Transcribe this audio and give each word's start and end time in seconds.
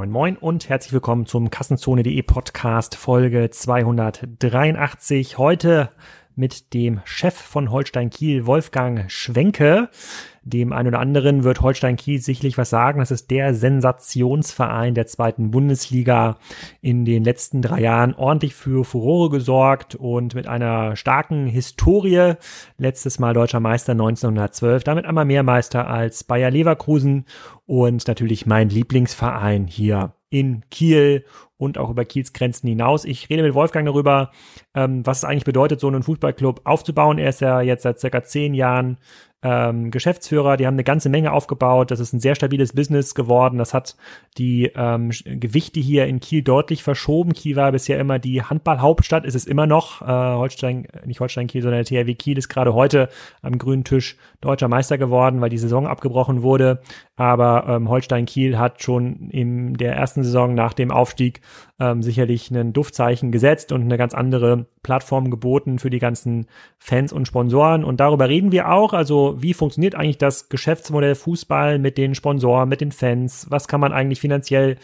Moin 0.00 0.10
Moin 0.10 0.36
und 0.38 0.70
herzlich 0.70 0.94
willkommen 0.94 1.26
zum 1.26 1.50
Kassenzone.de 1.50 2.22
Podcast 2.22 2.94
Folge 2.94 3.50
283. 3.50 5.36
Heute 5.36 5.90
mit 6.40 6.72
dem 6.72 7.02
Chef 7.04 7.34
von 7.34 7.70
Holstein 7.70 8.10
Kiel, 8.10 8.46
Wolfgang 8.46 9.10
Schwenke. 9.10 9.90
Dem 10.42 10.72
einen 10.72 10.88
oder 10.88 10.98
anderen 10.98 11.44
wird 11.44 11.60
Holstein 11.60 11.96
Kiel 11.96 12.18
sicherlich 12.18 12.56
was 12.56 12.70
sagen. 12.70 12.98
Das 12.98 13.10
ist 13.10 13.30
der 13.30 13.54
Sensationsverein 13.54 14.94
der 14.94 15.06
zweiten 15.06 15.50
Bundesliga 15.50 16.38
in 16.80 17.04
den 17.04 17.24
letzten 17.24 17.60
drei 17.60 17.82
Jahren 17.82 18.14
ordentlich 18.14 18.54
für 18.54 18.84
Furore 18.86 19.28
gesorgt 19.28 19.94
und 19.94 20.34
mit 20.34 20.48
einer 20.48 20.96
starken 20.96 21.46
Historie. 21.46 22.36
Letztes 22.78 23.18
Mal 23.18 23.34
deutscher 23.34 23.60
Meister 23.60 23.92
1912, 23.92 24.82
damit 24.82 25.04
einmal 25.04 25.26
mehr 25.26 25.42
Meister 25.42 25.88
als 25.88 26.24
Bayer 26.24 26.50
Leverkusen 26.50 27.26
und 27.66 28.08
natürlich 28.08 28.46
mein 28.46 28.70
Lieblingsverein 28.70 29.66
hier 29.66 30.14
in 30.30 30.62
Kiel 30.70 31.24
und 31.56 31.76
auch 31.76 31.90
über 31.90 32.04
Kiels 32.04 32.32
Grenzen 32.32 32.68
hinaus. 32.68 33.04
Ich 33.04 33.28
rede 33.28 33.42
mit 33.42 33.54
Wolfgang 33.54 33.86
darüber, 33.86 34.30
ähm, 34.74 35.04
was 35.04 35.18
es 35.18 35.24
eigentlich 35.24 35.44
bedeutet, 35.44 35.80
so 35.80 35.88
einen 35.88 36.02
Fußballclub 36.02 36.62
aufzubauen. 36.64 37.18
Er 37.18 37.28
ist 37.28 37.40
ja 37.40 37.60
jetzt 37.60 37.82
seit 37.82 38.00
circa 38.00 38.22
zehn 38.22 38.54
Jahren 38.54 38.96
ähm, 39.42 39.90
Geschäftsführer, 39.90 40.58
die 40.58 40.66
haben 40.66 40.74
eine 40.74 40.84
ganze 40.84 41.08
Menge 41.08 41.32
aufgebaut. 41.32 41.90
Das 41.90 42.00
ist 42.00 42.12
ein 42.12 42.20
sehr 42.20 42.34
stabiles 42.34 42.74
Business 42.74 43.14
geworden. 43.14 43.56
Das 43.56 43.72
hat 43.72 43.96
die 44.36 44.70
ähm, 44.74 45.10
Gewichte 45.24 45.80
hier 45.80 46.06
in 46.06 46.20
Kiel 46.20 46.42
deutlich 46.42 46.82
verschoben. 46.82 47.32
Kiel 47.32 47.56
war 47.56 47.72
bisher 47.72 47.98
immer 47.98 48.18
die 48.18 48.42
Handballhauptstadt, 48.42 49.24
ist 49.24 49.34
es 49.34 49.46
immer 49.46 49.66
noch. 49.66 50.02
Äh, 50.02 50.06
Holstein, 50.06 50.86
nicht 51.06 51.20
Holstein 51.20 51.46
Kiel, 51.46 51.62
sondern 51.62 51.82
der 51.82 52.04
THW 52.04 52.14
Kiel 52.14 52.36
ist 52.36 52.48
gerade 52.48 52.74
heute 52.74 53.08
am 53.40 53.56
grünen 53.56 53.84
Tisch 53.84 54.18
deutscher 54.42 54.68
Meister 54.68 54.98
geworden, 54.98 55.40
weil 55.40 55.50
die 55.50 55.58
Saison 55.58 55.86
abgebrochen 55.86 56.42
wurde. 56.42 56.82
Aber 57.20 57.66
ähm, 57.68 57.90
Holstein 57.90 58.24
Kiel 58.24 58.58
hat 58.58 58.82
schon 58.82 59.28
in 59.28 59.74
der 59.74 59.94
ersten 59.94 60.24
Saison 60.24 60.54
nach 60.54 60.72
dem 60.72 60.90
Aufstieg 60.90 61.42
ähm, 61.78 62.02
sicherlich 62.02 62.50
ein 62.50 62.72
Duftzeichen 62.72 63.30
gesetzt 63.30 63.72
und 63.72 63.82
eine 63.82 63.98
ganz 63.98 64.14
andere 64.14 64.64
Plattform 64.82 65.30
geboten 65.30 65.78
für 65.78 65.90
die 65.90 65.98
ganzen 65.98 66.46
Fans 66.78 67.12
und 67.12 67.28
Sponsoren. 67.28 67.84
Und 67.84 68.00
darüber 68.00 68.30
reden 68.30 68.52
wir 68.52 68.72
auch. 68.72 68.94
Also 68.94 69.36
wie 69.36 69.52
funktioniert 69.52 69.94
eigentlich 69.94 70.16
das 70.16 70.48
Geschäftsmodell 70.48 71.14
Fußball 71.14 71.78
mit 71.78 71.98
den 71.98 72.14
Sponsoren, 72.14 72.70
mit 72.70 72.80
den 72.80 72.90
Fans? 72.90 73.46
Was 73.50 73.68
kann 73.68 73.80
man 73.80 73.92
eigentlich 73.92 74.20
finanziell 74.20 74.78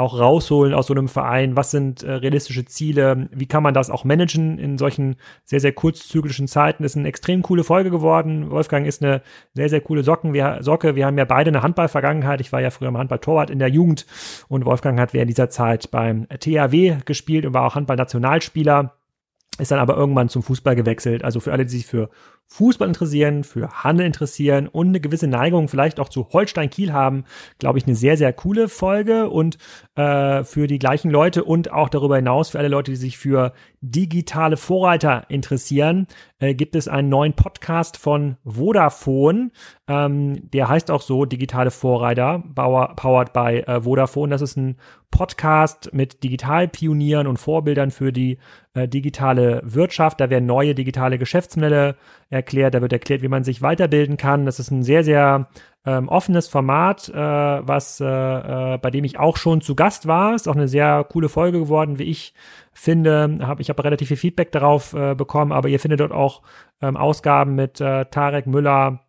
auch 0.00 0.18
rausholen 0.18 0.74
aus 0.74 0.86
so 0.86 0.94
einem 0.94 1.08
Verein? 1.08 1.56
Was 1.56 1.70
sind 1.70 2.02
äh, 2.02 2.12
realistische 2.12 2.64
Ziele? 2.64 3.28
Wie 3.32 3.46
kann 3.46 3.62
man 3.62 3.74
das 3.74 3.90
auch 3.90 4.04
managen 4.04 4.58
in 4.58 4.78
solchen 4.78 5.16
sehr, 5.44 5.60
sehr 5.60 5.72
kurzzyklischen 5.72 6.48
Zeiten? 6.48 6.84
ist 6.84 6.96
eine 6.96 7.08
extrem 7.08 7.42
coole 7.42 7.64
Folge 7.64 7.90
geworden. 7.90 8.50
Wolfgang 8.50 8.86
ist 8.86 9.02
eine 9.02 9.22
sehr, 9.54 9.68
sehr 9.68 9.80
coole 9.80 10.02
Socken. 10.02 10.32
Wir, 10.32 10.58
Socke. 10.60 10.96
Wir 10.96 11.06
haben 11.06 11.18
ja 11.18 11.24
beide 11.24 11.50
eine 11.50 11.62
Handballvergangenheit. 11.62 12.40
Ich 12.40 12.52
war 12.52 12.60
ja 12.60 12.70
früher 12.70 12.88
im 12.88 12.98
Handball-Torwart 12.98 13.50
in 13.50 13.58
der 13.58 13.68
Jugend 13.68 14.06
und 14.48 14.64
Wolfgang 14.64 14.98
hat 14.98 15.14
während 15.14 15.30
dieser 15.30 15.50
Zeit 15.50 15.90
beim 15.90 16.26
THW 16.28 16.98
gespielt 17.04 17.46
und 17.46 17.54
war 17.54 17.66
auch 17.66 17.74
Handball-Nationalspieler 17.74 18.94
ist 19.58 19.70
dann 19.70 19.78
aber 19.78 19.96
irgendwann 19.96 20.28
zum 20.28 20.42
Fußball 20.42 20.74
gewechselt. 20.74 21.22
Also 21.22 21.40
für 21.40 21.52
alle, 21.52 21.64
die 21.66 21.72
sich 21.72 21.86
für 21.86 22.08
Fußball 22.52 22.88
interessieren, 22.88 23.44
für 23.44 23.70
Handel 23.84 24.04
interessieren 24.04 24.66
und 24.66 24.88
eine 24.88 25.00
gewisse 25.00 25.28
Neigung 25.28 25.68
vielleicht 25.68 26.00
auch 26.00 26.08
zu 26.08 26.28
Holstein 26.32 26.68
Kiel 26.68 26.92
haben, 26.92 27.24
glaube 27.60 27.78
ich, 27.78 27.86
eine 27.86 27.94
sehr, 27.94 28.16
sehr 28.16 28.32
coole 28.32 28.68
Folge 28.68 29.30
und 29.30 29.56
äh, 29.94 30.42
für 30.42 30.66
die 30.66 30.80
gleichen 30.80 31.12
Leute 31.12 31.44
und 31.44 31.70
auch 31.70 31.88
darüber 31.88 32.16
hinaus 32.16 32.50
für 32.50 32.58
alle 32.58 32.66
Leute, 32.66 32.90
die 32.90 32.96
sich 32.96 33.18
für 33.18 33.52
digitale 33.80 34.56
Vorreiter 34.56 35.26
interessieren, 35.28 36.08
äh, 36.40 36.54
gibt 36.54 36.74
es 36.74 36.88
einen 36.88 37.08
neuen 37.08 37.34
Podcast 37.34 37.96
von 37.96 38.36
Vodafone. 38.44 39.52
Ähm, 39.86 40.50
der 40.50 40.68
heißt 40.68 40.90
auch 40.90 41.02
so 41.02 41.24
Digitale 41.24 41.70
Vorreiter, 41.70 42.42
powered 42.54 43.32
by 43.32 43.60
äh, 43.60 43.82
Vodafone. 43.82 44.30
Das 44.30 44.42
ist 44.42 44.56
ein 44.56 44.76
Podcast 45.10 45.90
mit 45.92 46.22
Digitalpionieren 46.22 47.26
und 47.26 47.38
Vorbildern 47.38 47.90
für 47.90 48.12
die 48.12 48.38
äh, 48.74 48.88
digitale 48.88 49.60
Wirtschaft. 49.64 50.20
Da 50.20 50.30
werden 50.30 50.46
neue 50.46 50.74
digitale 50.74 51.18
Geschäftsmodelle 51.18 51.96
erklärt, 52.28 52.74
da 52.74 52.80
wird 52.80 52.92
erklärt, 52.92 53.22
wie 53.22 53.28
man 53.28 53.44
sich 53.44 53.62
weiterbilden 53.62 54.16
kann. 54.16 54.46
Das 54.46 54.58
ist 54.58 54.70
ein 54.70 54.82
sehr, 54.82 55.04
sehr 55.04 55.48
ähm, 55.84 56.08
offenes 56.08 56.48
Format, 56.48 57.08
äh, 57.08 57.14
was 57.14 58.00
äh, 58.00 58.06
äh, 58.06 58.78
bei 58.78 58.90
dem 58.90 59.04
ich 59.04 59.18
auch 59.18 59.36
schon 59.36 59.60
zu 59.60 59.74
Gast 59.74 60.06
war. 60.06 60.34
Ist 60.34 60.48
auch 60.48 60.56
eine 60.56 60.68
sehr 60.68 61.04
coole 61.04 61.28
Folge 61.28 61.58
geworden, 61.58 61.98
wie 61.98 62.04
ich 62.04 62.34
finde. 62.72 63.38
Hab, 63.42 63.60
ich 63.60 63.68
habe 63.68 63.84
relativ 63.84 64.08
viel 64.08 64.16
Feedback 64.16 64.52
darauf 64.52 64.92
äh, 64.94 65.14
bekommen, 65.14 65.52
aber 65.52 65.68
ihr 65.68 65.80
findet 65.80 66.00
dort 66.00 66.12
auch 66.12 66.42
ähm, 66.80 66.96
Ausgaben 66.96 67.54
mit 67.54 67.80
äh, 67.80 68.04
Tarek 68.06 68.46
Müller 68.46 69.00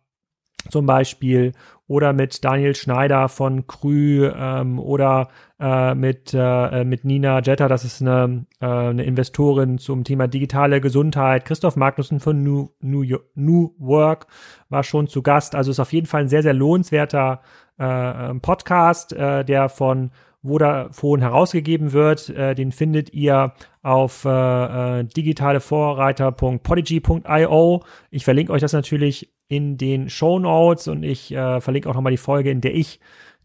zum 0.70 0.86
Beispiel 0.86 1.52
oder 1.86 2.12
mit 2.12 2.44
Daniel 2.44 2.74
Schneider 2.74 3.28
von 3.28 3.66
Krü 3.66 4.30
ähm, 4.34 4.78
oder 4.78 5.28
äh, 5.62 5.94
mit, 5.94 6.34
äh, 6.34 6.82
mit 6.82 7.04
Nina 7.04 7.40
Jetta, 7.40 7.68
das 7.68 7.84
ist 7.84 8.02
eine, 8.02 8.46
äh, 8.60 8.66
eine 8.66 9.04
Investorin 9.04 9.78
zum 9.78 10.02
Thema 10.02 10.26
digitale 10.26 10.80
Gesundheit. 10.80 11.44
Christoph 11.44 11.76
Magnussen 11.76 12.18
von 12.18 12.42
New, 12.42 12.70
New, 12.80 13.04
New 13.36 13.70
Work 13.78 14.26
war 14.68 14.82
schon 14.82 15.06
zu 15.06 15.22
Gast. 15.22 15.54
Also 15.54 15.70
ist 15.70 15.78
auf 15.78 15.92
jeden 15.92 16.08
Fall 16.08 16.22
ein 16.22 16.28
sehr, 16.28 16.42
sehr 16.42 16.54
lohnenswerter 16.54 17.42
äh, 17.78 18.30
ähm, 18.30 18.40
Podcast, 18.40 19.12
äh, 19.12 19.44
der 19.44 19.68
von 19.68 20.10
Vodafone 20.42 21.22
herausgegeben 21.22 21.92
wird. 21.92 22.28
Äh, 22.30 22.56
den 22.56 22.72
findet 22.72 23.14
ihr 23.14 23.52
auf 23.82 24.24
äh, 24.24 25.00
äh 25.00 25.04
digitalevorreiter.podigy.io. 25.04 27.84
Ich 28.10 28.24
verlinke 28.24 28.52
euch 28.52 28.62
das 28.62 28.72
natürlich 28.72 29.32
in 29.46 29.78
den 29.78 30.10
Show 30.10 30.40
Notes 30.40 30.88
und 30.88 31.04
ich 31.04 31.32
äh, 31.32 31.60
verlinke 31.60 31.88
auch 31.88 31.94
nochmal 31.94 32.10
die 32.10 32.16
Folge, 32.16 32.50
in 32.50 32.60
der 32.60 32.74
ich 32.74 32.98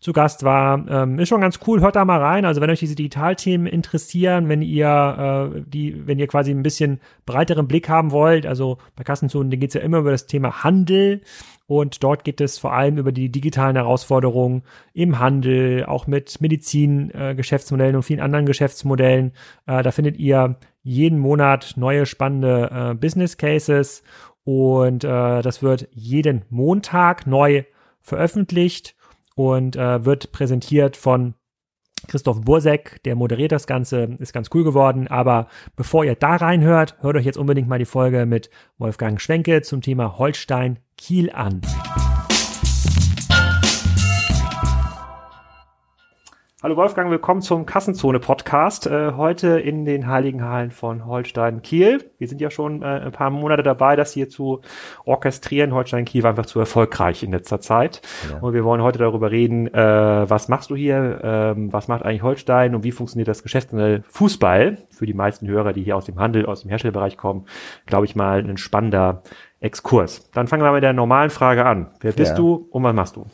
zu 0.08 0.14
Gast 0.14 0.44
war. 0.44 0.86
Ähm, 0.88 1.20
ist 1.20 1.28
schon 1.28 1.42
ganz 1.42 1.60
cool, 1.68 1.82
hört 1.82 1.98
da 1.98 2.06
mal 2.06 2.22
rein. 2.22 2.46
Also 2.46 2.62
wenn 2.62 2.70
euch 2.70 2.80
diese 2.80 2.96
Digitalthemen 2.96 3.68
interessieren, 3.68 4.48
wenn 4.48 4.62
ihr 4.62 5.52
äh, 5.54 5.62
die, 5.68 6.08
wenn 6.08 6.18
ihr 6.18 6.28
quasi 6.28 6.52
ein 6.52 6.64
bisschen 6.64 7.02
breiteren 7.26 7.68
Blick 7.68 7.90
haben 7.90 8.12
wollt, 8.12 8.46
also 8.46 8.78
bei 8.96 9.04
Kassenzonen, 9.04 9.52
da 9.52 9.58
geht 9.58 9.72
es 9.72 9.74
ja 9.74 9.82
immer 9.82 9.98
über 9.98 10.12
das 10.12 10.26
Thema 10.26 10.64
Handel 10.64 11.20
und 11.66 12.04
dort 12.04 12.24
geht 12.24 12.40
es 12.40 12.58
vor 12.58 12.72
allem 12.72 12.98
über 12.98 13.12
die 13.12 13.30
digitalen 13.30 13.76
Herausforderungen 13.76 14.64
im 14.94 15.20
Handel, 15.20 15.84
auch 15.84 16.08
mit 16.08 16.40
Medizin-Geschäftsmodellen 16.40 17.96
äh, 17.96 17.98
und 17.98 18.04
vielen 18.04 18.22
anderen 18.22 18.46
Geschäftsmodellen. 18.46 19.34
Äh, 19.66 19.84
da 19.84 19.92
findet 19.92 20.16
ihr 20.16 20.56
jeden 20.84 21.20
Monat 21.20 21.74
neue 21.76 22.06
spannende 22.06 22.70
äh, 22.72 22.94
Business 22.94 23.36
Cases 23.36 24.04
und 24.46 25.04
äh, 25.04 25.42
das 25.42 25.62
wird 25.62 25.90
jeden 25.92 26.46
Montag 26.50 27.28
neu 27.28 27.66
veröffentlicht 28.00 28.96
und 29.38 29.76
äh, 29.76 30.04
wird 30.04 30.32
präsentiert 30.32 30.98
von 30.98 31.36
Christoph 32.08 32.42
Bursek, 32.42 33.02
der 33.04 33.16
moderiert 33.16 33.52
das 33.52 33.68
Ganze, 33.68 34.16
ist 34.18 34.34
ganz 34.34 34.50
cool 34.54 34.64
geworden. 34.64 35.08
Aber 35.08 35.48
bevor 35.76 36.04
ihr 36.04 36.16
da 36.16 36.36
reinhört, 36.36 36.98
hört 37.02 37.16
euch 37.16 37.26
jetzt 37.26 37.38
unbedingt 37.38 37.68
mal 37.68 37.80
die 37.80 37.86
Folge 37.86 38.26
mit 38.26 38.50
Wolfgang 38.78 39.22
Schwenke 39.22 39.62
zum 39.62 39.82
Thema 39.82 40.18
Holstein 40.18 40.80
Kiel 40.98 41.32
an. 41.32 41.62
Hallo 46.64 46.76
Wolfgang, 46.76 47.12
willkommen 47.12 47.44
zum 47.44 47.68
Kassenzone 47.68 48.20
Podcast. 48.20 48.88
Äh, 48.88 49.12
heute 49.12 49.60
in 49.60 49.86
den 49.86 50.08
Heiligen 50.08 50.44
Hallen 50.44 50.72
von 50.72 51.06
Holstein 51.06 51.62
Kiel. 51.62 52.10
Wir 52.18 52.28
sind 52.28 52.42
ja 52.42 52.50
schon 52.50 52.82
äh, 52.82 52.86
ein 52.86 53.12
paar 53.12 53.30
Monate 53.30 53.62
dabei, 53.62 53.96
das 53.96 54.12
hier 54.12 54.28
zu 54.28 54.62
orchestrieren. 55.06 55.72
Holstein 55.72 56.06
Kiel 56.06 56.24
war 56.24 56.32
einfach 56.32 56.48
zu 56.48 56.60
erfolgreich 56.60 57.22
in 57.22 57.30
letzter 57.30 57.62
Zeit. 57.62 58.02
Ja. 58.32 58.40
Und 58.40 58.56
wir 58.56 58.64
wollen 58.64 58.82
heute 58.82 58.98
darüber 58.98 59.30
reden, 59.30 59.72
äh, 59.72 60.28
was 60.28 60.48
machst 60.48 60.72
du 60.72 60.76
hier, 60.76 61.22
ähm, 61.24 61.72
was 61.72 61.88
macht 61.88 62.02
eigentlich 62.02 62.24
Holstein 62.24 62.74
und 62.74 62.84
wie 62.84 62.92
funktioniert 62.92 63.28
das 63.28 63.44
Geschäftsmodell 63.44 64.04
Fußball? 64.10 64.80
Für 64.90 65.06
die 65.06 65.14
meisten 65.14 65.48
Hörer, 65.48 65.74
die 65.74 65.84
hier 65.84 65.96
aus 65.96 66.06
dem 66.06 66.20
Handel, 66.20 66.48
aus 66.48 66.62
dem 66.62 66.70
Herstellerbereich 66.70 67.18
kommen, 67.18 67.46
glaube 67.86 68.08
ich 68.08 68.16
mal 68.16 68.40
ein 68.40 68.58
spannender 68.58 69.22
Exkurs. 69.60 70.32
Dann 70.32 70.48
fangen 70.48 70.64
wir 70.64 70.72
mit 70.72 70.82
der 70.82 70.94
normalen 70.94 71.30
Frage 71.30 71.68
an. 71.68 71.92
Wer 72.00 72.14
bist 72.14 72.32
ja. 72.32 72.36
du 72.36 72.68
und 72.72 72.82
was 72.82 72.96
machst 72.96 73.16
du? 73.16 73.28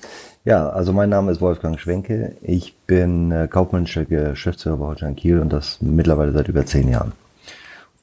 Ja, 0.46 0.70
also 0.70 0.92
mein 0.92 1.10
Name 1.10 1.32
ist 1.32 1.40
Wolfgang 1.40 1.80
Schwenke. 1.80 2.36
Ich 2.42 2.76
bin 2.86 3.32
äh, 3.32 3.48
kaufmännischer 3.48 4.04
Geschäftsführer 4.04 4.76
bei 4.76 4.86
Holstein 4.86 5.16
Kiel 5.16 5.40
und 5.40 5.54
das 5.54 5.82
mittlerweile 5.82 6.34
seit 6.34 6.50
über 6.50 6.66
zehn 6.66 6.90
Jahren. 6.90 7.14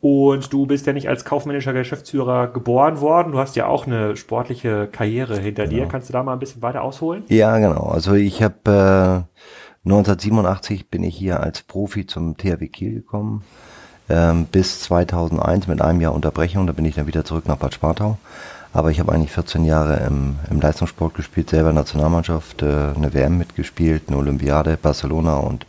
Und 0.01 0.51
du 0.51 0.65
bist 0.65 0.87
ja 0.87 0.95
nicht 0.95 1.11
als 1.11 1.27
kaufmännischer 1.27 1.75
Geschäftsführer 1.75 2.49
geboren 2.49 3.03
worden. 3.03 3.33
Du 3.33 3.39
hast 3.39 3.57
ja 3.57 3.67
auch 3.67 3.87
eine 3.87 4.17
sportliche 4.17 4.89
Karriere 4.91 5.39
hinter 5.39 5.67
genau. 5.67 5.85
dir. 5.85 5.89
Kannst 5.89 6.09
du 6.09 6.15
da 6.15 6.23
mal 6.23 6.33
ein 6.33 6.39
bisschen 6.39 6.63
weiter 6.63 6.83
ausholen? 6.83 7.25
Ja, 7.29 7.59
genau. 7.59 7.83
Also 7.83 8.15
ich 8.15 8.43
habe 8.43 9.27
äh, 9.85 9.87
1987 9.87 10.89
bin 10.89 11.03
ich 11.03 11.15
hier 11.15 11.41
als 11.41 11.61
Profi 11.63 12.07
zum 12.07 12.39
THW 12.39 12.69
Kiel 12.69 12.95
gekommen. 12.95 13.45
Ähm, 14.09 14.47
bis 14.47 14.81
2001 14.81 15.69
mit 15.69 15.83
einem 15.83 16.01
Jahr 16.01 16.15
Unterbrechung. 16.15 16.67
Da 16.67 16.73
bin 16.73 16.87
ich 16.87 16.95
dann 16.95 17.07
wieder 17.07 17.27
zurück 17.27 17.47
nach 17.47 17.57
Bad 17.57 17.75
Spartau. 17.75 18.17
Aber 18.73 18.91
ich 18.91 19.01
habe 19.01 19.13
eigentlich 19.13 19.33
14 19.33 19.65
Jahre 19.65 19.97
im, 20.07 20.39
im 20.49 20.61
Leistungssport 20.61 21.15
gespielt, 21.15 21.51
selber 21.51 21.73
Nationalmannschaft, 21.73 22.63
äh, 22.63 22.93
eine 22.95 23.13
WM 23.13 23.39
mitgespielt, 23.39 24.05
eine 24.07 24.17
Olympiade, 24.17 24.79
Barcelona 24.81 25.37
und 25.37 25.67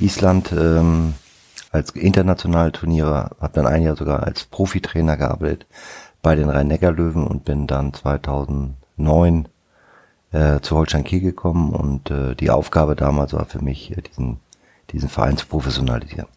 Island 0.00 0.52
ähm, 0.52 1.14
als 1.70 1.90
internationale 1.90 2.72
Turniere, 2.72 3.30
habe 3.40 3.52
dann 3.52 3.66
ein 3.66 3.82
Jahr 3.82 3.96
sogar 3.96 4.24
als 4.24 4.44
Profitrainer 4.44 5.16
gearbeitet 5.16 5.66
bei 6.20 6.34
den 6.34 6.48
Rhein-Neckar-Löwen 6.48 7.26
und 7.26 7.44
bin 7.44 7.66
dann 7.66 7.94
2009 7.94 9.48
äh, 10.32 10.60
zu 10.60 10.76
Holstein 10.76 11.04
Kiel 11.04 11.20
gekommen 11.20 11.72
und 11.72 12.10
äh, 12.10 12.34
die 12.34 12.50
Aufgabe 12.50 12.96
damals 12.96 13.32
war 13.32 13.46
für 13.46 13.62
mich, 13.62 13.96
äh, 13.96 14.02
diesen, 14.02 14.40
diesen 14.90 15.08
Verein 15.08 15.36
zu 15.36 15.46
professionalisieren. 15.46 16.28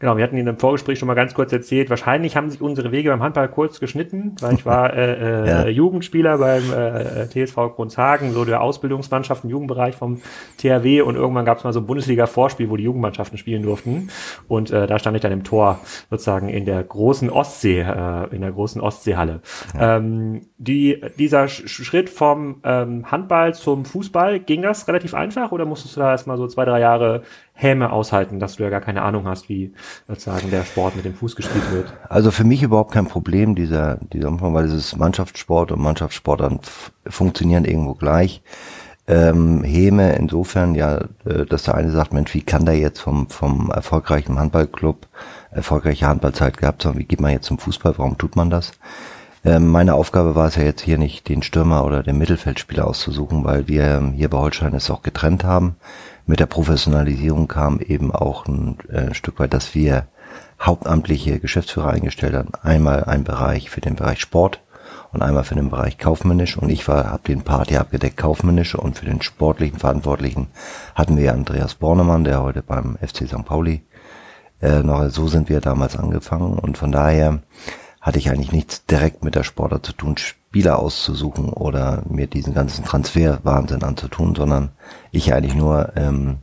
Genau, 0.00 0.16
wir 0.16 0.22
hatten 0.22 0.36
Ihnen 0.36 0.46
im 0.46 0.58
Vorgespräch 0.58 0.96
schon 1.00 1.08
mal 1.08 1.14
ganz 1.14 1.34
kurz 1.34 1.52
erzählt, 1.52 1.90
wahrscheinlich 1.90 2.36
haben 2.36 2.50
sich 2.50 2.60
unsere 2.60 2.92
Wege 2.92 3.10
beim 3.10 3.20
Handball 3.20 3.48
kurz 3.48 3.80
geschnitten, 3.80 4.36
weil 4.40 4.54
ich 4.54 4.64
war 4.64 4.94
äh, 4.94 5.14
äh, 5.14 5.46
ja. 5.48 5.68
Jugendspieler 5.68 6.38
beim 6.38 6.72
äh, 6.72 7.26
TSV 7.26 7.74
Grundshagen, 7.74 8.32
so 8.32 8.44
der 8.44 8.60
Ausbildungsmannschaft 8.60 9.42
im 9.42 9.50
Jugendbereich 9.50 9.96
vom 9.96 10.20
THW 10.58 11.00
und 11.00 11.16
irgendwann 11.16 11.44
gab 11.44 11.58
es 11.58 11.64
mal 11.64 11.72
so 11.72 11.80
ein 11.80 11.86
Bundesliga-Vorspiel, 11.86 12.70
wo 12.70 12.76
die 12.76 12.84
Jugendmannschaften 12.84 13.38
spielen 13.38 13.62
durften 13.62 14.10
und 14.46 14.70
äh, 14.70 14.86
da 14.86 15.00
stand 15.00 15.16
ich 15.16 15.22
dann 15.22 15.32
im 15.32 15.42
Tor 15.42 15.80
sozusagen 16.10 16.48
in 16.48 16.64
der 16.64 16.84
großen 16.84 17.28
Ostsee, 17.28 17.80
äh, 17.80 18.32
in 18.32 18.42
der 18.42 18.52
großen 18.52 18.80
Ostseehalle. 18.80 19.40
Ja. 19.74 19.96
Ähm, 19.96 20.42
die, 20.58 21.00
dieser 21.18 21.48
Schritt 21.48 22.08
vom 22.08 22.60
ähm, 22.62 23.10
Handball 23.10 23.52
zum 23.54 23.84
Fußball, 23.84 24.38
ging 24.38 24.62
das 24.62 24.86
relativ 24.86 25.14
einfach 25.14 25.50
oder 25.50 25.64
musstest 25.64 25.96
du 25.96 26.00
da 26.00 26.12
erstmal 26.12 26.36
so 26.36 26.46
zwei, 26.46 26.64
drei 26.64 26.78
Jahre 26.78 27.22
Häme 27.60 27.90
aushalten, 27.90 28.38
dass 28.38 28.54
du 28.54 28.62
ja 28.62 28.70
gar 28.70 28.80
keine 28.80 29.02
Ahnung 29.02 29.26
hast, 29.26 29.48
wie 29.48 29.74
sozusagen 30.06 30.48
der 30.48 30.62
Sport 30.62 30.94
mit 30.94 31.04
dem 31.04 31.14
Fuß 31.14 31.34
gespielt 31.34 31.72
wird. 31.72 31.92
Also 32.08 32.30
für 32.30 32.44
mich 32.44 32.62
überhaupt 32.62 32.92
kein 32.92 33.06
Problem, 33.06 33.56
dieser, 33.56 33.96
dieser 34.12 34.28
Umfang, 34.28 34.54
weil 34.54 34.66
es 34.66 34.72
ist 34.72 34.96
Mannschaftssport 34.96 35.72
und 35.72 35.80
Mannschaftssport 35.80 36.40
dann 36.40 36.60
funktionieren 37.08 37.64
irgendwo 37.64 37.94
gleich. 37.94 38.42
Ähm, 39.08 39.64
Häme 39.64 40.12
insofern, 40.12 40.76
ja, 40.76 40.98
äh, 41.24 41.46
dass 41.48 41.64
der 41.64 41.74
eine 41.74 41.90
sagt, 41.90 42.12
Mensch, 42.12 42.32
wie 42.32 42.42
kann 42.42 42.64
der 42.64 42.78
jetzt 42.78 43.00
vom, 43.00 43.28
vom 43.28 43.72
erfolgreichen 43.72 44.38
Handballclub 44.38 45.08
erfolgreiche 45.50 46.06
Handballzeit 46.06 46.58
gehabt 46.58 46.84
haben, 46.84 46.98
wie 46.98 47.06
geht 47.06 47.20
man 47.20 47.32
jetzt 47.32 47.46
zum 47.46 47.58
Fußball, 47.58 47.94
warum 47.96 48.18
tut 48.18 48.36
man 48.36 48.50
das? 48.50 48.70
Ähm, 49.44 49.68
meine 49.68 49.94
Aufgabe 49.94 50.34
war 50.34 50.48
es 50.48 50.56
ja 50.56 50.62
jetzt 50.62 50.82
hier 50.82 50.98
nicht, 50.98 51.28
den 51.28 51.42
Stürmer 51.42 51.84
oder 51.84 52.02
den 52.02 52.18
Mittelfeldspieler 52.18 52.86
auszusuchen, 52.86 53.44
weil 53.44 53.68
wir 53.68 54.12
hier 54.14 54.28
bei 54.28 54.38
Holstein 54.38 54.74
es 54.74 54.90
auch 54.90 55.02
getrennt 55.02 55.44
haben 55.44 55.76
mit 56.28 56.40
der 56.40 56.46
Professionalisierung 56.46 57.48
kam 57.48 57.80
eben 57.80 58.12
auch 58.12 58.46
ein 58.46 58.78
äh, 58.90 59.14
Stück 59.14 59.40
weit, 59.40 59.54
dass 59.54 59.74
wir 59.74 60.08
hauptamtliche 60.60 61.40
Geschäftsführer 61.40 61.88
eingestellt 61.88 62.34
haben. 62.34 62.52
Einmal 62.62 63.04
ein 63.04 63.24
Bereich 63.24 63.70
für 63.70 63.80
den 63.80 63.96
Bereich 63.96 64.20
Sport 64.20 64.60
und 65.10 65.22
einmal 65.22 65.44
für 65.44 65.54
den 65.54 65.70
Bereich 65.70 65.96
kaufmännisch 65.96 66.58
und 66.58 66.68
ich 66.68 66.86
war 66.86 67.10
habe 67.10 67.22
den 67.26 67.44
Part 67.44 67.70
hier 67.70 67.80
abgedeckt 67.80 68.18
kaufmännische 68.18 68.76
und 68.76 68.98
für 68.98 69.06
den 69.06 69.22
sportlichen 69.22 69.78
Verantwortlichen 69.78 70.48
hatten 70.94 71.16
wir 71.16 71.32
Andreas 71.32 71.76
Bornemann, 71.76 72.24
der 72.24 72.42
heute 72.42 72.62
beim 72.62 72.98
FC 72.98 73.26
St. 73.26 73.46
Pauli 73.46 73.80
äh, 74.60 74.82
noch 74.82 75.08
so 75.08 75.28
sind 75.28 75.48
wir 75.48 75.62
damals 75.62 75.96
angefangen 75.96 76.58
und 76.58 76.76
von 76.76 76.92
daher 76.92 77.38
hatte 78.00 78.18
ich 78.18 78.30
eigentlich 78.30 78.52
nichts 78.52 78.86
direkt 78.86 79.24
mit 79.24 79.34
der 79.34 79.44
Sportler 79.44 79.82
zu 79.82 79.92
tun, 79.92 80.16
Spieler 80.16 80.78
auszusuchen 80.78 81.50
oder 81.50 82.02
mir 82.08 82.26
diesen 82.26 82.54
ganzen 82.54 82.84
Transferwahnsinn 82.84 83.82
anzutun, 83.82 84.34
sondern 84.34 84.70
ich 85.10 85.34
eigentlich 85.34 85.54
nur 85.54 85.92
ähm, 85.96 86.38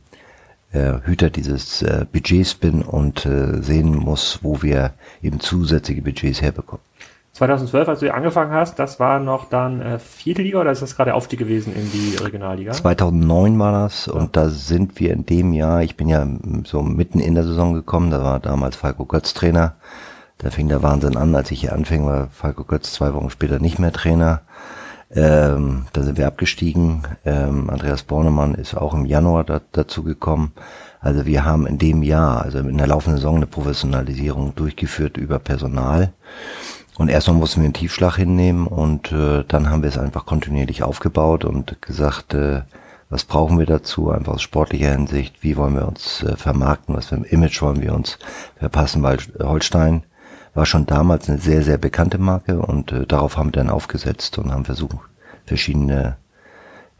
äh, 0.72 0.94
Hüter 1.04 1.30
dieses 1.30 1.82
äh, 1.82 2.06
Budgets 2.10 2.54
bin 2.54 2.82
und 2.82 3.26
äh, 3.26 3.62
sehen 3.62 3.96
muss, 3.96 4.40
wo 4.42 4.62
wir 4.62 4.92
eben 5.22 5.40
zusätzliche 5.40 6.02
Budgets 6.02 6.42
herbekommen. 6.42 6.84
2012, 7.32 7.88
als 7.88 8.00
du 8.00 8.14
angefangen 8.14 8.52
hast, 8.52 8.78
das 8.78 8.98
war 8.98 9.20
noch 9.20 9.50
dann 9.50 9.82
äh, 9.82 9.98
vierte 9.98 10.40
Liga 10.40 10.60
oder 10.60 10.70
ist 10.70 10.80
das 10.80 10.96
gerade 10.96 11.12
Aufstieg 11.12 11.38
gewesen 11.38 11.74
in 11.76 11.90
die 11.92 12.16
Regionalliga? 12.16 12.72
2009 12.72 13.58
war 13.58 13.72
das 13.72 14.06
ja. 14.06 14.14
und 14.14 14.36
da 14.36 14.48
sind 14.48 14.98
wir 14.98 15.12
in 15.12 15.26
dem 15.26 15.52
Jahr, 15.52 15.82
ich 15.82 15.96
bin 15.96 16.08
ja 16.08 16.26
so 16.64 16.80
mitten 16.80 17.20
in 17.20 17.34
der 17.34 17.44
Saison 17.44 17.74
gekommen, 17.74 18.10
da 18.10 18.24
war 18.24 18.40
damals 18.40 18.76
Falco 18.76 19.04
Götz 19.04 19.34
Trainer 19.34 19.74
da 20.38 20.50
fing 20.50 20.68
der 20.68 20.82
Wahnsinn 20.82 21.16
an, 21.16 21.34
als 21.34 21.50
ich 21.50 21.60
hier 21.60 21.72
anfing, 21.72 22.04
war 22.04 22.28
Falco 22.30 22.64
Götz 22.64 22.92
zwei 22.92 23.14
Wochen 23.14 23.30
später 23.30 23.58
nicht 23.58 23.78
mehr 23.78 23.92
Trainer. 23.92 24.42
Ähm, 25.10 25.86
da 25.92 26.02
sind 26.02 26.18
wir 26.18 26.26
abgestiegen. 26.26 27.02
Ähm, 27.24 27.70
Andreas 27.70 28.02
Bornemann 28.02 28.54
ist 28.54 28.74
auch 28.74 28.92
im 28.92 29.06
Januar 29.06 29.44
da, 29.44 29.60
dazu 29.72 30.02
gekommen. 30.02 30.52
Also 31.00 31.24
wir 31.24 31.44
haben 31.44 31.66
in 31.66 31.78
dem 31.78 32.02
Jahr, 32.02 32.42
also 32.42 32.58
in 32.58 32.76
der 32.76 32.88
laufenden 32.88 33.18
Saison, 33.18 33.36
eine 33.36 33.46
Professionalisierung 33.46 34.54
durchgeführt 34.56 35.16
über 35.16 35.38
Personal. 35.38 36.12
Und 36.98 37.08
erstmal 37.08 37.36
mussten 37.36 37.60
wir 37.60 37.66
einen 37.66 37.74
Tiefschlag 37.74 38.16
hinnehmen 38.16 38.66
und 38.66 39.12
äh, 39.12 39.44
dann 39.46 39.70
haben 39.70 39.82
wir 39.82 39.88
es 39.88 39.98
einfach 39.98 40.26
kontinuierlich 40.26 40.82
aufgebaut 40.82 41.44
und 41.44 41.80
gesagt, 41.82 42.34
äh, 42.34 42.62
was 43.10 43.24
brauchen 43.24 43.58
wir 43.58 43.66
dazu, 43.66 44.10
einfach 44.10 44.34
aus 44.34 44.42
sportlicher 44.42 44.90
Hinsicht, 44.90 45.42
wie 45.42 45.56
wollen 45.56 45.76
wir 45.76 45.86
uns 45.86 46.22
äh, 46.22 46.36
vermarkten, 46.36 46.96
was 46.96 47.06
für 47.06 47.16
ein 47.16 47.24
Image 47.24 47.60
wollen 47.62 47.82
wir 47.82 47.94
uns 47.94 48.18
verpassen, 48.58 49.02
weil 49.02 49.18
Holstein 49.38 50.04
war 50.56 50.66
schon 50.66 50.86
damals 50.86 51.28
eine 51.28 51.38
sehr, 51.38 51.62
sehr 51.62 51.78
bekannte 51.78 52.18
Marke 52.18 52.58
und 52.58 52.90
äh, 52.90 53.06
darauf 53.06 53.36
haben 53.36 53.48
wir 53.48 53.52
dann 53.52 53.70
aufgesetzt 53.70 54.38
und 54.38 54.52
haben 54.52 54.64
versucht, 54.64 54.96
verschiedene, 55.44 56.16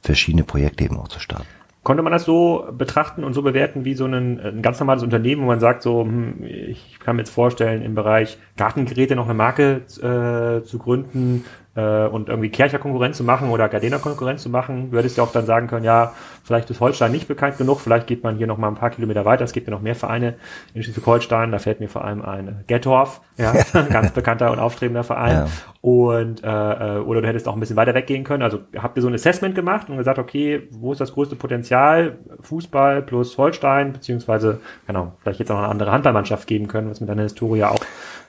verschiedene 0.00 0.44
Projekte 0.44 0.84
eben 0.84 0.98
auch 0.98 1.08
zu 1.08 1.20
starten. 1.20 1.46
Konnte 1.82 2.02
man 2.02 2.12
das 2.12 2.24
so 2.24 2.66
betrachten 2.76 3.22
und 3.22 3.32
so 3.32 3.42
bewerten 3.42 3.84
wie 3.84 3.94
so 3.94 4.06
ein, 4.06 4.40
ein 4.40 4.60
ganz 4.60 4.80
normales 4.80 5.02
Unternehmen, 5.02 5.42
wo 5.42 5.46
man 5.46 5.60
sagt, 5.60 5.82
so, 5.82 6.02
hm, 6.02 6.42
ich 6.42 6.98
kann 6.98 7.16
mir 7.16 7.22
jetzt 7.22 7.30
vorstellen, 7.30 7.82
im 7.82 7.94
Bereich 7.94 8.38
Gartengeräte 8.56 9.14
noch 9.14 9.26
eine 9.26 9.34
Marke 9.34 9.82
äh, 10.02 10.64
zu 10.64 10.78
gründen, 10.78 11.44
äh, 11.76 12.06
und 12.06 12.28
irgendwie 12.28 12.48
Kercher 12.48 12.78
Konkurrenz 12.78 13.16
zu 13.18 13.24
machen 13.24 13.50
oder 13.50 13.68
Gardena 13.68 13.98
Konkurrenz 13.98 14.42
zu 14.42 14.50
machen, 14.50 14.90
würdest 14.92 15.18
du 15.18 15.22
auch 15.22 15.32
dann 15.32 15.46
sagen 15.46 15.68
können, 15.68 15.84
ja, 15.84 16.12
vielleicht 16.42 16.70
ist 16.70 16.80
Holstein 16.80 17.12
nicht 17.12 17.28
bekannt 17.28 17.58
genug, 17.58 17.80
vielleicht 17.80 18.06
geht 18.06 18.24
man 18.24 18.36
hier 18.36 18.46
noch 18.46 18.58
mal 18.58 18.68
ein 18.68 18.74
paar 18.74 18.90
Kilometer 18.90 19.24
weiter, 19.24 19.44
es 19.44 19.52
gibt 19.52 19.68
ja 19.68 19.70
noch 19.70 19.82
mehr 19.82 19.94
Vereine 19.94 20.34
in 20.74 20.82
Schleswig-Holstein, 20.82 21.52
da 21.52 21.58
fällt 21.58 21.80
mir 21.80 21.88
vor 21.88 22.04
allem 22.04 22.22
ein 22.22 22.64
Gettorf, 22.66 23.20
ja, 23.36 23.52
ganz 23.90 24.10
bekannter 24.12 24.50
und 24.50 24.58
aufstrebender 24.58 25.04
Verein. 25.04 25.36
Ja. 25.36 25.46
Und 25.82 26.42
äh, 26.42 26.96
äh, 26.96 26.98
oder 26.98 27.20
du 27.22 27.28
hättest 27.28 27.46
auch 27.46 27.54
ein 27.54 27.60
bisschen 27.60 27.76
weiter 27.76 27.94
weggehen 27.94 28.24
können. 28.24 28.42
Also 28.42 28.60
habt 28.76 28.96
ihr 28.96 29.02
so 29.02 29.08
ein 29.08 29.14
Assessment 29.14 29.54
gemacht 29.54 29.88
und 29.88 29.98
gesagt, 29.98 30.18
okay, 30.18 30.66
wo 30.72 30.90
ist 30.92 31.00
das 31.00 31.12
größte 31.12 31.36
Potenzial? 31.36 32.18
Fußball 32.40 33.02
plus 33.02 33.38
Holstein, 33.38 33.92
beziehungsweise, 33.92 34.60
genau, 34.86 35.12
vielleicht 35.20 35.40
jetzt 35.40 35.50
auch 35.52 35.58
eine 35.58 35.68
andere 35.68 35.92
Handballmannschaft 35.92 36.48
geben 36.48 36.66
können, 36.66 36.90
was 36.90 37.00
mit 37.00 37.08
deiner 37.08 37.22
Historie 37.22 37.64
auch 37.64 37.78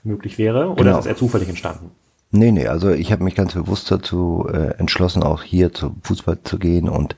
möglich 0.04 0.38
wäre. 0.38 0.70
Oder 0.70 0.84
genau. 0.84 1.00
ist 1.00 1.06
es 1.06 1.06
eher 1.08 1.16
zufällig 1.16 1.50
entstanden? 1.50 1.92
Nee, 2.32 2.52
nee, 2.52 2.68
also 2.68 2.90
ich 2.90 3.12
habe 3.12 3.24
mich 3.24 3.36
ganz 3.36 3.54
bewusst 3.54 3.90
dazu 3.90 4.48
äh, 4.52 4.78
entschlossen, 4.80 5.24
auch 5.24 5.44
hier 5.44 5.74
zum 5.74 6.02
Fußball 6.04 6.40
zu 6.44 6.60
gehen 6.60 6.90
und 6.90 7.16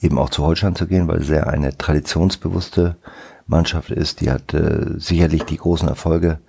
eben 0.00 0.18
auch 0.18 0.28
zu 0.28 0.44
Holstein 0.44 0.76
zu 0.76 0.86
gehen, 0.86 1.08
weil 1.08 1.20
es 1.20 1.28
sehr 1.28 1.46
eine 1.46 1.76
traditionsbewusste 1.76 2.96
Mannschaft 3.46 3.90
ist. 3.90 4.20
Die 4.20 4.30
hat 4.30 4.52
äh, 4.52 4.98
sicherlich 4.98 5.44
die 5.44 5.56
großen 5.56 5.88
Erfolge, 5.88 6.40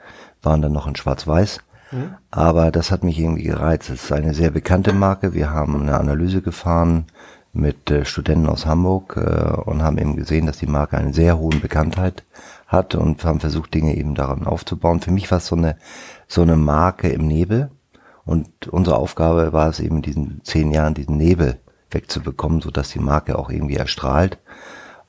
waren 0.41 0.61
dann 0.61 0.73
noch 0.73 0.87
in 0.87 0.95
Schwarz-Weiß. 0.97 1.59
Mhm. 1.91 2.15
Aber 2.31 2.71
das 2.71 2.91
hat 2.91 3.03
mich 3.03 3.17
irgendwie 3.17 3.43
gereizt. 3.43 3.89
Es 3.89 4.03
ist 4.03 4.11
eine 4.11 4.33
sehr 4.33 4.51
bekannte 4.51 4.91
Marke. 4.91 5.33
Wir 5.33 5.49
haben 5.51 5.81
eine 5.81 5.97
Analyse 5.97 6.41
gefahren 6.41 7.05
mit 7.53 7.89
äh, 7.91 8.03
Studenten 8.03 8.47
aus 8.47 8.65
Hamburg 8.65 9.15
äh, 9.15 9.53
und 9.69 9.83
haben 9.83 9.97
eben 9.97 10.17
gesehen, 10.17 10.47
dass 10.47 10.57
die 10.57 10.67
Marke 10.67 10.97
eine 10.97 11.13
sehr 11.13 11.37
hohe 11.37 11.55
Bekanntheit 11.55 12.23
hat 12.67 12.95
und 12.95 13.23
haben 13.23 13.39
versucht, 13.39 13.73
Dinge 13.73 13.95
eben 13.95 14.15
daran 14.15 14.45
aufzubauen. 14.45 14.99
Für 14.99 15.11
mich 15.11 15.31
war 15.31 15.37
es 15.37 15.47
so 15.47 15.55
eine, 15.55 15.77
so 16.27 16.41
eine 16.41 16.57
Marke 16.57 17.07
im 17.07 17.27
Nebel 17.27 17.71
und 18.25 18.67
unsere 18.67 18.97
Aufgabe 18.97 19.53
war 19.53 19.69
es 19.69 19.79
eben 19.79 19.97
in 19.97 20.01
diesen 20.01 20.41
zehn 20.43 20.71
Jahren 20.71 20.93
diesen 20.93 21.17
Nebel 21.17 21.59
wegzubekommen, 21.89 22.61
so 22.61 22.71
dass 22.71 22.89
die 22.89 22.99
Marke 22.99 23.37
auch 23.37 23.49
irgendwie 23.49 23.75
erstrahlt. 23.75 24.37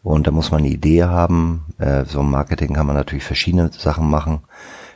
Und 0.03 0.27
da 0.27 0.31
muss 0.33 0.51
man 0.51 0.61
eine 0.61 0.71
Idee 0.71 1.05
haben. 1.05 1.67
Äh, 1.79 2.05
so 2.07 2.21
im 2.21 2.31
Marketing 2.31 2.75
kann 2.75 2.87
man 2.87 2.97
natürlich 2.97 3.25
verschiedene 3.25 3.71
Sachen 3.73 4.11
machen, 4.11 4.41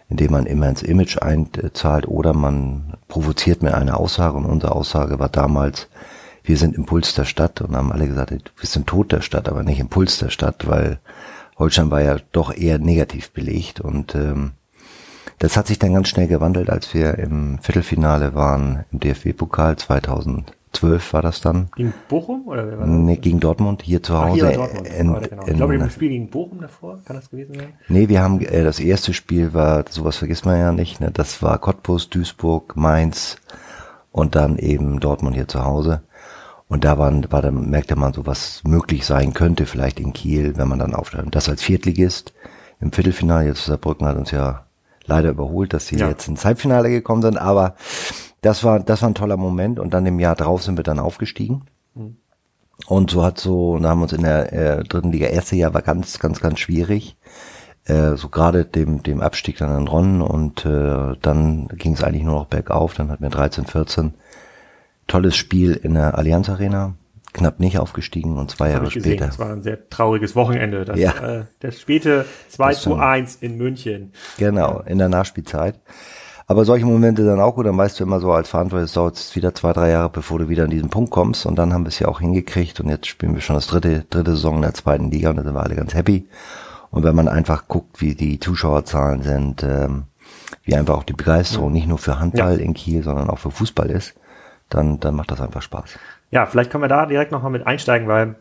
indem 0.08 0.32
man 0.32 0.46
immer 0.46 0.68
ins 0.68 0.82
Image 0.82 1.18
einzahlt 1.18 2.08
oder 2.08 2.32
man 2.32 2.96
provoziert 3.08 3.62
mit 3.62 3.72
einer 3.72 4.00
Aussage. 4.00 4.36
Und 4.36 4.46
unsere 4.46 4.74
Aussage 4.74 5.18
war 5.18 5.28
damals, 5.28 5.88
wir 6.42 6.56
sind 6.56 6.74
Impuls 6.74 7.14
der 7.14 7.24
Stadt 7.24 7.60
und 7.60 7.76
haben 7.76 7.92
alle 7.92 8.08
gesagt, 8.08 8.30
wir 8.30 8.68
sind 8.68 8.86
Tod 8.86 9.12
der 9.12 9.20
Stadt, 9.20 9.48
aber 9.48 9.62
nicht 9.62 9.78
Impuls 9.78 10.18
der 10.18 10.30
Stadt, 10.30 10.66
weil 10.66 10.98
Holstein 11.58 11.90
war 11.90 12.02
ja 12.02 12.16
doch 12.32 12.54
eher 12.54 12.78
negativ 12.78 13.30
belegt 13.30 13.80
und 13.80 14.14
ähm, 14.14 14.52
das 15.38 15.56
hat 15.56 15.66
sich 15.66 15.78
dann 15.78 15.92
ganz 15.92 16.08
schnell 16.08 16.28
gewandelt, 16.28 16.70
als 16.70 16.94
wir 16.94 17.18
im 17.18 17.58
Viertelfinale 17.58 18.34
waren 18.34 18.84
im 18.90 19.00
DFB-Pokal 19.00 19.76
2012 19.76 21.12
war 21.12 21.22
das 21.22 21.40
dann. 21.40 21.68
Gegen 21.76 21.92
Bochum 22.08 22.46
oder 22.46 22.66
wer 22.66 22.78
war 22.78 22.86
das? 22.86 22.94
Nee, 22.94 23.16
gegen 23.16 23.40
Dortmund 23.40 23.82
hier 23.82 24.02
zu 24.02 24.18
Hause. 24.18 24.46
Ach, 24.46 24.48
hier 24.48 24.58
Dortmund. 24.58 24.88
In, 24.88 25.14
genau. 25.14 25.46
Ich 25.46 25.54
glaube, 25.54 25.74
im 25.74 25.90
Spiel 25.90 26.08
gegen 26.08 26.30
Bochum 26.30 26.60
davor, 26.60 27.00
kann 27.04 27.16
das 27.16 27.30
gewesen 27.30 27.54
sein? 27.54 27.74
Nee, 27.88 28.08
wir 28.08 28.22
haben 28.22 28.40
äh, 28.40 28.64
das 28.64 28.80
erste 28.80 29.12
Spiel 29.12 29.52
war, 29.52 29.84
sowas 29.90 30.16
vergisst 30.16 30.46
man 30.46 30.58
ja 30.58 30.72
nicht, 30.72 31.00
ne? 31.00 31.10
Das 31.12 31.42
war 31.42 31.58
Cottbus, 31.58 32.08
Duisburg, 32.08 32.76
Mainz 32.76 33.36
und 34.12 34.34
dann 34.34 34.56
eben 34.56 35.00
Dortmund 35.00 35.36
hier 35.36 35.48
zu 35.48 35.64
Hause. 35.64 36.02
Und 36.68 36.84
da 36.84 36.98
waren, 36.98 37.30
war 37.30 37.42
dann 37.42 37.70
merkte 37.70 37.94
man 37.94 38.12
so, 38.12 38.26
was 38.26 38.62
möglich 38.64 39.06
sein 39.06 39.34
könnte, 39.34 39.66
vielleicht 39.66 40.00
in 40.00 40.12
Kiel, 40.12 40.56
wenn 40.56 40.66
man 40.66 40.78
dann 40.78 40.94
aufsteigt. 40.94 41.34
Das 41.34 41.48
als 41.48 41.62
Viertligist 41.62 42.32
im 42.80 42.90
Viertelfinale, 42.90 43.46
jetzt 43.46 43.66
Saarbrücken 43.66 44.06
hat 44.06 44.16
uns 44.16 44.32
ja 44.32 44.65
leider 45.06 45.30
überholt, 45.30 45.72
dass 45.72 45.86
sie 45.86 45.96
ja. 45.96 46.08
jetzt 46.08 46.28
ins 46.28 46.44
Halbfinale 46.44 46.90
gekommen 46.90 47.22
sind, 47.22 47.38
aber 47.38 47.74
das 48.42 48.64
war, 48.64 48.80
das 48.80 49.02
war 49.02 49.10
ein 49.10 49.14
toller 49.14 49.36
Moment 49.36 49.78
und 49.78 49.94
dann 49.94 50.06
im 50.06 50.20
Jahr 50.20 50.36
drauf 50.36 50.62
sind 50.62 50.76
wir 50.76 50.84
dann 50.84 50.98
aufgestiegen. 50.98 51.62
Mhm. 51.94 52.16
Und 52.86 53.10
so 53.10 53.24
hat 53.24 53.38
so, 53.38 53.78
da 53.78 53.90
haben 53.90 54.00
wir 54.00 54.04
uns 54.04 54.12
in 54.12 54.22
der 54.22 54.52
äh, 54.52 54.84
dritten 54.84 55.12
Liga, 55.12 55.26
erste 55.26 55.56
Jahr 55.56 55.72
war 55.72 55.82
ganz, 55.82 56.18
ganz, 56.18 56.40
ganz 56.40 56.60
schwierig. 56.60 57.16
Äh, 57.84 58.16
so 58.16 58.28
gerade 58.28 58.64
dem, 58.64 59.02
dem 59.02 59.20
Abstieg 59.20 59.58
dann 59.58 59.70
an 59.70 59.88
Ron 59.88 60.20
und 60.20 60.66
äh, 60.66 61.14
dann 61.22 61.68
ging 61.68 61.94
es 61.94 62.02
eigentlich 62.02 62.24
nur 62.24 62.34
noch 62.34 62.46
bergauf. 62.46 62.94
Dann 62.94 63.10
hatten 63.10 63.22
wir 63.22 63.30
13, 63.30 63.66
14 63.66 64.14
tolles 65.06 65.36
Spiel 65.36 65.72
in 65.72 65.94
der 65.94 66.18
Allianz 66.18 66.48
Arena. 66.48 66.94
Knapp 67.36 67.60
nicht 67.60 67.78
aufgestiegen 67.78 68.38
und 68.38 68.50
zwei 68.50 68.66
das 68.66 68.74
Jahre 68.74 68.90
später. 68.90 69.26
Das 69.26 69.38
war 69.38 69.52
ein 69.52 69.62
sehr 69.62 69.88
trauriges 69.88 70.34
Wochenende. 70.34 70.84
Das, 70.84 70.98
ja. 70.98 71.12
äh, 71.12 71.44
das 71.60 71.80
späte 71.80 72.24
2 72.48 72.70
das 72.70 72.82
zu 72.82 72.96
1 72.96 73.36
in 73.36 73.56
München. 73.56 74.12
Genau, 74.38 74.80
in 74.86 74.98
der 74.98 75.08
Nachspielzeit. 75.08 75.78
Aber 76.48 76.64
solche 76.64 76.86
Momente 76.86 77.24
dann 77.24 77.40
auch 77.40 77.56
gut, 77.56 77.66
dann 77.66 77.76
weißt 77.76 77.98
du 77.98 78.04
immer 78.04 78.20
so 78.20 78.32
als 78.32 78.48
Verantwortlicher, 78.48 78.84
es 78.84 78.92
dauert 78.92 79.36
wieder 79.36 79.54
zwei, 79.54 79.72
drei 79.72 79.90
Jahre, 79.90 80.10
bevor 80.10 80.38
du 80.38 80.48
wieder 80.48 80.64
an 80.64 80.70
diesen 80.70 80.90
Punkt 80.90 81.10
kommst. 81.10 81.44
Und 81.44 81.56
dann 81.56 81.72
haben 81.72 81.84
wir 81.84 81.88
es 81.88 81.98
ja 81.98 82.08
auch 82.08 82.20
hingekriegt 82.20 82.80
und 82.80 82.88
jetzt 82.88 83.06
spielen 83.06 83.34
wir 83.34 83.42
schon 83.42 83.56
das 83.56 83.66
dritte, 83.66 84.04
dritte 84.08 84.30
Saison 84.32 84.56
in 84.56 84.62
der 84.62 84.74
zweiten 84.74 85.10
Liga 85.10 85.30
und 85.30 85.36
da 85.36 85.42
sind 85.42 85.54
wir 85.54 85.62
alle 85.62 85.74
ganz 85.74 85.94
happy. 85.94 86.28
Und 86.90 87.02
wenn 87.02 87.16
man 87.16 87.28
einfach 87.28 87.66
guckt, 87.66 88.00
wie 88.00 88.14
die 88.14 88.38
Zuschauerzahlen 88.38 89.22
sind, 89.22 89.64
ähm, 89.64 90.04
wie 90.62 90.76
einfach 90.76 90.96
auch 90.96 91.02
die 91.02 91.12
Begeisterung 91.12 91.72
nicht 91.72 91.88
nur 91.88 91.98
für 91.98 92.20
Handball 92.20 92.58
ja. 92.58 92.64
in 92.64 92.74
Kiel, 92.74 93.02
sondern 93.02 93.28
auch 93.28 93.38
für 93.38 93.50
Fußball 93.50 93.90
ist, 93.90 94.14
dann, 94.68 95.00
dann 95.00 95.14
macht 95.14 95.32
das 95.32 95.40
einfach 95.40 95.62
Spaß. 95.62 95.98
Ja, 96.30 96.46
vielleicht 96.46 96.70
können 96.70 96.84
wir 96.84 96.88
da 96.88 97.06
direkt 97.06 97.32
nochmal 97.32 97.52
mit 97.52 97.66
einsteigen, 97.66 98.08
weil 98.08 98.36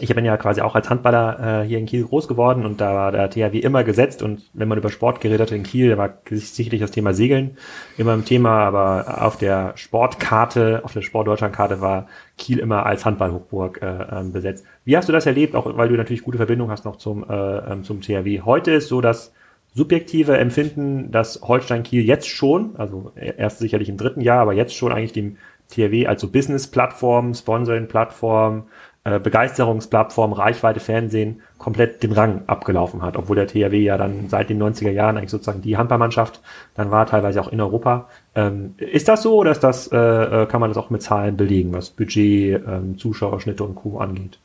ich 0.00 0.14
bin 0.14 0.24
ja 0.24 0.36
quasi 0.36 0.60
auch 0.60 0.74
als 0.74 0.88
Handballer 0.88 1.62
äh, 1.62 1.66
hier 1.66 1.78
in 1.78 1.86
Kiel 1.86 2.04
groß 2.04 2.28
geworden 2.28 2.64
und 2.64 2.80
da 2.80 2.94
war 2.94 3.12
der 3.12 3.30
THW 3.30 3.58
immer 3.58 3.82
gesetzt 3.82 4.22
und 4.22 4.42
wenn 4.52 4.68
man 4.68 4.78
über 4.78 4.90
Sport 4.90 5.20
geredet 5.20 5.40
hat 5.48 5.52
in 5.52 5.64
Kiel, 5.64 5.90
da 5.90 5.98
war 5.98 6.18
sicherlich 6.30 6.80
das 6.80 6.92
Thema 6.92 7.12
Segeln 7.14 7.56
immer 7.96 8.12
ein 8.12 8.24
Thema, 8.24 8.64
aber 8.64 9.24
auf 9.24 9.38
der 9.38 9.72
Sportkarte, 9.76 10.82
auf 10.84 10.92
der 10.92 11.02
Sportdeutschlandkarte 11.02 11.80
war 11.80 12.06
Kiel 12.36 12.58
immer 12.60 12.86
als 12.86 13.04
Handballhochburg 13.04 13.82
äh, 13.82 14.20
ähm, 14.20 14.32
besetzt. 14.32 14.64
Wie 14.84 14.96
hast 14.96 15.08
du 15.08 15.12
das 15.12 15.26
erlebt, 15.26 15.56
auch 15.56 15.76
weil 15.76 15.88
du 15.88 15.96
natürlich 15.96 16.22
gute 16.22 16.38
Verbindung 16.38 16.70
hast 16.70 16.84
noch 16.84 16.96
zum, 16.96 17.28
äh, 17.28 17.72
ähm, 17.72 17.82
zum 17.82 18.00
THW? 18.00 18.42
Heute 18.42 18.72
ist 18.72 18.88
so 18.88 19.00
das 19.00 19.32
subjektive 19.74 20.38
Empfinden, 20.38 21.10
dass 21.10 21.40
Holstein 21.42 21.82
Kiel 21.82 22.04
jetzt 22.04 22.28
schon, 22.28 22.76
also 22.76 23.12
erst 23.16 23.58
sicherlich 23.58 23.88
im 23.88 23.96
dritten 23.96 24.20
Jahr, 24.20 24.40
aber 24.40 24.52
jetzt 24.52 24.74
schon 24.74 24.92
eigentlich 24.92 25.12
dem 25.12 25.36
THW 25.70 26.06
als 26.06 26.20
so 26.20 26.28
Business-Plattform, 26.28 27.34
Sponsoring-Plattform, 27.34 28.64
äh, 29.04 29.20
Begeisterungsplattform, 29.20 30.32
Reichweite, 30.32 30.80
Fernsehen 30.80 31.40
komplett 31.56 32.02
den 32.02 32.12
Rang 32.12 32.42
abgelaufen 32.46 33.02
hat, 33.02 33.16
obwohl 33.16 33.36
der 33.36 33.46
THW 33.46 33.78
ja 33.78 33.96
dann 33.96 34.28
seit 34.28 34.50
den 34.50 34.62
90er 34.62 34.90
Jahren 34.90 35.16
eigentlich 35.16 35.30
sozusagen 35.30 35.62
die 35.62 35.76
Handballmannschaft 35.76 36.40
dann 36.74 36.90
war, 36.90 37.06
teilweise 37.06 37.40
auch 37.40 37.48
in 37.48 37.60
Europa. 37.60 38.08
Ähm, 38.34 38.74
ist 38.76 39.08
das 39.08 39.22
so 39.22 39.36
oder 39.36 39.52
ist 39.52 39.64
das, 39.64 39.88
äh, 39.92 39.96
äh, 39.96 40.46
kann 40.46 40.60
man 40.60 40.70
das 40.70 40.76
auch 40.76 40.90
mit 40.90 41.02
Zahlen 41.02 41.36
belegen, 41.36 41.72
was 41.72 41.90
Budget, 41.90 42.62
ähm, 42.66 42.98
Zuschauerschnitte 42.98 43.64
und 43.64 43.76
Co. 43.76 43.98
angeht? 43.98 44.38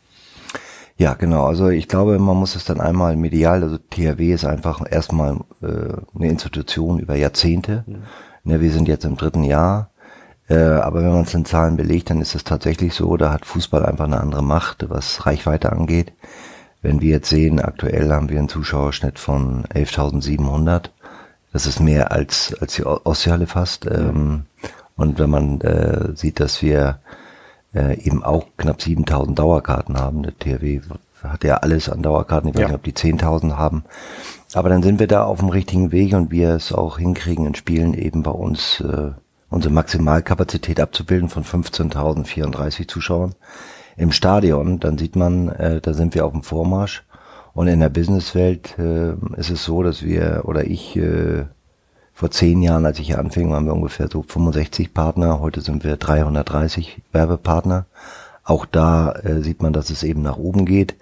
Ja, 0.97 1.15
genau. 1.15 1.45
Also 1.45 1.69
ich 1.69 1.87
glaube, 1.87 2.19
man 2.19 2.37
muss 2.37 2.55
es 2.55 2.65
dann 2.65 2.79
einmal 2.79 3.15
medial, 3.15 3.63
also 3.63 3.77
THW 3.77 4.33
ist 4.33 4.45
einfach 4.45 4.81
erstmal 4.89 5.37
äh, 5.61 5.93
eine 6.15 6.29
Institution 6.29 6.99
über 6.99 7.15
Jahrzehnte. 7.15 7.83
Mhm. 7.87 8.03
Ne, 8.45 8.61
wir 8.61 8.71
sind 8.71 8.87
jetzt 8.87 9.05
im 9.05 9.17
dritten 9.17 9.43
Jahr. 9.43 9.89
Äh, 10.49 10.55
aber 10.55 11.01
wenn 11.01 11.13
man 11.13 11.23
es 11.23 11.33
in 11.33 11.45
Zahlen 11.45 11.77
belegt, 11.77 12.09
dann 12.09 12.21
ist 12.21 12.35
es 12.35 12.43
tatsächlich 12.43 12.93
so, 12.93 13.15
da 13.17 13.31
hat 13.31 13.45
Fußball 13.45 13.85
einfach 13.85 14.05
eine 14.05 14.19
andere 14.19 14.43
Macht, 14.43 14.89
was 14.89 15.25
Reichweite 15.25 15.71
angeht. 15.71 16.11
Wenn 16.81 16.99
wir 16.99 17.11
jetzt 17.11 17.29
sehen, 17.29 17.61
aktuell 17.61 18.11
haben 18.11 18.29
wir 18.29 18.39
einen 18.39 18.49
Zuschauerschnitt 18.49 19.17
von 19.17 19.63
11.700. 19.73 20.89
Das 21.53 21.65
ist 21.65 21.79
mehr 21.79 22.11
als, 22.11 22.53
als 22.59 22.75
die 22.75 22.85
Ostseehalle 22.85 23.47
fast. 23.47 23.85
Ähm, 23.85 24.45
und 24.97 25.17
wenn 25.17 25.29
man 25.29 25.61
äh, 25.61 26.15
sieht, 26.15 26.39
dass 26.39 26.61
wir 26.61 26.99
äh, 27.73 27.97
eben 28.01 28.23
auch 28.23 28.47
knapp 28.57 28.79
7.000 28.79 29.35
Dauerkarten 29.35 29.97
haben, 29.97 30.23
der 30.23 30.37
THW 30.37 30.81
hat 31.23 31.43
ja 31.45 31.57
alles 31.57 31.87
an 31.87 32.01
Dauerkarten, 32.01 32.49
ich 32.49 32.55
weiß 32.55 32.61
ja. 32.63 32.67
nicht, 32.67 32.75
ob 32.75 32.83
die 32.83 32.93
10.000 32.93 33.55
haben. 33.55 33.85
Aber 34.53 34.69
dann 34.69 34.83
sind 34.83 34.99
wir 34.99 35.07
da 35.07 35.23
auf 35.23 35.39
dem 35.39 35.49
richtigen 35.49 35.91
Weg 35.91 36.13
und 36.13 36.31
wir 36.31 36.49
es 36.49 36.73
auch 36.73 36.97
hinkriegen 36.97 37.47
in 37.47 37.55
Spielen 37.55 37.93
eben 37.93 38.23
bei 38.23 38.31
uns 38.31 38.81
äh, 38.81 39.11
unsere 39.53 39.73
Maximalkapazität 39.73 40.79
abzubilden 40.79 41.29
von 41.29 41.43
15.034 41.43 42.87
Zuschauern 42.87 43.35
im 43.95 44.11
Stadion, 44.11 44.79
dann 44.79 44.97
sieht 44.97 45.15
man, 45.15 45.49
äh, 45.49 45.79
da 45.79 45.93
sind 45.93 46.15
wir 46.15 46.25
auf 46.25 46.31
dem 46.31 46.41
Vormarsch. 46.41 47.03
Und 47.53 47.67
in 47.67 47.79
der 47.79 47.89
Businesswelt 47.89 48.75
äh, 48.79 49.13
ist 49.37 49.51
es 49.51 49.63
so, 49.63 49.83
dass 49.83 50.01
wir 50.01 50.41
oder 50.45 50.65
ich 50.65 50.95
äh, 50.97 51.45
vor 52.13 52.31
zehn 52.31 52.63
Jahren, 52.63 52.87
als 52.87 52.97
ich 52.97 53.07
hier 53.07 53.19
anfing, 53.19 53.51
waren 53.51 53.65
wir 53.65 53.73
ungefähr 53.73 54.07
so 54.11 54.23
65 54.23 54.91
Partner. 54.91 55.39
Heute 55.39 55.61
sind 55.61 55.83
wir 55.83 55.97
330 55.97 57.03
Werbepartner. 57.11 57.85
Auch 58.43 58.65
da 58.65 59.11
äh, 59.11 59.41
sieht 59.41 59.61
man, 59.61 59.71
dass 59.71 59.91
es 59.91 60.01
eben 60.01 60.23
nach 60.23 60.37
oben 60.37 60.65
geht. 60.65 60.95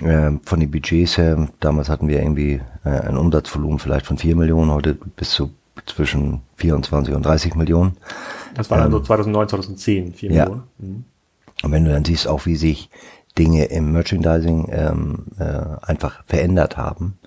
Äh, 0.00 0.32
von 0.42 0.60
den 0.60 0.70
Budgets 0.70 1.18
her, 1.18 1.48
damals 1.60 1.90
hatten 1.90 2.08
wir 2.08 2.20
irgendwie 2.20 2.62
äh, 2.84 2.88
ein 2.88 3.18
Umsatzvolumen 3.18 3.78
vielleicht 3.78 4.06
von 4.06 4.16
vier 4.16 4.36
Millionen, 4.36 4.70
heute 4.70 4.94
bis 4.94 5.30
zu 5.32 5.50
zwischen 5.86 6.42
24 6.56 7.14
und 7.14 7.24
30 7.24 7.54
Millionen. 7.54 7.96
Das 8.54 8.70
war 8.70 8.78
dann 8.78 8.90
so 8.90 9.00
2009, 9.00 9.48
2010, 9.48 10.14
4 10.14 10.30
ja. 10.30 10.44
Millionen. 10.44 10.62
Mhm. 10.78 11.04
Und 11.62 11.72
wenn 11.72 11.84
du 11.84 11.92
dann 11.92 12.04
siehst, 12.04 12.28
auch 12.28 12.46
wie 12.46 12.56
sich 12.56 12.90
Dinge 13.38 13.66
im 13.66 13.92
Merchandising 13.92 14.68
ähm, 14.70 15.26
äh, 15.38 15.86
einfach 15.86 16.24
verändert 16.24 16.76
haben, 16.76 17.18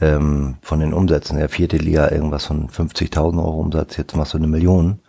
ähm, 0.00 0.56
von 0.62 0.80
den 0.80 0.92
Umsätzen, 0.92 1.38
der 1.38 1.48
vierte 1.48 1.76
Liga 1.76 2.10
irgendwas 2.10 2.46
von 2.46 2.68
50.000 2.68 3.38
Euro 3.38 3.60
Umsatz, 3.60 3.96
jetzt 3.96 4.16
machst 4.16 4.34
du 4.34 4.38
eine 4.38 4.46
Million. 4.46 5.00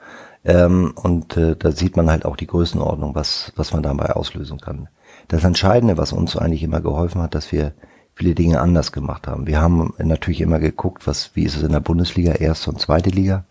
Ähm, 0.43 0.93
und 0.95 1.37
äh, 1.37 1.55
da 1.55 1.71
sieht 1.71 1.95
man 1.95 2.09
halt 2.09 2.25
auch 2.25 2.35
die 2.35 2.47
Größenordnung, 2.47 3.13
was, 3.13 3.53
was 3.55 3.73
man 3.73 3.83
dabei 3.83 4.11
auslösen 4.11 4.59
kann. 4.59 4.89
Das 5.27 5.43
Entscheidende, 5.43 5.97
was 5.97 6.13
uns 6.13 6.35
eigentlich 6.35 6.63
immer 6.63 6.81
geholfen 6.81 7.21
hat, 7.21 7.35
dass 7.35 7.51
wir 7.51 7.73
viele 8.21 8.35
Dinge 8.35 8.61
anders 8.61 8.91
gemacht 8.91 9.27
haben. 9.27 9.47
Wir 9.47 9.59
haben 9.59 9.95
natürlich 9.97 10.41
immer 10.41 10.59
geguckt, 10.59 11.07
was, 11.07 11.31
wie 11.33 11.43
ist 11.43 11.55
es 11.57 11.63
in 11.63 11.71
der 11.71 11.79
Bundesliga, 11.79 12.33
erste 12.33 12.69
und 12.69 12.79
zweite 12.79 13.09
Liga. 13.09 13.45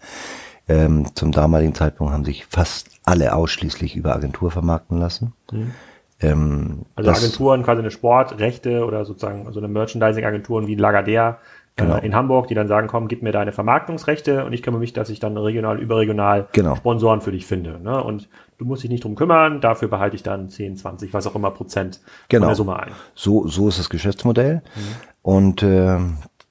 Ähm, 0.68 1.06
zum 1.16 1.32
damaligen 1.32 1.74
Zeitpunkt 1.74 2.12
haben 2.12 2.24
sich 2.24 2.46
fast 2.46 2.88
alle 3.04 3.34
ausschließlich 3.34 3.96
über 3.96 4.14
Agentur 4.14 4.52
vermarkten 4.52 4.96
lassen. 4.98 5.32
Mhm. 5.50 5.72
Ähm, 6.20 6.82
also 6.94 7.10
Agenturen, 7.10 7.64
quasi 7.64 7.80
eine 7.80 7.90
Sportrechte 7.90 8.84
oder 8.84 9.04
sozusagen 9.04 9.52
so 9.52 9.58
eine 9.58 9.66
Merchandising-Agenturen 9.66 10.68
wie 10.68 10.76
Lagardère 10.76 11.38
genau. 11.76 11.96
äh, 11.96 12.06
in 12.06 12.14
Hamburg, 12.14 12.48
die 12.48 12.54
dann 12.54 12.68
sagen, 12.68 12.88
komm, 12.88 13.08
gib 13.08 13.22
mir 13.22 13.32
deine 13.32 13.52
Vermarktungsrechte 13.52 14.44
und 14.44 14.52
ich 14.52 14.62
kümmere 14.62 14.80
mich, 14.80 14.92
dass 14.92 15.10
ich 15.10 15.20
dann 15.20 15.36
regional, 15.36 15.78
überregional 15.78 16.48
genau. 16.52 16.76
Sponsoren 16.76 17.20
für 17.20 17.32
dich 17.32 17.46
finde. 17.46 17.80
Ne? 17.82 18.02
Und 18.02 18.28
du 18.58 18.64
musst 18.64 18.82
dich 18.82 18.90
nicht 18.90 19.04
drum 19.04 19.14
kümmern, 19.14 19.60
dafür 19.60 19.88
behalte 19.88 20.16
ich 20.16 20.22
dann 20.22 20.48
10, 20.48 20.76
20, 20.76 21.14
was 21.14 21.26
auch 21.26 21.34
immer 21.34 21.50
Prozent 21.50 22.00
genau. 22.28 22.42
von 22.42 22.48
der 22.48 22.56
Summe 22.56 22.78
ein. 22.80 22.92
So, 23.14 23.46
so 23.46 23.68
ist 23.68 23.78
das 23.78 23.90
Geschäftsmodell. 23.90 24.56
Mhm. 24.56 24.80
Und 25.22 25.62
äh, 25.62 25.98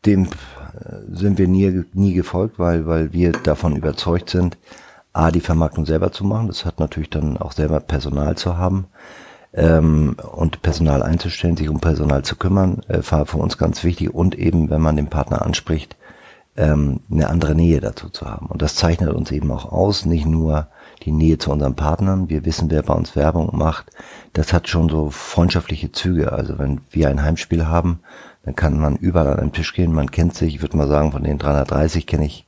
dem 0.05 0.25
äh, 0.25 0.27
sind 1.11 1.37
wir 1.37 1.47
nie, 1.47 1.83
nie 1.93 2.13
gefolgt, 2.13 2.59
weil, 2.59 2.85
weil 2.85 3.13
wir 3.13 3.31
davon 3.31 3.75
überzeugt 3.75 4.29
sind, 4.29 4.57
A, 5.11 5.31
die 5.31 5.41
Vermarktung 5.41 5.85
selber 5.85 6.11
zu 6.11 6.23
machen. 6.23 6.47
Das 6.47 6.65
hat 6.65 6.79
natürlich 6.79 7.09
dann 7.09 7.37
auch 7.37 7.51
selber 7.51 7.79
Personal 7.79 8.37
zu 8.37 8.57
haben 8.57 8.87
ähm, 9.53 10.15
und 10.31 10.61
Personal 10.61 11.03
einzustellen, 11.03 11.57
sich 11.57 11.69
um 11.69 11.79
Personal 11.79 12.23
zu 12.23 12.35
kümmern, 12.35 12.81
äh, 12.87 12.99
war 13.09 13.25
für 13.25 13.37
uns 13.37 13.57
ganz 13.57 13.83
wichtig 13.83 14.13
und 14.13 14.35
eben, 14.35 14.69
wenn 14.69 14.81
man 14.81 14.95
den 14.95 15.09
Partner 15.09 15.41
anspricht, 15.43 15.95
ähm, 16.57 16.99
eine 17.11 17.29
andere 17.29 17.55
Nähe 17.55 17.79
dazu 17.79 18.09
zu 18.09 18.25
haben. 18.25 18.47
Und 18.47 18.61
das 18.61 18.75
zeichnet 18.75 19.09
uns 19.09 19.31
eben 19.31 19.51
auch 19.51 19.71
aus, 19.71 20.05
nicht 20.05 20.25
nur 20.25 20.67
die 21.03 21.11
Nähe 21.11 21.37
zu 21.37 21.51
unseren 21.51 21.75
Partnern, 21.75 22.29
wir 22.29 22.45
wissen, 22.45 22.69
wer 22.69 22.83
bei 22.83 22.93
uns 22.93 23.15
Werbung 23.15 23.55
macht, 23.57 23.91
das 24.33 24.51
hat 24.51 24.67
schon 24.67 24.89
so 24.89 25.09
freundschaftliche 25.09 25.91
Züge. 25.91 26.33
Also 26.33 26.59
wenn 26.59 26.81
wir 26.91 27.09
ein 27.09 27.23
Heimspiel 27.23 27.67
haben, 27.67 27.99
dann 28.43 28.55
kann 28.55 28.79
man 28.79 28.97
überall 28.97 29.27
an 29.27 29.39
einen 29.39 29.53
Tisch 29.53 29.73
gehen, 29.73 29.93
man 29.93 30.11
kennt 30.11 30.35
sich, 30.35 30.55
ich 30.55 30.61
würde 30.61 30.77
mal 30.77 30.87
sagen, 30.87 31.11
von 31.11 31.23
den 31.23 31.37
330 31.37 32.05
kenne 32.05 32.25
ich 32.25 32.45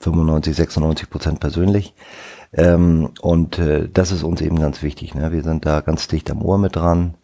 95, 0.00 0.56
96 0.56 1.10
Prozent 1.10 1.40
persönlich. 1.40 1.94
Ähm, 2.54 3.10
und 3.20 3.58
äh, 3.58 3.88
das 3.88 4.12
ist 4.12 4.22
uns 4.22 4.40
eben 4.40 4.58
ganz 4.58 4.82
wichtig. 4.82 5.14
Ne? 5.14 5.32
Wir 5.32 5.42
sind 5.42 5.64
da 5.64 5.80
ganz 5.80 6.08
dicht 6.08 6.30
am 6.30 6.42
Ohr 6.42 6.58
mit 6.58 6.76
dran, 6.76 7.14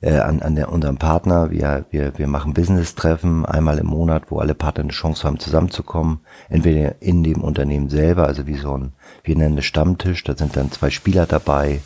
äh, 0.00 0.18
an, 0.18 0.42
an 0.42 0.54
der, 0.54 0.70
unserem 0.70 0.96
Partner. 0.96 1.50
Wir, 1.50 1.86
wir, 1.90 2.16
wir 2.18 2.28
machen 2.28 2.54
Business-Treffen 2.54 3.44
einmal 3.44 3.78
im 3.78 3.86
Monat, 3.86 4.30
wo 4.30 4.38
alle 4.38 4.54
Partner 4.54 4.84
eine 4.84 4.92
Chance 4.92 5.26
haben, 5.26 5.40
zusammenzukommen. 5.40 6.20
Entweder 6.48 7.02
in 7.02 7.24
dem 7.24 7.42
Unternehmen 7.42 7.88
selber, 7.88 8.26
also 8.26 8.46
wie 8.46 8.56
so 8.56 8.76
ein, 8.76 8.92
wir 9.24 9.36
nennen 9.36 9.58
es 9.58 9.64
Stammtisch, 9.64 10.22
da 10.22 10.36
sind 10.36 10.56
dann 10.56 10.70
zwei 10.70 10.90
Spieler 10.90 11.26
dabei, 11.26 11.80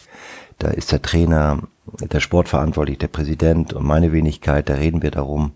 da 0.58 0.68
ist 0.68 0.92
der 0.92 1.00
Trainer, 1.00 1.60
der 2.00 2.20
Sportverantwortliche, 2.20 2.98
der 2.98 3.08
Präsident 3.08 3.72
und 3.72 3.84
meine 3.84 4.12
Wenigkeit, 4.12 4.68
da 4.68 4.74
reden 4.74 5.00
wir 5.00 5.10
darum, 5.10 5.52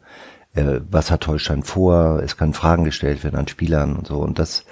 äh, 0.54 0.80
was 0.90 1.10
hat 1.10 1.26
Holstein 1.26 1.62
vor, 1.62 2.22
es 2.24 2.38
können 2.38 2.54
Fragen 2.54 2.84
gestellt 2.84 3.22
werden 3.22 3.36
an 3.36 3.48
Spielern 3.48 3.96
und 3.96 4.06
so. 4.06 4.18
Und 4.20 4.38
das 4.38 4.64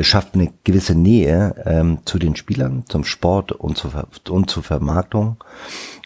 schafft 0.00 0.34
eine 0.34 0.52
gewisse 0.64 0.94
Nähe 0.94 1.54
ähm, 1.66 1.98
zu 2.04 2.18
den 2.18 2.36
Spielern, 2.36 2.84
zum 2.88 3.04
Sport 3.04 3.52
und 3.52 3.76
zur, 3.76 4.08
und 4.30 4.50
zur 4.50 4.62
Vermarktung. 4.62 5.36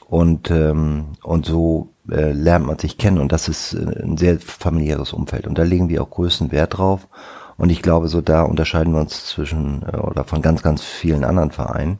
Und, 0.09 0.50
ähm, 0.50 1.07
und 1.23 1.47
so 1.47 1.90
äh, 2.11 2.33
lernt 2.33 2.66
man 2.66 2.78
sich 2.78 2.99
kennen 2.99 3.19
und 3.19 3.33
das 3.33 3.49
ist 3.49 3.75
äh, 3.75 4.02
ein 4.02 4.16
sehr 4.16 4.38
familiäres 4.38 5.12
Umfeld. 5.12 5.47
Und 5.47 5.59
da 5.59 5.62
legen 5.62 5.88
wir 5.88 6.02
auch 6.02 6.11
größten 6.11 6.52
Wert 6.52 6.78
drauf. 6.78 7.09
Und 7.57 7.71
ich 7.71 7.83
glaube, 7.83 8.09
so 8.09 8.21
da 8.21 8.43
unterscheiden 8.43 8.93
wir 8.93 9.00
uns 9.00 9.26
zwischen 9.26 9.83
äh, 9.83 9.97
oder 9.97 10.25
von 10.25 10.43
ganz, 10.43 10.62
ganz 10.62 10.83
vielen 10.83 11.25
anderen 11.25 11.50
Vereinen. 11.50 11.99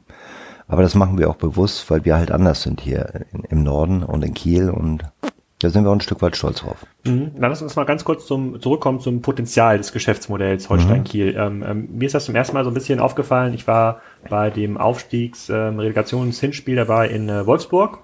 Aber 0.69 0.83
das 0.83 0.95
machen 0.95 1.19
wir 1.19 1.31
auch 1.31 1.37
bewusst, 1.37 1.91
weil 1.91 2.05
wir 2.05 2.17
halt 2.17 2.31
anders 2.31 2.63
sind 2.63 2.81
hier 2.81 3.27
in, 3.33 3.45
im 3.45 3.63
Norden 3.63 4.03
und 4.03 4.25
in 4.25 4.35
Kiel 4.35 4.71
und 4.71 5.05
da 5.61 5.71
sind 5.71 5.85
wir 5.85 5.91
auch 5.91 5.95
ein 5.95 6.01
Stück 6.01 6.21
weit 6.21 6.37
stolz 6.37 6.61
drauf. 6.61 6.85
Mhm. 7.05 7.33
Dann 7.39 7.51
lass 7.51 7.63
uns 7.63 7.77
mal 7.77 7.85
ganz 7.85 8.05
kurz 8.05 8.27
zum, 8.27 8.61
zurückkommen 8.61 9.01
zum 9.01 9.23
Potenzial 9.23 9.79
des 9.79 9.93
Geschäftsmodells 9.93 10.69
Holstein-Kiel. 10.69 11.33
Mhm. 11.33 11.39
Ähm, 11.39 11.65
ähm, 11.67 11.89
mir 11.93 12.07
ist 12.07 12.15
das 12.15 12.27
zum 12.27 12.35
ersten 12.35 12.55
Mal 12.55 12.65
so 12.65 12.71
ein 12.71 12.75
bisschen 12.75 13.01
aufgefallen. 13.01 13.55
Ich 13.55 13.67
war 13.67 14.03
bei 14.29 14.51
dem 14.51 14.77
Aufstiegs-Relegations-Hinspiel 14.77 16.75
ähm, 16.75 16.87
dabei 16.87 17.09
in 17.09 17.29
äh, 17.29 17.47
Wolfsburg 17.47 18.01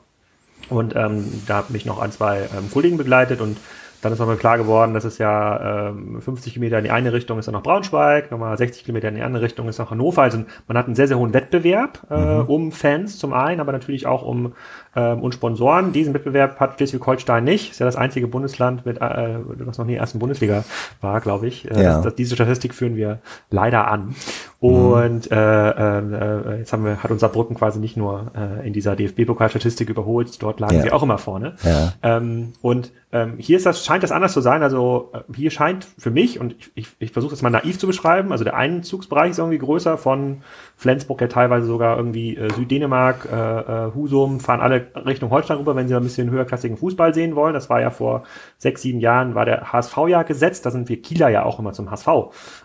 und 0.71 0.97
ähm, 0.97 1.43
da 1.47 1.57
habe 1.57 1.73
mich 1.73 1.85
noch 1.85 1.99
ein, 1.99 2.11
zwei 2.13 2.49
ähm, 2.57 2.71
Kollegen 2.73 2.97
begleitet 2.97 3.41
und 3.41 3.59
dann 4.03 4.13
ist 4.13 4.19
nochmal 4.19 4.37
klar 4.37 4.59
geworden, 4.59 4.95
dass 4.95 5.05
es 5.05 5.19
ja 5.19 5.89
ähm, 5.91 6.21
50 6.21 6.55
Kilometer 6.55 6.79
in 6.79 6.85
die 6.85 6.91
eine 6.91 7.13
Richtung 7.13 7.39
ist 7.39 7.47
dann 7.47 7.53
noch 7.53 7.63
Braunschweig, 7.63 8.33
nochmal 8.33 8.59
60 8.59 8.85
Kilometer 8.85 9.09
in 9.09 9.15
die 9.15 9.23
andere 9.23 9.45
Richtung 9.45 9.69
ist 9.69 9.79
noch 9.79 9.93
Hannover. 9.93 10.23
Also 10.23 10.43
man 10.67 10.77
hat 10.77 10.87
einen 10.87 10.97
sehr, 10.97 11.07
sehr 11.07 11.19
hohen 11.19 11.33
Wettbewerb 11.33 12.01
äh, 12.11 12.17
mhm. 12.17 12.47
um 12.47 12.73
Fans 12.73 13.19
zum 13.19 13.33
einen, 13.33 13.61
aber 13.61 13.71
natürlich 13.71 14.07
auch 14.07 14.23
um 14.23 14.55
ähm, 14.95 15.23
und 15.23 15.35
Sponsoren. 15.35 15.93
Diesen 15.93 16.15
Wettbewerb 16.15 16.61
hat 16.61 16.77
Schleswig-Holstein 16.77 17.45
nicht. 17.45 17.73
Ist 17.73 17.81
ja 17.81 17.87
das 17.87 17.97
einzige 17.97 18.27
Bundesland, 18.27 18.85
mit, 18.85 18.99
äh, 19.01 19.39
was 19.59 19.79
noch 19.79 19.87
nie 19.87 19.95
ersten 19.95 20.19
Bundesliga 20.19 20.65
war, 21.01 21.21
glaube 21.21 21.47
ich. 21.47 21.71
Äh, 21.71 21.83
ja. 21.83 21.95
das, 21.95 22.03
das, 22.03 22.15
diese 22.15 22.35
Statistik 22.35 22.75
führen 22.75 22.97
wir 22.97 23.19
leider 23.51 23.89
an. 23.89 24.15
Und 24.61 25.31
mhm. 25.31 25.37
äh, 25.37 25.99
äh, 25.99 26.59
jetzt 26.59 26.73
haben 26.73 26.85
wir, 26.85 27.03
hat 27.03 27.11
unser 27.11 27.29
Brücken 27.29 27.55
quasi 27.55 27.81
nicht 27.81 27.97
nur 27.97 28.31
äh, 28.37 28.67
in 28.67 28.73
dieser 28.73 28.95
DFB-Pokalstatistik 28.95 29.89
überholt, 29.89 30.41
dort 30.41 30.61
lagen 30.61 30.77
ja. 30.77 30.83
sie 30.83 30.93
auch 30.93 31.03
immer 31.03 31.19
vorne. 31.19 31.57
Ja. 31.65 31.93
Ähm, 32.03 32.53
und 32.63 32.93
ähm, 33.11 33.35
hier 33.39 33.57
ist 33.57 33.67
das, 33.67 33.85
scheint 33.85 34.03
das 34.03 34.13
anders 34.13 34.33
zu 34.33 34.41
sein. 34.41 34.63
Also 34.63 35.11
äh, 35.13 35.21
hier 35.35 35.51
scheint 35.51 35.87
für 35.99 36.11
mich, 36.11 36.39
und 36.39 36.55
ich, 36.59 36.71
ich, 36.75 36.89
ich 36.99 37.13
versuche 37.13 37.33
das 37.33 37.43
mal 37.43 37.51
naiv 37.51 37.79
zu 37.79 37.87
beschreiben, 37.87 38.33
also 38.33 38.45
der 38.45 38.57
Einzugsbereich 38.57 39.33
ist 39.33 39.39
irgendwie 39.39 39.59
größer 39.59 39.99
von 39.99 40.43
Flensburg 40.83 41.21
ja 41.21 41.29
teilweise 41.29 41.67
sogar 41.67 41.97
irgendwie 41.97 42.37
äh, 42.37 42.53
Süddänemark, 42.53 43.29
äh, 43.33 43.37
äh, 43.37 43.95
Husum, 43.95 44.41
fahren 44.41 44.61
alle 44.61 44.89
Richtung 45.07 45.31
Holstein 45.31 45.59
rüber, 45.59 45.77
wenn 45.77 45.87
sie 45.87 45.95
ein 45.95 46.03
bisschen 46.03 46.29
höherklassigen 46.29 46.77
Fußball 46.77 47.15
sehen 47.15 47.37
wollen. 47.37 47.55
Das 47.55 47.71
war 47.71 47.81
ja 47.81 47.91
vor 47.91 48.25
sechs, 48.63 48.83
sieben 48.83 49.01
Jahren, 49.01 49.35
war 49.35 49.45
der 49.45 49.73
HSV 49.73 49.97
ja 50.09 50.23
gesetzt. 50.23 50.65
Da 50.65 50.71
sind 50.71 50.89
wir 50.89 51.03
Kieler 51.03 51.29
ja 51.29 51.45
auch 51.45 51.59
immer 51.59 51.73
zum 51.73 51.91
HSV 51.91 52.09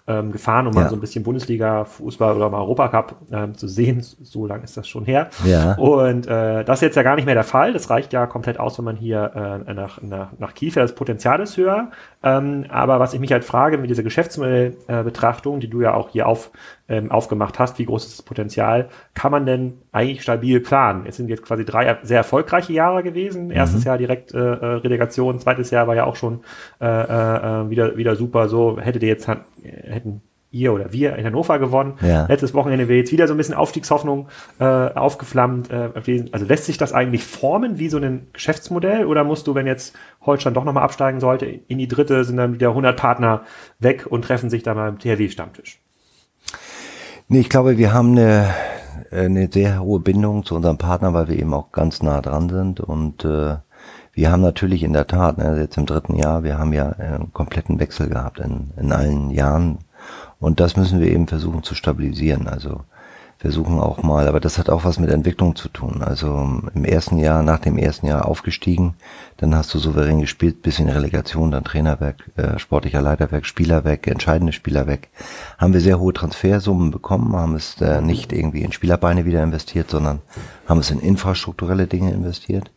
ähm, 0.07 0.31
gefahren, 0.31 0.67
um 0.67 0.73
ja. 0.73 0.81
mal 0.81 0.89
so 0.89 0.95
ein 0.95 1.01
bisschen 1.01 1.23
Bundesliga-Fußball 1.23 2.35
oder 2.35 2.49
mal 2.49 2.61
Europacup 2.61 3.15
ähm, 3.31 3.55
zu 3.55 3.67
sehen. 3.67 4.01
So 4.01 4.45
lang 4.45 4.63
ist 4.63 4.77
das 4.77 4.87
schon 4.87 5.05
her. 5.05 5.29
Ja. 5.43 5.73
Und 5.73 6.27
äh, 6.27 6.63
das 6.63 6.77
ist 6.77 6.83
jetzt 6.83 6.95
ja 6.95 7.03
gar 7.03 7.15
nicht 7.15 7.25
mehr 7.25 7.35
der 7.35 7.43
Fall. 7.43 7.73
Das 7.73 7.89
reicht 7.89 8.13
ja 8.13 8.27
komplett 8.27 8.59
aus, 8.59 8.77
wenn 8.77 8.85
man 8.85 8.95
hier 8.95 9.63
äh, 9.67 9.73
nach, 9.73 10.01
nach, 10.01 10.29
nach 10.37 10.53
Kiefer, 10.53 10.81
das 10.81 10.93
Potenzial 10.93 11.41
ist 11.41 11.57
höher. 11.57 11.89
Ähm, 12.23 12.65
aber 12.69 12.99
was 12.99 13.13
ich 13.13 13.19
mich 13.19 13.31
halt 13.31 13.43
frage 13.43 13.77
mit 13.77 13.89
dieser 13.89 14.03
Geschäftsmodellbetrachtung, 14.03 15.57
äh, 15.57 15.59
die 15.59 15.69
du 15.69 15.81
ja 15.81 15.95
auch 15.95 16.09
hier 16.09 16.27
auf 16.27 16.51
ähm, 16.89 17.11
aufgemacht 17.11 17.59
hast, 17.59 17.79
wie 17.79 17.85
groß 17.85 18.05
ist 18.05 18.19
das 18.19 18.25
Potenzial, 18.25 18.89
kann 19.13 19.31
man 19.31 19.45
denn 19.45 19.73
eigentlich 19.91 20.23
stabil 20.23 20.59
planen? 20.61 21.05
Es 21.05 21.17
sind 21.17 21.29
jetzt 21.29 21.43
quasi 21.43 21.65
drei 21.65 21.97
sehr 22.03 22.17
erfolgreiche 22.17 22.73
Jahre 22.73 23.03
gewesen. 23.03 23.51
Erstes 23.51 23.81
mhm. 23.81 23.87
Jahr 23.87 23.97
direkt 23.97 24.33
äh, 24.33 24.37
äh, 24.37 24.65
Relegation, 24.77 25.39
zweites 25.39 25.69
Jahr 25.69 25.86
war 25.87 25.95
ja 25.95 26.05
auch 26.05 26.15
schon 26.15 26.41
äh, 26.79 26.85
äh, 26.85 27.69
wieder, 27.69 27.97
wieder 27.97 28.15
super. 28.15 28.49
So 28.49 28.79
hättet 28.79 29.03
ihr 29.03 29.09
jetzt 29.09 29.27
hätten 29.27 30.21
ihr 30.51 30.73
oder 30.73 30.93
wir 30.93 31.15
in 31.15 31.25
Hannover 31.25 31.59
gewonnen. 31.59 31.95
Ja. 32.01 32.25
Letztes 32.27 32.53
Wochenende 32.53 32.87
wäre 32.87 32.99
jetzt 32.99 33.11
wieder 33.11 33.27
so 33.27 33.33
ein 33.33 33.37
bisschen 33.37 33.55
Aufstiegshoffnung 33.55 34.27
äh, 34.59 34.63
aufgeflammt. 34.65 35.69
Äh, 35.69 35.89
also 36.31 36.45
lässt 36.45 36.65
sich 36.65 36.77
das 36.77 36.93
eigentlich 36.93 37.25
formen 37.25 37.79
wie 37.79 37.89
so 37.89 37.97
ein 37.97 38.27
Geschäftsmodell 38.33 39.05
oder 39.05 39.23
musst 39.23 39.47
du, 39.47 39.55
wenn 39.55 39.67
jetzt 39.67 39.95
Holstein 40.25 40.53
doch 40.53 40.63
nochmal 40.63 40.83
absteigen 40.83 41.19
sollte, 41.19 41.45
in 41.45 41.77
die 41.77 41.87
dritte 41.87 42.23
sind 42.23 42.37
dann 42.37 42.53
wieder 42.53 42.69
100 42.69 42.97
Partner 42.97 43.43
weg 43.79 44.05
und 44.09 44.23
treffen 44.23 44.49
sich 44.49 44.63
dann 44.63 44.77
beim 44.77 44.99
THW-Stammtisch? 44.99 45.79
Nee, 47.27 47.39
ich 47.41 47.49
glaube, 47.49 47.77
wir 47.77 47.93
haben 47.93 48.11
eine, 48.11 48.53
eine 49.11 49.49
sehr 49.51 49.81
hohe 49.81 49.99
Bindung 49.99 50.45
zu 50.45 50.55
unserem 50.55 50.77
Partner, 50.77 51.13
weil 51.13 51.27
wir 51.27 51.37
eben 51.37 51.53
auch 51.53 51.73
ganz 51.73 52.01
nah 52.01 52.21
dran 52.21 52.47
sind 52.47 52.79
und 52.79 53.25
äh, 53.25 53.57
wir 54.17 54.31
haben 54.31 54.41
natürlich 54.41 54.81
in 54.81 54.93
der 54.93 55.05
Tat, 55.05 55.37
ne, 55.37 55.59
jetzt 55.59 55.77
im 55.77 55.85
dritten 55.85 56.15
Jahr, 56.15 56.43
wir 56.43 56.57
haben 56.57 56.73
ja 56.73 56.89
einen 56.89 57.31
kompletten 57.33 57.79
Wechsel 57.79 58.09
gehabt 58.09 58.39
in, 58.39 58.71
in 58.75 58.91
allen 58.91 59.29
Jahren 59.29 59.77
und 60.39 60.59
das 60.59 60.75
müssen 60.75 60.99
wir 60.99 61.11
eben 61.11 61.27
versuchen 61.27 61.61
zu 61.61 61.75
stabilisieren. 61.75 62.47
Also 62.47 62.81
versuchen 63.37 63.79
auch 63.79 64.01
mal, 64.01 64.27
aber 64.27 64.39
das 64.39 64.57
hat 64.57 64.71
auch 64.71 64.85
was 64.85 64.97
mit 64.97 65.11
Entwicklung 65.11 65.55
zu 65.55 65.69
tun. 65.69 66.01
Also 66.01 66.61
im 66.73 66.83
ersten 66.83 67.19
Jahr, 67.19 67.43
nach 67.43 67.59
dem 67.59 67.77
ersten 67.77 68.07
Jahr 68.07 68.25
aufgestiegen, 68.27 68.95
dann 69.37 69.53
hast 69.53 69.71
du 69.75 69.77
souverän 69.77 70.19
gespielt, 70.19 70.63
bisschen 70.63 70.89
Relegation, 70.89 71.51
dann 71.51 71.63
Trainer 71.63 71.99
weg, 71.99 72.15
äh, 72.37 72.57
sportlicher 72.57 73.03
Leiter 73.03 73.31
weg, 73.31 73.45
Spieler 73.45 73.85
weg, 73.85 74.07
entscheidende 74.07 74.51
Spieler 74.51 74.87
weg. 74.87 75.09
Haben 75.59 75.73
wir 75.73 75.81
sehr 75.81 75.99
hohe 75.99 76.13
Transfersummen 76.13 76.89
bekommen, 76.89 77.35
haben 77.35 77.53
es 77.53 77.79
äh, 77.81 78.01
nicht 78.01 78.33
irgendwie 78.33 78.63
in 78.63 78.71
Spielerbeine 78.71 79.25
wieder 79.25 79.43
investiert, 79.43 79.91
sondern 79.91 80.21
haben 80.67 80.79
es 80.79 80.89
in 80.89 80.99
infrastrukturelle 80.99 81.85
Dinge 81.85 82.11
investiert. 82.11 82.71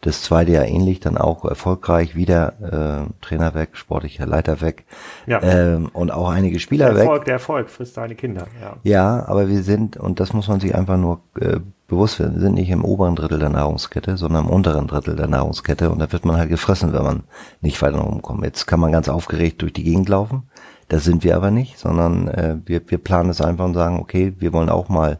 Das 0.00 0.22
zweite 0.22 0.52
Jahr 0.52 0.66
ähnlich, 0.66 1.00
dann 1.00 1.18
auch 1.18 1.44
erfolgreich, 1.44 2.14
wieder 2.14 3.06
äh, 3.10 3.12
Trainer 3.20 3.54
weg, 3.54 3.70
sportlicher 3.72 4.26
Leiter 4.26 4.60
weg 4.60 4.84
ja. 5.26 5.42
ähm, 5.42 5.90
und 5.92 6.12
auch 6.12 6.28
einige 6.28 6.60
Spieler 6.60 6.92
der 6.92 7.00
Erfolg, 7.00 7.20
weg. 7.20 7.24
Der 7.26 7.34
Erfolg 7.34 7.68
frisst 7.68 7.94
seine 7.94 8.14
Kinder. 8.14 8.46
Ja. 8.62 8.76
ja, 8.84 9.26
aber 9.26 9.48
wir 9.48 9.62
sind, 9.64 9.96
und 9.96 10.20
das 10.20 10.32
muss 10.32 10.46
man 10.46 10.60
sich 10.60 10.74
einfach 10.74 10.96
nur 10.96 11.20
äh, 11.40 11.58
bewusst 11.88 12.20
werden, 12.20 12.34
wir 12.34 12.42
sind 12.42 12.54
nicht 12.54 12.70
im 12.70 12.84
oberen 12.84 13.16
Drittel 13.16 13.40
der 13.40 13.48
Nahrungskette, 13.48 14.16
sondern 14.16 14.44
im 14.44 14.50
unteren 14.50 14.86
Drittel 14.86 15.16
der 15.16 15.26
Nahrungskette 15.26 15.90
und 15.90 15.98
da 15.98 16.12
wird 16.12 16.24
man 16.24 16.36
halt 16.36 16.50
gefressen, 16.50 16.92
wenn 16.92 17.02
man 17.02 17.22
nicht 17.60 17.82
weiter 17.82 17.98
rumkommt. 17.98 18.44
Jetzt 18.44 18.66
kann 18.66 18.78
man 18.78 18.92
ganz 18.92 19.08
aufgeregt 19.08 19.62
durch 19.62 19.72
die 19.72 19.84
Gegend 19.84 20.08
laufen, 20.08 20.44
das 20.88 21.04
sind 21.04 21.22
wir 21.22 21.36
aber 21.36 21.50
nicht, 21.50 21.78
sondern 21.78 22.28
äh, 22.28 22.56
wir, 22.64 22.80
wir 22.86 22.98
planen 22.98 23.30
es 23.30 23.40
einfach 23.40 23.64
und 23.64 23.74
sagen, 23.74 23.98
okay, 24.00 24.34
wir 24.38 24.52
wollen 24.52 24.70
auch 24.70 24.88
mal 24.88 25.18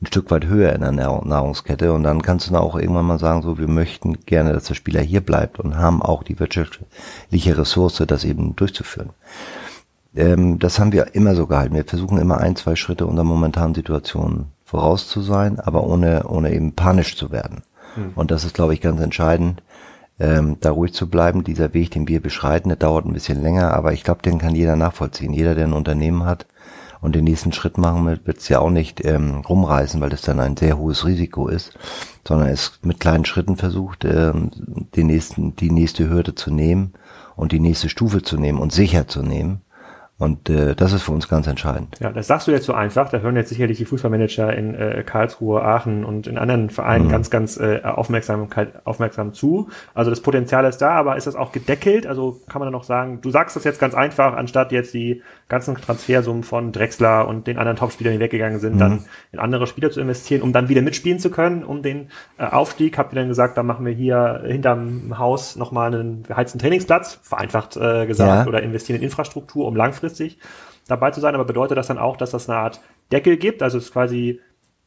ein 0.00 0.06
Stück 0.06 0.30
weit 0.30 0.46
höher 0.46 0.72
in 0.72 0.80
der 0.80 0.92
Nahrungskette 0.92 1.92
und 1.92 2.04
dann 2.04 2.22
kannst 2.22 2.46
du 2.46 2.52
dann 2.52 2.62
auch 2.62 2.76
irgendwann 2.76 3.06
mal 3.06 3.18
sagen, 3.18 3.42
so 3.42 3.58
wir 3.58 3.66
möchten 3.66 4.20
gerne, 4.26 4.52
dass 4.52 4.64
der 4.64 4.74
Spieler 4.74 5.00
hier 5.00 5.20
bleibt 5.20 5.58
und 5.58 5.76
haben 5.76 6.02
auch 6.02 6.22
die 6.22 6.38
wirtschaftliche 6.38 7.58
Ressource, 7.58 8.02
das 8.06 8.24
eben 8.24 8.54
durchzuführen. 8.54 9.10
Ähm, 10.14 10.58
das 10.60 10.78
haben 10.78 10.92
wir 10.92 11.14
immer 11.14 11.34
so 11.34 11.46
gehalten. 11.46 11.74
Wir 11.74 11.84
versuchen 11.84 12.18
immer 12.18 12.38
ein, 12.38 12.54
zwei 12.54 12.76
Schritte 12.76 13.06
unserer 13.06 13.24
momentanen 13.24 13.74
Situation 13.74 14.46
voraus 14.64 15.08
zu 15.08 15.20
sein, 15.20 15.58
aber 15.58 15.84
ohne, 15.84 16.28
ohne 16.28 16.52
eben 16.52 16.74
panisch 16.74 17.16
zu 17.16 17.32
werden. 17.32 17.62
Mhm. 17.96 18.12
Und 18.14 18.30
das 18.30 18.44
ist, 18.44 18.54
glaube 18.54 18.74
ich, 18.74 18.80
ganz 18.80 19.00
entscheidend, 19.00 19.62
ähm, 20.20 20.58
da 20.60 20.70
ruhig 20.70 20.92
zu 20.92 21.08
bleiben. 21.08 21.42
Dieser 21.42 21.74
Weg, 21.74 21.90
den 21.90 22.06
wir 22.06 22.20
beschreiten, 22.20 22.68
der 22.68 22.76
dauert 22.76 23.06
ein 23.06 23.12
bisschen 23.12 23.42
länger, 23.42 23.74
aber 23.74 23.92
ich 23.92 24.04
glaube, 24.04 24.22
den 24.22 24.38
kann 24.38 24.54
jeder 24.54 24.76
nachvollziehen. 24.76 25.32
Jeder, 25.32 25.54
der 25.54 25.66
ein 25.66 25.72
Unternehmen 25.72 26.24
hat, 26.24 26.46
und 27.00 27.14
den 27.14 27.24
nächsten 27.24 27.52
Schritt 27.52 27.78
machen 27.78 28.06
will, 28.06 28.20
wird 28.24 28.48
ja 28.48 28.60
auch 28.60 28.70
nicht 28.70 29.04
ähm, 29.04 29.42
rumreißen, 29.48 30.00
weil 30.00 30.10
das 30.10 30.22
dann 30.22 30.40
ein 30.40 30.56
sehr 30.56 30.78
hohes 30.78 31.04
Risiko 31.04 31.48
ist, 31.48 31.72
sondern 32.26 32.48
es 32.48 32.78
mit 32.82 33.00
kleinen 33.00 33.24
Schritten 33.24 33.56
versucht, 33.56 34.04
ähm, 34.04 34.50
den 34.96 35.06
nächsten, 35.06 35.56
die 35.56 35.70
nächste 35.70 36.08
Hürde 36.08 36.34
zu 36.34 36.50
nehmen 36.50 36.94
und 37.36 37.52
die 37.52 37.60
nächste 37.60 37.88
Stufe 37.88 38.22
zu 38.22 38.36
nehmen 38.36 38.58
und 38.58 38.72
sicher 38.72 39.06
zu 39.06 39.22
nehmen 39.22 39.62
und 40.18 40.50
äh, 40.50 40.74
das 40.74 40.92
ist 40.92 41.04
für 41.04 41.12
uns 41.12 41.28
ganz 41.28 41.46
entscheidend. 41.46 41.96
Ja, 42.00 42.10
das 42.10 42.26
sagst 42.26 42.48
du 42.48 42.50
jetzt 42.50 42.66
so 42.66 42.74
einfach. 42.74 43.08
Da 43.08 43.18
hören 43.18 43.36
jetzt 43.36 43.50
sicherlich 43.50 43.78
die 43.78 43.84
Fußballmanager 43.84 44.52
in 44.52 44.74
äh, 44.74 45.04
Karlsruhe, 45.06 45.62
Aachen 45.62 46.04
und 46.04 46.26
in 46.26 46.38
anderen 46.38 46.70
Vereinen 46.70 47.06
mhm. 47.06 47.10
ganz, 47.10 47.30
ganz 47.30 47.56
äh, 47.56 47.82
aufmerksam, 47.84 48.48
aufmerksam 48.82 49.32
zu. 49.32 49.68
Also 49.94 50.10
das 50.10 50.20
Potenzial 50.20 50.64
ist 50.64 50.78
da, 50.78 50.90
aber 50.90 51.16
ist 51.16 51.28
das 51.28 51.36
auch 51.36 51.52
gedeckelt? 51.52 52.04
Also 52.04 52.40
kann 52.48 52.58
man 52.58 52.66
dann 52.66 52.72
noch 52.72 52.82
sagen, 52.82 53.20
du 53.20 53.30
sagst 53.30 53.54
das 53.54 53.62
jetzt 53.62 53.78
ganz 53.78 53.94
einfach, 53.94 54.34
anstatt 54.36 54.72
jetzt 54.72 54.92
die 54.92 55.22
ganzen 55.48 55.76
Transfersummen 55.76 56.42
von 56.42 56.72
Drexler 56.72 57.28
und 57.28 57.46
den 57.46 57.56
anderen 57.56 57.78
Topspielern, 57.78 58.14
die 58.14 58.20
weggegangen 58.20 58.58
sind, 58.58 58.74
mhm. 58.74 58.78
dann 58.80 59.04
in 59.30 59.38
andere 59.38 59.68
Spieler 59.68 59.92
zu 59.92 60.00
investieren, 60.00 60.42
um 60.42 60.52
dann 60.52 60.68
wieder 60.68 60.82
mitspielen 60.82 61.20
zu 61.20 61.30
können, 61.30 61.62
um 61.62 61.82
den 61.82 62.08
äh, 62.38 62.42
Aufstieg. 62.42 62.98
Habt 62.98 63.12
ihr 63.12 63.20
dann 63.20 63.28
gesagt, 63.28 63.56
dann 63.56 63.66
machen 63.66 63.86
wir 63.86 63.92
hier 63.92 64.42
hinterm 64.44 65.16
Haus 65.16 65.54
nochmal 65.54 65.94
einen 65.94 66.24
beheizten 66.24 66.58
Trainingsplatz, 66.58 67.20
vereinfacht 67.22 67.76
äh, 67.76 68.06
gesagt, 68.06 68.46
ja. 68.46 68.48
oder 68.48 68.64
investieren 68.64 68.98
in 68.98 69.04
Infrastruktur, 69.04 69.64
um 69.64 69.76
langfristig 69.76 70.07
langfristig 70.08 70.38
dabei 70.86 71.10
zu 71.10 71.20
sein, 71.20 71.34
aber 71.34 71.44
bedeutet 71.44 71.76
das 71.76 71.88
dann 71.88 71.98
auch, 71.98 72.16
dass 72.16 72.30
das 72.30 72.48
eine 72.48 72.58
Art 72.58 72.80
Deckel 73.12 73.36
gibt, 73.36 73.62
also 73.62 73.78
es 73.78 73.84
ist 73.84 73.92
quasi 73.92 74.40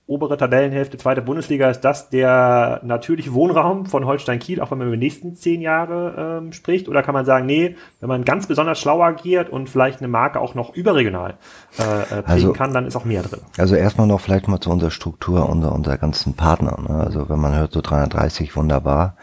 obere 0.08 0.36
Tabellenhälfte, 0.36 0.98
zweite 0.98 1.22
Bundesliga, 1.22 1.70
ist 1.70 1.82
das 1.82 2.10
der 2.10 2.82
natürliche 2.84 3.34
Wohnraum 3.34 3.86
von 3.86 4.06
Holstein 4.06 4.40
Kiel, 4.40 4.60
auch 4.60 4.72
wenn 4.72 4.80
man 4.80 4.88
über 4.88 4.98
die 4.98 5.04
nächsten 5.04 5.36
zehn 5.36 5.62
Jahre 5.62 6.40
ähm, 6.42 6.52
spricht? 6.52 6.90
Oder 6.90 7.02
kann 7.02 7.14
man 7.14 7.24
sagen, 7.24 7.46
nee, 7.46 7.78
wenn 8.02 8.10
man 8.10 8.26
ganz 8.26 8.48
besonders 8.48 8.80
schlau 8.80 9.02
agiert 9.02 9.50
und 9.50 9.70
vielleicht 9.70 10.00
eine 10.00 10.10
Marke 10.10 10.42
auch 10.42 10.54
noch 10.54 10.74
überregional 10.74 11.36
äh, 11.80 11.84
äh 11.84 12.24
also, 12.26 12.52
kann, 12.52 12.74
dann 12.74 12.88
ist 12.88 12.98
auch 12.98 13.06
mehr 13.06 13.22
drin? 13.22 13.40
Also 13.58 13.76
erstmal 13.76 14.08
noch 14.08 14.20
vielleicht 14.20 14.50
mal 14.50 14.60
zu 14.60 14.72
unserer 14.72 14.92
Struktur, 14.92 15.48
unserer, 15.48 15.74
unserer 15.74 15.98
ganzen 15.98 16.34
Partner. 16.34 16.78
Ne? 16.82 16.96
Also 16.96 17.30
wenn 17.30 17.40
man 17.40 17.56
hört 17.56 17.72
so 17.72 17.80
330, 17.80 18.54
wunderbar. 18.58 19.16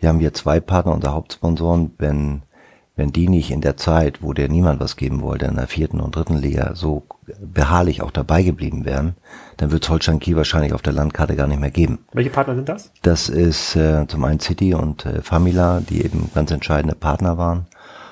Wir 0.00 0.08
haben 0.08 0.18
hier 0.18 0.32
zwei 0.32 0.58
Partner, 0.58 0.92
unsere 0.92 1.14
Hauptsponsoren, 1.14 1.92
wenn 1.98 2.42
wenn 2.94 3.12
die 3.12 3.28
nicht 3.28 3.50
in 3.50 3.62
der 3.62 3.76
Zeit, 3.76 4.22
wo 4.22 4.32
der 4.34 4.48
niemand 4.48 4.80
was 4.80 4.96
geben 4.96 5.22
wollte, 5.22 5.46
in 5.46 5.56
der 5.56 5.66
vierten 5.66 6.00
und 6.00 6.14
dritten 6.14 6.36
Liga 6.36 6.74
so 6.74 7.04
beharrlich 7.40 8.02
auch 8.02 8.10
dabei 8.10 8.42
geblieben 8.42 8.84
wären, 8.84 9.14
dann 9.56 9.70
wird 9.70 9.84
es 9.84 9.90
Holstein 9.90 10.20
Kiel 10.20 10.36
wahrscheinlich 10.36 10.74
auf 10.74 10.82
der 10.82 10.92
Landkarte 10.92 11.34
gar 11.34 11.46
nicht 11.46 11.60
mehr 11.60 11.70
geben. 11.70 12.00
Welche 12.12 12.30
Partner 12.30 12.54
sind 12.54 12.68
das? 12.68 12.92
Das 13.02 13.28
ist 13.28 13.76
äh, 13.76 14.06
zum 14.08 14.24
einen 14.24 14.40
City 14.40 14.74
und 14.74 15.06
äh, 15.06 15.22
Famila, 15.22 15.80
die 15.80 16.04
eben 16.04 16.30
ganz 16.34 16.50
entscheidende 16.50 16.94
Partner 16.94 17.38
waren. 17.38 17.66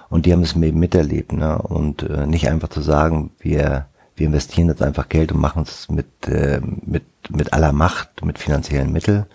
Und 0.09 0.27
die 0.27 0.33
haben 0.33 0.43
es 0.43 0.57
eben 0.57 0.81
miterlebt. 0.81 1.33
Ne? 1.33 1.61
Und 1.61 2.03
äh, 2.03 2.27
nicht 2.27 2.49
einfach 2.49 2.69
zu 2.69 2.81
sagen, 2.81 3.31
wir, 3.38 3.87
wir 4.16 4.27
investieren 4.27 4.69
jetzt 4.69 4.83
einfach 4.83 5.09
Geld 5.09 5.31
und 5.33 5.40
machen 5.40 5.62
es 5.62 5.88
mit, 5.90 6.27
äh, 6.27 6.61
mit, 6.62 7.05
mit 7.31 7.53
aller 7.53 7.73
Macht, 7.73 8.25
mit 8.25 8.38
finanziellen 8.38 8.93
Mitteln, 8.93 9.27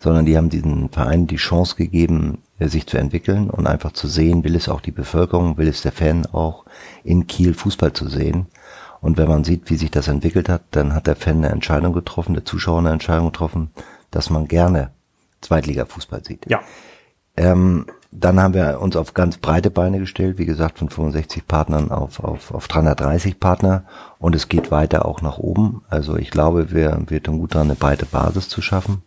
sondern 0.00 0.24
die 0.24 0.36
haben 0.36 0.48
diesen 0.48 0.88
Verein 0.88 1.26
die 1.26 1.36
Chance 1.36 1.76
gegeben, 1.76 2.38
sich 2.60 2.86
zu 2.86 2.96
entwickeln 2.96 3.50
und 3.50 3.66
einfach 3.66 3.92
zu 3.92 4.08
sehen, 4.08 4.44
will 4.44 4.56
es 4.56 4.68
auch 4.68 4.80
die 4.80 4.92
Bevölkerung, 4.92 5.58
will 5.58 5.68
es 5.68 5.82
der 5.82 5.92
Fan 5.92 6.26
auch 6.26 6.64
in 7.04 7.26
Kiel 7.26 7.54
Fußball 7.54 7.92
zu 7.92 8.08
sehen. 8.08 8.46
Und 9.00 9.18
wenn 9.18 9.28
man 9.28 9.44
sieht, 9.44 9.70
wie 9.70 9.76
sich 9.76 9.90
das 9.90 10.08
entwickelt 10.08 10.48
hat, 10.48 10.62
dann 10.70 10.94
hat 10.94 11.06
der 11.06 11.16
Fan 11.16 11.36
eine 11.36 11.50
Entscheidung 11.50 11.92
getroffen, 11.92 12.34
der 12.34 12.44
Zuschauer 12.44 12.78
eine 12.78 12.90
Entscheidung 12.90 13.26
getroffen, 13.26 13.70
dass 14.10 14.30
man 14.30 14.48
gerne 14.48 14.90
Zweitliga-Fußball 15.42 16.24
sieht. 16.24 16.48
Ja. 16.48 16.60
Ähm, 17.36 17.86
dann 18.10 18.40
haben 18.40 18.54
wir 18.54 18.80
uns 18.80 18.96
auf 18.96 19.12
ganz 19.12 19.36
breite 19.36 19.70
Beine 19.70 19.98
gestellt, 19.98 20.38
wie 20.38 20.46
gesagt, 20.46 20.78
von 20.78 20.88
65 20.88 21.46
Partnern 21.46 21.90
auf, 21.90 22.20
auf, 22.20 22.54
auf 22.54 22.66
330 22.66 23.38
Partner 23.38 23.84
und 24.18 24.34
es 24.34 24.48
geht 24.48 24.70
weiter 24.70 25.04
auch 25.04 25.20
nach 25.20 25.36
oben. 25.36 25.82
Also 25.90 26.16
ich 26.16 26.30
glaube, 26.30 26.70
wir, 26.70 26.98
wir 27.08 27.22
tun 27.22 27.38
gut 27.38 27.54
daran, 27.54 27.68
eine 27.68 27.76
breite 27.76 28.06
Basis 28.06 28.48
zu 28.48 28.62
schaffen. 28.62 29.02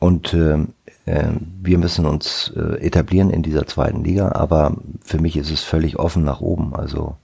Und 0.00 0.34
äh, 0.34 0.54
äh, 0.54 0.66
wir 1.06 1.78
müssen 1.78 2.06
uns 2.06 2.52
äh, 2.56 2.80
etablieren 2.80 3.30
in 3.30 3.42
dieser 3.42 3.66
zweiten 3.66 4.04
Liga, 4.04 4.32
aber 4.32 4.76
für 5.04 5.20
mich 5.20 5.36
ist 5.36 5.50
es 5.50 5.62
völlig 5.62 5.98
offen 5.98 6.24
nach 6.24 6.40
oben. 6.40 6.74
Also 6.74 7.16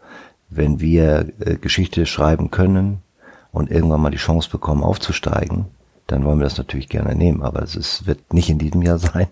wenn 0.51 0.81
wir 0.81 1.27
äh, 1.41 1.57
Geschichte 1.57 2.05
schreiben 2.07 2.51
können 2.51 2.99
und 3.53 3.71
irgendwann 3.71 4.03
mal 4.03 4.11
die 4.11 4.19
Chance 4.19 4.51
bekommen 4.51 4.83
aufzusteigen, 4.83 5.67
dann 6.07 6.25
wollen 6.25 6.39
wir 6.39 6.45
das 6.45 6.59
natürlich 6.59 6.89
gerne 6.89 7.15
nehmen, 7.15 7.43
aber 7.43 7.63
es 7.63 7.77
ist, 7.77 8.07
wird 8.07 8.35
nicht 8.35 8.51
in 8.51 8.59
diesem 8.59 8.83
Jahr 8.83 8.99
sein. 8.99 9.29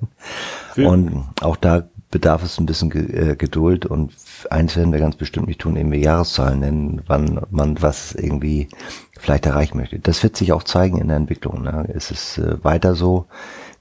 Ja. 0.76 0.88
Und 0.88 1.24
auch 1.42 1.56
da 1.56 1.84
bedarf 2.10 2.42
es 2.42 2.58
ein 2.58 2.66
bisschen 2.66 2.90
äh, 2.92 3.36
Geduld 3.36 3.84
und 3.84 4.12
eins 4.50 4.76
werden 4.76 4.92
wir 4.92 5.00
ganz 5.00 5.16
bestimmt 5.16 5.48
nicht 5.48 5.60
tun, 5.60 5.76
eben 5.76 5.92
Jahreszahlen 5.92 6.60
nennen, 6.60 7.02
wann 7.06 7.42
man 7.50 7.82
was 7.82 8.14
irgendwie 8.14 8.68
vielleicht 9.18 9.44
erreichen 9.44 9.76
möchte. 9.76 9.98
Das 9.98 10.22
wird 10.22 10.36
sich 10.36 10.52
auch 10.52 10.62
zeigen 10.62 10.98
in 10.98 11.08
der 11.08 11.18
Entwicklung. 11.18 11.62
Ne? 11.62 11.86
Es 11.92 12.10
ist 12.10 12.38
äh, 12.38 12.62
weiter 12.64 12.94
so. 12.94 13.26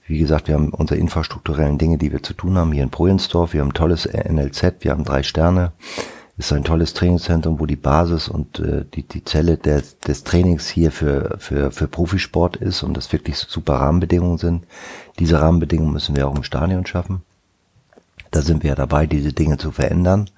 Wie 0.07 0.17
gesagt, 0.17 0.47
wir 0.47 0.55
haben 0.55 0.69
unsere 0.69 0.99
infrastrukturellen 0.99 1.77
Dinge, 1.77 1.97
die 1.97 2.11
wir 2.11 2.23
zu 2.23 2.33
tun 2.33 2.57
haben, 2.57 2.71
hier 2.71 2.83
in 2.83 2.89
Projensdorf. 2.89 3.53
Wir 3.53 3.61
haben 3.61 3.69
ein 3.69 3.73
tolles 3.73 4.05
NLZ, 4.05 4.75
wir 4.79 4.91
haben 4.91 5.03
drei 5.03 5.21
Sterne 5.23 5.73
ist 6.37 6.53
ein 6.53 6.63
tolles 6.63 6.93
Trainingszentrum, 6.93 7.59
wo 7.59 7.65
die 7.65 7.75
Basis 7.75 8.29
und 8.29 8.59
äh, 8.59 8.85
die, 8.93 9.03
die 9.03 9.23
Zelle 9.23 9.57
des, 9.57 9.97
des 9.99 10.23
Trainings 10.23 10.67
hier 10.67 10.91
für, 10.91 11.35
für, 11.39 11.71
für 11.71 11.87
Profisport 11.87 12.57
ist 12.57 12.83
und 12.83 12.95
das 12.95 13.11
wirklich 13.11 13.37
super 13.37 13.75
Rahmenbedingungen 13.75 14.37
sind. 14.37 14.67
Diese 15.17 15.41
Rahmenbedingungen 15.41 15.93
müssen 15.93 16.15
wir 16.15 16.27
auch 16.27 16.35
im 16.35 16.43
Stadion 16.43 16.85
schaffen. 16.85 17.23
Da 18.29 18.41
sind 18.41 18.61
wir 18.61 18.71
ja 18.71 18.75
dabei, 18.75 19.07
diese 19.07 19.33
Dinge 19.33 19.57
zu 19.57 19.71
verändern, 19.71 20.29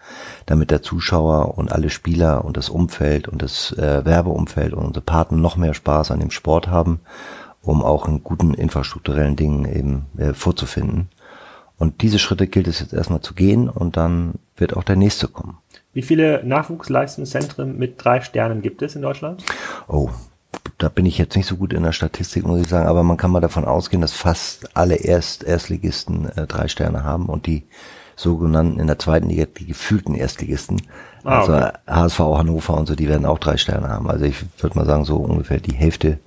damit 0.45 0.71
der 0.71 0.83
Zuschauer 0.83 1.57
und 1.57 1.71
alle 1.71 1.89
Spieler 1.89 2.45
und 2.45 2.55
das 2.55 2.69
Umfeld 2.69 3.27
und 3.27 3.41
das 3.41 3.73
äh, 3.73 4.05
Werbeumfeld 4.05 4.73
und 4.73 4.85
unsere 4.85 5.03
Partner 5.03 5.37
noch 5.37 5.57
mehr 5.57 5.73
Spaß 5.73 6.11
an 6.11 6.19
dem 6.19 6.31
Sport 6.31 6.67
haben, 6.67 7.01
um 7.69 7.83
auch 7.83 8.07
in 8.07 8.23
guten 8.23 8.53
infrastrukturellen 8.53 9.35
Dingen 9.35 9.65
eben 9.65 10.05
äh, 10.17 10.33
vorzufinden. 10.33 11.09
Und 11.77 12.01
diese 12.01 12.19
Schritte 12.19 12.47
gilt 12.47 12.67
es 12.67 12.81
jetzt 12.81 12.93
erstmal 12.93 13.21
zu 13.21 13.33
gehen 13.33 13.69
und 13.69 13.95
dann 13.95 14.33
wird 14.57 14.75
auch 14.75 14.83
der 14.83 14.97
nächste 14.97 15.27
kommen. 15.27 15.57
Wie 15.93 16.01
viele 16.01 16.43
Nachwuchsleistungszentren 16.43 17.77
mit 17.77 18.03
drei 18.03 18.21
Sternen 18.21 18.61
gibt 18.61 18.81
es 18.81 18.95
in 18.95 19.01
Deutschland? 19.01 19.43
Oh, 19.87 20.09
da 20.77 20.89
bin 20.89 21.05
ich 21.05 21.17
jetzt 21.17 21.35
nicht 21.35 21.45
so 21.45 21.55
gut 21.55 21.73
in 21.73 21.83
der 21.83 21.91
Statistik, 21.91 22.45
muss 22.45 22.61
ich 22.61 22.67
sagen, 22.67 22.87
aber 22.87 23.03
man 23.03 23.17
kann 23.17 23.31
mal 23.31 23.39
davon 23.39 23.65
ausgehen, 23.65 24.01
dass 24.01 24.13
fast 24.13 24.75
alle 24.75 24.95
Erst 24.95 25.43
Erstligisten 25.43 26.29
äh, 26.35 26.47
drei 26.47 26.67
Sterne 26.67 27.03
haben 27.03 27.27
und 27.27 27.47
die 27.47 27.63
sogenannten 28.15 28.79
in 28.79 28.87
der 28.87 28.99
zweiten 28.99 29.29
Liga 29.29 29.45
die 29.45 29.65
gefühlten 29.65 30.15
Erstligisten, 30.15 30.81
ah, 31.23 31.39
also 31.39 31.53
okay. 31.53 31.71
HSV 31.87 32.19
Hannover 32.19 32.75
und 32.75 32.87
so, 32.87 32.95
die 32.95 33.07
werden 33.07 33.25
auch 33.25 33.39
drei 33.39 33.55
Sterne 33.55 33.87
haben. 33.87 34.09
Also 34.09 34.25
ich 34.25 34.43
würde 34.61 34.77
mal 34.77 34.85
sagen, 34.85 35.05
so 35.05 35.15
ungefähr 35.17 35.59
die 35.59 35.75
Hälfte 35.75 36.19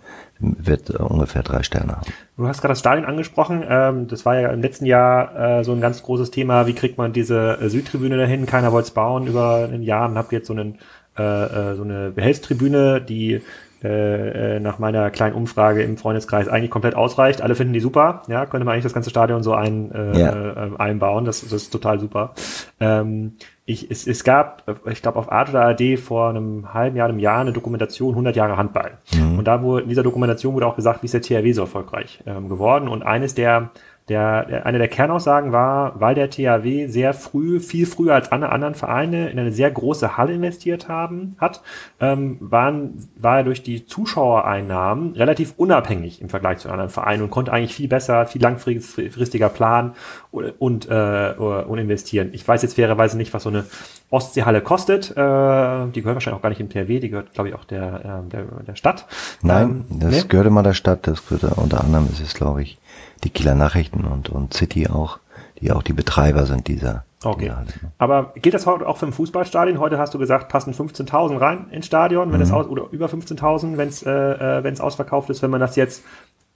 wird 0.42 0.90
äh, 0.90 0.98
ungefähr 0.98 1.42
drei 1.42 1.62
Sterne 1.62 1.92
haben. 1.92 2.12
Du 2.36 2.46
hast 2.46 2.60
gerade 2.60 2.72
das 2.72 2.80
Stadion 2.80 3.06
angesprochen. 3.06 3.64
Ähm, 3.66 4.08
das 4.08 4.26
war 4.26 4.38
ja 4.38 4.50
im 4.50 4.60
letzten 4.60 4.86
Jahr 4.86 5.60
äh, 5.60 5.64
so 5.64 5.72
ein 5.72 5.80
ganz 5.80 6.02
großes 6.02 6.30
Thema. 6.30 6.66
Wie 6.66 6.74
kriegt 6.74 6.98
man 6.98 7.12
diese 7.12 7.58
äh, 7.60 7.68
Südtribüne 7.68 8.16
dahin? 8.16 8.46
Keiner 8.46 8.72
wollte 8.72 8.88
es 8.88 8.90
bauen 8.90 9.26
über 9.26 9.68
ein 9.72 9.82
Jahr 9.82 10.08
und 10.08 10.16
habt 10.16 10.32
jetzt 10.32 10.48
so, 10.48 10.52
einen, 10.52 10.78
so 11.14 11.22
eine 11.22 12.10
Behelfstribüne, 12.14 13.02
die 13.02 13.42
nach 13.82 14.78
meiner 14.78 15.10
kleinen 15.10 15.34
Umfrage 15.34 15.82
im 15.82 15.98
Freundeskreis 15.98 16.48
eigentlich 16.48 16.70
komplett 16.70 16.94
ausreicht. 16.94 17.42
Alle 17.42 17.54
finden 17.54 17.72
die 17.72 17.80
super. 17.80 18.22
Ja, 18.28 18.46
könnte 18.46 18.64
man 18.64 18.72
eigentlich 18.72 18.84
das 18.84 18.94
ganze 18.94 19.10
Stadion 19.10 19.42
so 19.42 19.52
ein, 19.54 19.90
äh, 19.92 20.18
ja. 20.18 20.70
einbauen. 20.78 21.24
Das, 21.24 21.42
das 21.42 21.52
ist 21.52 21.70
total 21.70 22.00
super. 22.00 22.32
Ähm, 22.80 23.34
ich, 23.64 23.90
es, 23.90 24.06
es 24.06 24.24
gab, 24.24 24.64
ich 24.86 25.02
glaube, 25.02 25.18
auf 25.18 25.30
Art 25.30 25.50
oder 25.50 25.66
AD 25.66 25.96
vor 25.96 26.30
einem 26.30 26.74
halben 26.74 26.96
Jahr, 26.96 27.08
einem 27.08 27.20
Jahr 27.20 27.40
eine 27.40 27.52
Dokumentation 27.52 28.10
100 28.10 28.34
Jahre 28.34 28.56
Handball. 28.56 28.98
Mhm. 29.14 29.38
Und 29.38 29.44
da 29.44 29.62
wurde, 29.62 29.84
in 29.84 29.88
dieser 29.88 30.02
Dokumentation 30.02 30.54
wurde 30.54 30.66
auch 30.66 30.74
gesagt, 30.74 31.02
wie 31.02 31.06
ist 31.06 31.14
der 31.14 31.22
THW 31.22 31.52
so 31.52 31.62
erfolgreich 31.62 32.22
ähm, 32.26 32.48
geworden. 32.48 32.88
Und 32.88 33.04
eines 33.04 33.34
der 33.34 33.70
der, 34.08 34.66
eine 34.66 34.78
der 34.78 34.88
Kernaussagen 34.88 35.52
war, 35.52 36.00
weil 36.00 36.14
der 36.14 36.28
THW 36.28 36.88
sehr 36.88 37.14
früh, 37.14 37.60
viel 37.60 37.86
früher 37.86 38.14
als 38.14 38.32
alle 38.32 38.50
anderen 38.50 38.74
Vereine 38.74 39.30
in 39.30 39.38
eine 39.38 39.52
sehr 39.52 39.70
große 39.70 40.16
Halle 40.16 40.34
investiert 40.34 40.88
haben, 40.88 41.36
hat, 41.38 41.62
ähm, 42.00 42.36
waren, 42.40 43.08
war 43.16 43.38
er 43.38 43.44
durch 43.44 43.62
die 43.62 43.86
Zuschauereinnahmen 43.86 45.12
relativ 45.12 45.54
unabhängig 45.56 46.20
im 46.20 46.28
Vergleich 46.28 46.58
zu 46.58 46.68
anderen 46.68 46.90
Vereinen 46.90 47.22
und 47.22 47.30
konnte 47.30 47.52
eigentlich 47.52 47.74
viel 47.74 47.88
besser, 47.88 48.26
viel 48.26 48.42
langfristiger 48.42 49.48
planen 49.48 49.92
und, 50.32 50.52
und, 50.58 50.88
äh, 50.90 51.34
und 51.38 51.78
investieren. 51.78 52.30
Ich 52.32 52.46
weiß 52.46 52.62
jetzt 52.62 52.74
fairerweise 52.74 53.16
nicht, 53.16 53.32
was 53.32 53.44
so 53.44 53.50
eine 53.50 53.64
Ostseehalle 54.10 54.60
kostet. 54.62 55.10
Äh, 55.12 55.14
die 55.14 56.02
gehört 56.02 56.16
wahrscheinlich 56.16 56.38
auch 56.38 56.42
gar 56.42 56.50
nicht 56.50 56.60
im 56.60 56.68
THW, 56.68 57.00
die 57.00 57.08
gehört, 57.08 57.32
glaube 57.34 57.50
ich, 57.50 57.54
auch 57.54 57.64
der, 57.64 58.24
äh, 58.26 58.30
der, 58.30 58.44
der 58.66 58.74
Stadt. 58.74 59.06
Nein, 59.42 59.86
ähm, 59.90 60.00
das 60.00 60.10
nee? 60.10 60.28
gehörte 60.28 60.50
mal 60.50 60.62
der 60.62 60.74
Stadt, 60.74 61.06
das 61.06 61.24
gehörte 61.26 61.54
unter 61.54 61.82
anderem 61.82 62.08
ist 62.12 62.20
es, 62.20 62.34
glaube 62.34 62.62
ich, 62.62 62.78
die 63.24 63.30
Kieler 63.30 63.54
Nachrichten 63.54 64.04
und, 64.04 64.28
und 64.28 64.54
City 64.54 64.88
auch, 64.88 65.18
die 65.60 65.72
auch 65.72 65.82
die 65.82 65.92
Betreiber 65.92 66.46
sind 66.46 66.68
dieser. 66.68 67.04
Okay. 67.24 67.52
Dieser 67.66 67.92
Aber 67.98 68.32
gilt 68.36 68.54
das 68.54 68.66
heute 68.66 68.86
auch 68.86 68.96
für 68.96 69.06
ein 69.06 69.12
Fußballstadion? 69.12 69.78
Heute 69.78 69.98
hast 69.98 70.12
du 70.14 70.18
gesagt, 70.18 70.48
passen 70.48 70.74
15.000 70.74 71.40
rein 71.40 71.66
ins 71.70 71.86
Stadion, 71.86 72.32
wenn 72.32 72.38
mhm. 72.38 72.44
es 72.44 72.52
aus, 72.52 72.66
oder 72.66 72.86
über 72.90 73.06
15.000, 73.06 73.76
wenn 73.76 73.88
es 73.88 74.02
äh, 74.02 74.64
wenn 74.64 74.74
es 74.74 74.80
ausverkauft 74.80 75.30
ist. 75.30 75.42
Wenn 75.42 75.50
man 75.50 75.60
das 75.60 75.76
jetzt 75.76 76.02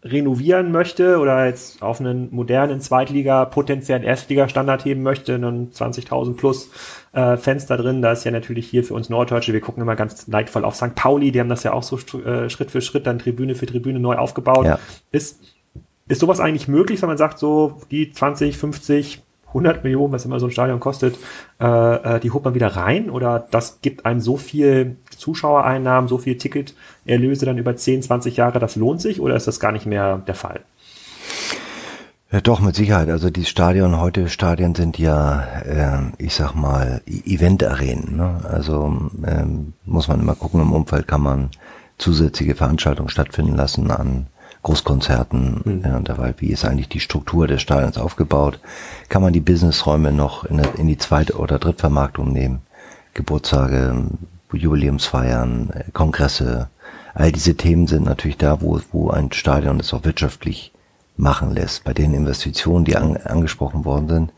renovieren 0.05 0.73
möchte 0.73 1.19
oder 1.19 1.47
jetzt 1.47 1.83
auf 1.83 2.01
einen 2.01 2.29
modernen 2.33 2.81
Zweitliga, 2.81 3.45
potenziellen 3.45 4.03
Erstliga-Standard 4.03 4.85
heben 4.85 5.03
möchte, 5.03 5.39
dann 5.39 5.71
20.000 5.71 6.37
plus 6.37 6.71
äh, 7.13 7.37
Fenster 7.37 7.77
drin. 7.77 8.03
Da 8.03 8.13
ist 8.13 8.25
ja 8.25 8.31
natürlich 8.31 8.69
hier 8.69 8.85
für 8.85 8.95
uns 8.95 9.09
Norddeutsche, 9.09 9.53
wir 9.53 9.61
gucken 9.61 9.83
immer 9.83 9.97
ganz 9.97 10.29
neidvoll 10.29 10.65
auf 10.65 10.77
St. 10.77 10.95
Pauli, 10.95 11.33
die 11.33 11.41
haben 11.41 11.49
das 11.49 11.63
ja 11.63 11.73
auch 11.73 11.83
so 11.83 11.99
äh, 12.19 12.49
Schritt 12.51 12.71
für 12.71 12.81
Schritt 12.81 13.07
dann 13.07 13.19
Tribüne 13.19 13.55
für 13.55 13.67
Tribüne 13.67 13.99
neu 13.99 14.17
aufgebaut. 14.17 14.67
Ja. 14.67 14.79
Ist 15.11 15.41
ist 16.09 16.21
sowas 16.21 16.41
eigentlich 16.41 16.69
möglich, 16.69 17.03
wenn 17.03 17.09
man 17.09 17.19
sagt, 17.19 17.39
so 17.39 17.81
die 17.91 18.13
20, 18.13 18.57
50, 18.57 19.23
100 19.49 19.85
Millionen, 19.85 20.13
was 20.13 20.25
immer 20.25 20.39
so 20.39 20.47
ein 20.47 20.53
Stadion 20.53 20.81
kostet, 20.81 21.17
äh, 21.61 21.67
äh, 22.17 22.21
die 22.21 22.31
holt 22.31 22.45
man 22.45 22.55
wieder 22.55 22.69
rein? 22.69 23.11
Oder 23.11 23.47
das 23.51 23.81
gibt 23.81 24.05
einem 24.05 24.21
so 24.21 24.37
viel 24.37 24.97
Zuschauereinnahmen, 25.17 26.09
so 26.09 26.19
viel 26.19 26.37
Ticketerlöse 26.37 27.47
dann 27.47 27.59
über 27.59 27.75
10, 27.75 28.03
20 28.03 28.37
Jahre, 28.37 28.59
das 28.59 28.77
lohnt 28.77 29.01
sich? 29.01 29.21
Oder 29.21 29.37
ist 29.37 29.47
das 29.47 29.61
gar 29.61 29.73
nicht 29.73 29.87
mehr 29.87 30.19
der 30.19 30.35
Fall? 30.35 30.61
Ja, 32.33 32.41
doch, 32.41 32.61
mit 32.61 32.75
Sicherheit. 32.75 33.09
Also 33.09 33.31
die 33.31 33.45
Stadion, 33.45 34.01
heute 34.01 34.29
Stadien 34.29 34.75
sind 34.75 34.99
ja, 34.99 35.43
äh, 35.65 35.99
ich 36.19 36.35
sag 36.35 36.55
mal, 36.55 37.01
Event-Arenen. 37.07 38.17
Ne? 38.17 38.41
Also 38.51 39.11
ähm, 39.27 39.73
muss 39.85 40.09
man 40.09 40.21
immer 40.21 40.35
gucken, 40.35 40.61
im 40.61 40.73
Umfeld 40.73 41.07
kann 41.07 41.23
man 41.23 41.51
zusätzliche 41.99 42.55
Veranstaltungen 42.55 43.09
stattfinden 43.09 43.55
lassen 43.55 43.91
an 43.91 44.27
Großkonzerten 44.67 45.61
mhm. 45.65 45.83
ja, 45.85 46.01
dabei, 46.01 46.35
wie 46.39 46.49
ist 46.49 46.65
eigentlich 46.65 46.89
die 46.89 46.99
Struktur 46.99 47.47
des 47.47 47.63
Stadions 47.63 47.99
aufgebaut? 47.99 48.59
Kann 49.09 49.23
man 49.23 49.33
die 49.33 49.41
Businessräume 49.41 50.11
noch 50.11 50.45
in, 50.45 50.59
in 50.77 50.89
die 50.89 50.99
zweite 50.99 51.35
oder 51.39 51.61
Drittvermarktung 51.61 52.33
nehmen? 52.33 52.63
Geburtstage, 53.15 54.09
Jubiläumsfeiern, 54.53 55.71
Kongresse, 55.93 56.69
all 57.15 57.31
diese 57.31 57.55
Themen 57.57 57.87
sind 57.87 58.07
natürlich 58.07 58.39
da, 58.39 58.61
wo, 58.61 58.81
wo 58.91 59.11
ein 59.11 59.31
Stadion 59.31 59.79
es 59.79 59.95
auch 59.95 60.05
wirtschaftlich 60.05 60.73
machen 61.17 61.55
lässt. 61.55 61.85
Bei 61.85 61.95
den 61.95 62.13
Investitionen, 62.13 62.85
die 62.85 62.97
an, 62.97 63.17
angesprochen 63.19 63.85
worden 63.85 64.09
sind, 64.09 64.33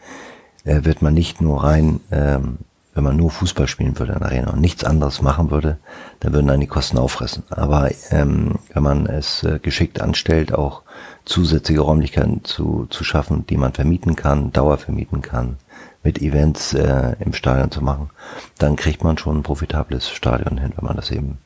äh, 0.64 0.84
wird 0.84 1.00
man 1.00 1.14
nicht 1.14 1.40
nur 1.40 1.64
rein 1.64 2.00
ähm, 2.10 2.58
wenn 2.98 3.04
man 3.04 3.16
nur 3.16 3.30
Fußball 3.30 3.68
spielen 3.68 3.96
würde 3.96 4.14
in 4.14 4.18
der 4.18 4.26
Arena 4.26 4.50
und 4.50 4.60
nichts 4.60 4.82
anderes 4.82 5.22
machen 5.22 5.52
würde, 5.52 5.78
dann 6.18 6.32
würden 6.32 6.48
dann 6.48 6.58
die 6.58 6.66
Kosten 6.66 6.98
auffressen. 6.98 7.44
Aber 7.48 7.92
ähm, 8.10 8.56
wenn 8.74 8.82
man 8.82 9.06
es 9.06 9.44
äh, 9.44 9.60
geschickt 9.62 10.00
anstellt, 10.00 10.52
auch 10.52 10.82
zusätzliche 11.24 11.80
Räumlichkeiten 11.80 12.42
zu, 12.42 12.88
zu 12.90 13.04
schaffen, 13.04 13.46
die 13.46 13.56
man 13.56 13.72
vermieten 13.72 14.16
kann, 14.16 14.52
Dauer 14.52 14.78
vermieten 14.78 15.22
kann, 15.22 15.58
mit 16.02 16.20
Events 16.20 16.74
äh, 16.74 17.14
im 17.20 17.34
Stadion 17.34 17.70
zu 17.70 17.84
machen, 17.84 18.10
dann 18.58 18.74
kriegt 18.74 19.04
man 19.04 19.16
schon 19.16 19.38
ein 19.38 19.42
profitables 19.44 20.10
Stadion 20.10 20.58
hin, 20.58 20.72
wenn 20.74 20.84
man 20.84 20.96
das 20.96 21.12
eben 21.12 21.38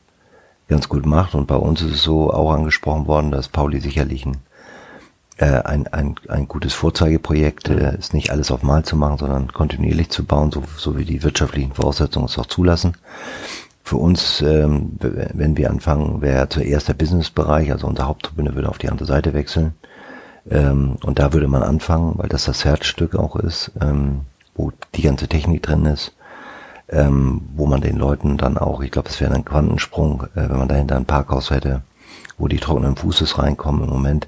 ganz 0.67 0.89
gut 0.89 1.05
macht. 1.05 1.35
Und 1.35 1.45
bei 1.45 1.55
uns 1.55 1.83
ist 1.83 1.91
es 1.91 2.01
so 2.01 2.33
auch 2.33 2.51
angesprochen 2.51 3.05
worden, 3.05 3.29
dass 3.29 3.47
Pauli 3.47 3.79
sicherlich 3.79 4.25
ein 4.25 4.37
äh, 5.37 5.45
ein, 5.45 5.87
ein, 5.87 6.15
ein 6.27 6.47
gutes 6.47 6.73
Vorzeigeprojekt 6.73 7.69
äh, 7.69 7.97
ist 7.97 8.13
nicht 8.13 8.31
alles 8.31 8.51
auf 8.51 8.63
Mal 8.63 8.83
zu 8.83 8.95
machen, 8.95 9.17
sondern 9.17 9.51
kontinuierlich 9.51 10.09
zu 10.09 10.25
bauen, 10.25 10.51
so, 10.51 10.63
so 10.77 10.97
wie 10.97 11.05
die 11.05 11.23
wirtschaftlichen 11.23 11.73
Voraussetzungen 11.73 12.27
es 12.27 12.37
auch 12.37 12.45
zulassen. 12.45 12.95
Für 13.83 13.97
uns, 13.97 14.41
ähm, 14.41 14.97
wenn 14.99 15.57
wir 15.57 15.69
anfangen, 15.69 16.21
wäre 16.21 16.47
zuerst 16.47 16.87
der 16.87 16.93
Businessbereich, 16.93 17.71
also 17.71 17.87
unser 17.87 18.07
Haupttribüne 18.07 18.55
würde 18.55 18.69
auf 18.69 18.77
die 18.77 18.89
andere 18.89 19.07
Seite 19.07 19.33
wechseln. 19.33 19.73
Ähm, 20.49 20.97
und 21.03 21.19
da 21.19 21.33
würde 21.33 21.47
man 21.47 21.63
anfangen, 21.63 22.13
weil 22.15 22.29
das 22.29 22.45
das 22.45 22.63
Herzstück 22.63 23.15
auch 23.15 23.35
ist, 23.35 23.71
ähm, 23.81 24.21
wo 24.55 24.71
die 24.95 25.01
ganze 25.01 25.27
Technik 25.27 25.63
drin 25.63 25.85
ist, 25.85 26.13
ähm, 26.89 27.41
wo 27.55 27.65
man 27.65 27.81
den 27.81 27.97
Leuten 27.97 28.37
dann 28.37 28.57
auch, 28.57 28.81
ich 28.81 28.91
glaube, 28.91 29.09
es 29.09 29.19
wäre 29.19 29.33
ein 29.33 29.45
Quantensprung, 29.45 30.23
äh, 30.35 30.49
wenn 30.49 30.59
man 30.59 30.67
dahinter 30.67 30.95
ein 30.95 31.05
Parkhaus 31.05 31.49
hätte, 31.49 31.81
wo 32.37 32.47
die 32.47 32.59
trockenen 32.59 32.95
Fußes 32.95 33.37
reinkommen. 33.37 33.83
Im 33.83 33.89
Moment 33.89 34.27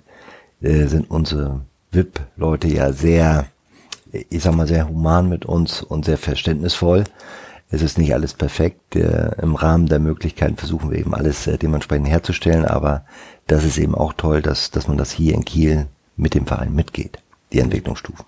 äh, 0.61 0.85
sind 0.87 1.09
unsere 1.09 1.61
VIP-Leute 1.91 2.67
ja 2.67 2.91
sehr, 2.91 3.45
ich 4.11 4.43
sag 4.43 4.55
mal, 4.55 4.67
sehr 4.67 4.87
human 4.89 5.29
mit 5.29 5.45
uns 5.45 5.81
und 5.81 6.05
sehr 6.05 6.17
verständnisvoll. 6.17 7.03
Es 7.69 7.81
ist 7.81 7.97
nicht 7.97 8.13
alles 8.13 8.33
perfekt. 8.33 8.95
Äh, 8.95 9.31
Im 9.41 9.55
Rahmen 9.55 9.87
der 9.87 9.99
Möglichkeiten 9.99 10.57
versuchen 10.57 10.91
wir 10.91 10.99
eben 10.99 11.15
alles 11.15 11.47
äh, 11.47 11.57
dementsprechend 11.57 12.07
herzustellen, 12.07 12.65
aber 12.65 13.05
das 13.47 13.63
ist 13.63 13.77
eben 13.77 13.95
auch 13.95 14.13
toll, 14.13 14.41
dass, 14.41 14.71
dass 14.71 14.87
man 14.87 14.97
das 14.97 15.11
hier 15.11 15.33
in 15.33 15.45
Kiel 15.45 15.87
mit 16.17 16.33
dem 16.33 16.45
Verein 16.45 16.73
mitgeht, 16.73 17.19
die 17.51 17.59
Entwicklungsstufen. 17.59 18.25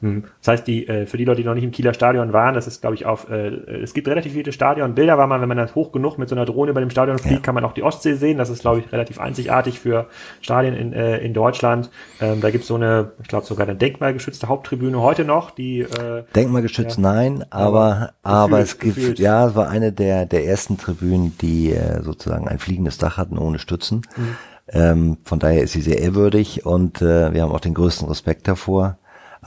Hm. 0.00 0.24
Das 0.40 0.48
heißt, 0.48 0.66
die, 0.66 0.88
äh, 0.88 1.06
für 1.06 1.16
die 1.16 1.24
Leute, 1.24 1.42
die 1.42 1.46
noch 1.46 1.54
nicht 1.54 1.64
im 1.64 1.70
Kieler 1.70 1.94
Stadion 1.94 2.32
waren, 2.32 2.54
das 2.54 2.66
ist, 2.66 2.80
glaube 2.80 2.94
ich, 2.94 3.06
auf, 3.06 3.28
äh, 3.30 3.48
es 3.82 3.94
gibt 3.94 4.08
relativ 4.08 4.32
viele 4.32 4.52
Stadionbilder, 4.52 5.18
weil 5.18 5.26
man, 5.26 5.40
wenn 5.40 5.48
man 5.48 5.58
das 5.58 5.74
hoch 5.74 5.92
genug 5.92 6.18
mit 6.18 6.28
so 6.28 6.34
einer 6.34 6.44
Drohne 6.44 6.70
über 6.70 6.80
dem 6.80 6.90
Stadion 6.90 7.18
fliegt, 7.18 7.34
ja. 7.34 7.40
kann 7.40 7.54
man 7.54 7.64
auch 7.64 7.72
die 7.72 7.82
Ostsee 7.82 8.14
sehen. 8.14 8.38
Das 8.38 8.50
ist, 8.50 8.60
glaube 8.60 8.80
ich, 8.80 8.92
relativ 8.92 9.20
einzigartig 9.20 9.78
für 9.78 10.06
Stadien 10.40 10.74
in, 10.74 10.92
äh, 10.92 11.18
in 11.18 11.34
Deutschland. 11.34 11.90
Ähm, 12.20 12.40
da 12.40 12.50
gibt 12.50 12.62
es 12.62 12.68
so 12.68 12.76
eine, 12.76 13.12
ich 13.22 13.28
glaube, 13.28 13.46
sogar 13.46 13.66
eine 13.66 13.76
denkmalgeschützte 13.76 14.48
Haupttribüne 14.48 15.00
heute 15.00 15.24
noch, 15.24 15.50
die 15.50 15.86
Denkmalgeschützt 16.34 16.96
ja, 16.96 17.02
nein, 17.02 17.44
aber, 17.50 18.12
aber, 18.22 18.60
es 18.60 18.78
gibt, 18.78 18.96
gefühlt. 18.96 19.18
ja, 19.18 19.48
es 19.48 19.54
war 19.54 19.68
eine 19.68 19.92
der, 19.92 20.26
der 20.26 20.46
ersten 20.46 20.76
Tribünen, 20.76 21.36
die 21.40 21.74
sozusagen 22.02 22.48
ein 22.48 22.58
fliegendes 22.58 22.98
Dach 22.98 23.16
hatten 23.16 23.38
ohne 23.38 23.58
Stützen. 23.58 24.02
Mhm. 24.16 24.36
Ähm, 24.70 25.18
von 25.24 25.38
daher 25.38 25.62
ist 25.62 25.72
sie 25.72 25.80
sehr 25.80 25.98
ehrwürdig 25.98 26.66
und 26.66 27.00
äh, 27.00 27.32
wir 27.32 27.42
haben 27.42 27.52
auch 27.52 27.60
den 27.60 27.74
größten 27.74 28.06
Respekt 28.08 28.46
davor 28.48 28.98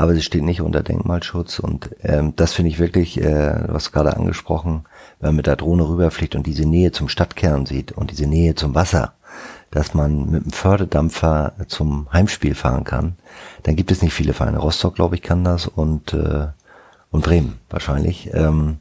aber 0.02 0.14
sie 0.14 0.22
steht 0.22 0.44
nicht 0.44 0.62
unter 0.62 0.84
Denkmalschutz 0.84 1.60
und 1.60 1.90
ähm, 2.04 2.34
das 2.36 2.54
finde 2.54 2.70
ich 2.70 2.80
wirklich, 2.80 3.22
äh, 3.22 3.68
hast 3.72 3.92
gerade 3.92 4.16
angesprochen, 4.16 4.84
wenn 5.20 5.30
man 5.30 5.36
mit 5.38 5.48
der 5.48 5.56
Drohne 5.56 5.88
rüberfliegt 5.88 6.36
und 6.36 6.48
diese 6.48 6.68
Nähe 6.68 6.92
zum 6.92 7.08
Stadtkern 7.08 7.66
sieht 7.66 7.92
und 7.92 8.12
diese 8.12 8.28
Nähe 8.28 8.56
zum 8.56 8.76
Wasser, 8.76 9.14
dass 9.70 9.94
man 9.94 10.30
mit 10.30 10.46
dem 10.46 10.52
Förderdampfer 10.52 11.54
zum 11.68 12.12
Heimspiel 12.12 12.56
fahren 12.56 12.84
kann, 12.84 13.16
dann 13.64 13.76
gibt 13.76 13.92
es 13.92 14.02
nicht 14.02 14.14
viele 14.14 14.34
Vereine. 14.34 14.58
Rostock, 14.58 14.96
glaube 14.96 15.16
ich, 15.16 15.22
kann 15.22 15.44
das 15.44 15.68
und 15.68 16.14
äh, 16.14 16.48
und 17.12 17.24
Bremen 17.24 17.60
wahrscheinlich, 17.70 18.34
ähm, 18.34 18.78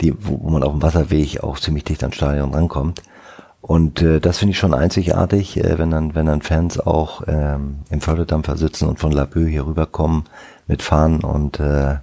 die, 0.00 0.14
wo, 0.18 0.40
wo 0.42 0.50
man 0.50 0.62
auf 0.62 0.72
dem 0.72 0.82
Wasserweg 0.82 1.42
auch 1.42 1.60
ziemlich 1.60 1.84
dicht 1.84 2.02
ans 2.02 2.16
Stadion 2.16 2.54
rankommt. 2.54 3.02
Und 3.68 4.00
äh, 4.00 4.18
das 4.18 4.38
finde 4.38 4.52
ich 4.52 4.58
schon 4.58 4.72
einzigartig, 4.72 5.58
äh, 5.58 5.78
wenn 5.78 5.90
dann, 5.90 6.14
wenn 6.14 6.24
dann 6.24 6.40
Fans 6.40 6.80
auch 6.80 7.22
ähm, 7.28 7.80
im 7.90 8.00
Förderdampfer 8.00 8.56
sitzen 8.56 8.88
und 8.88 8.98
von 8.98 9.12
Labö 9.12 9.46
hier 9.46 9.66
rüberkommen 9.66 10.24
mit 10.66 10.80
Fahnen 10.80 11.22
und 11.22 11.60
äh, 11.60 11.96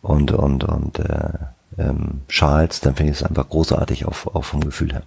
und 0.00 0.32
und 0.32 0.64
und 0.64 0.98
äh, 0.98 1.34
ähm, 1.78 2.22
Schals, 2.26 2.80
dann 2.80 2.96
finde 2.96 3.12
ich 3.12 3.20
es 3.20 3.24
einfach 3.24 3.48
großartig 3.48 4.06
auf, 4.06 4.26
auf 4.34 4.46
vom 4.46 4.60
Gefühl 4.60 4.92
her. 4.92 5.04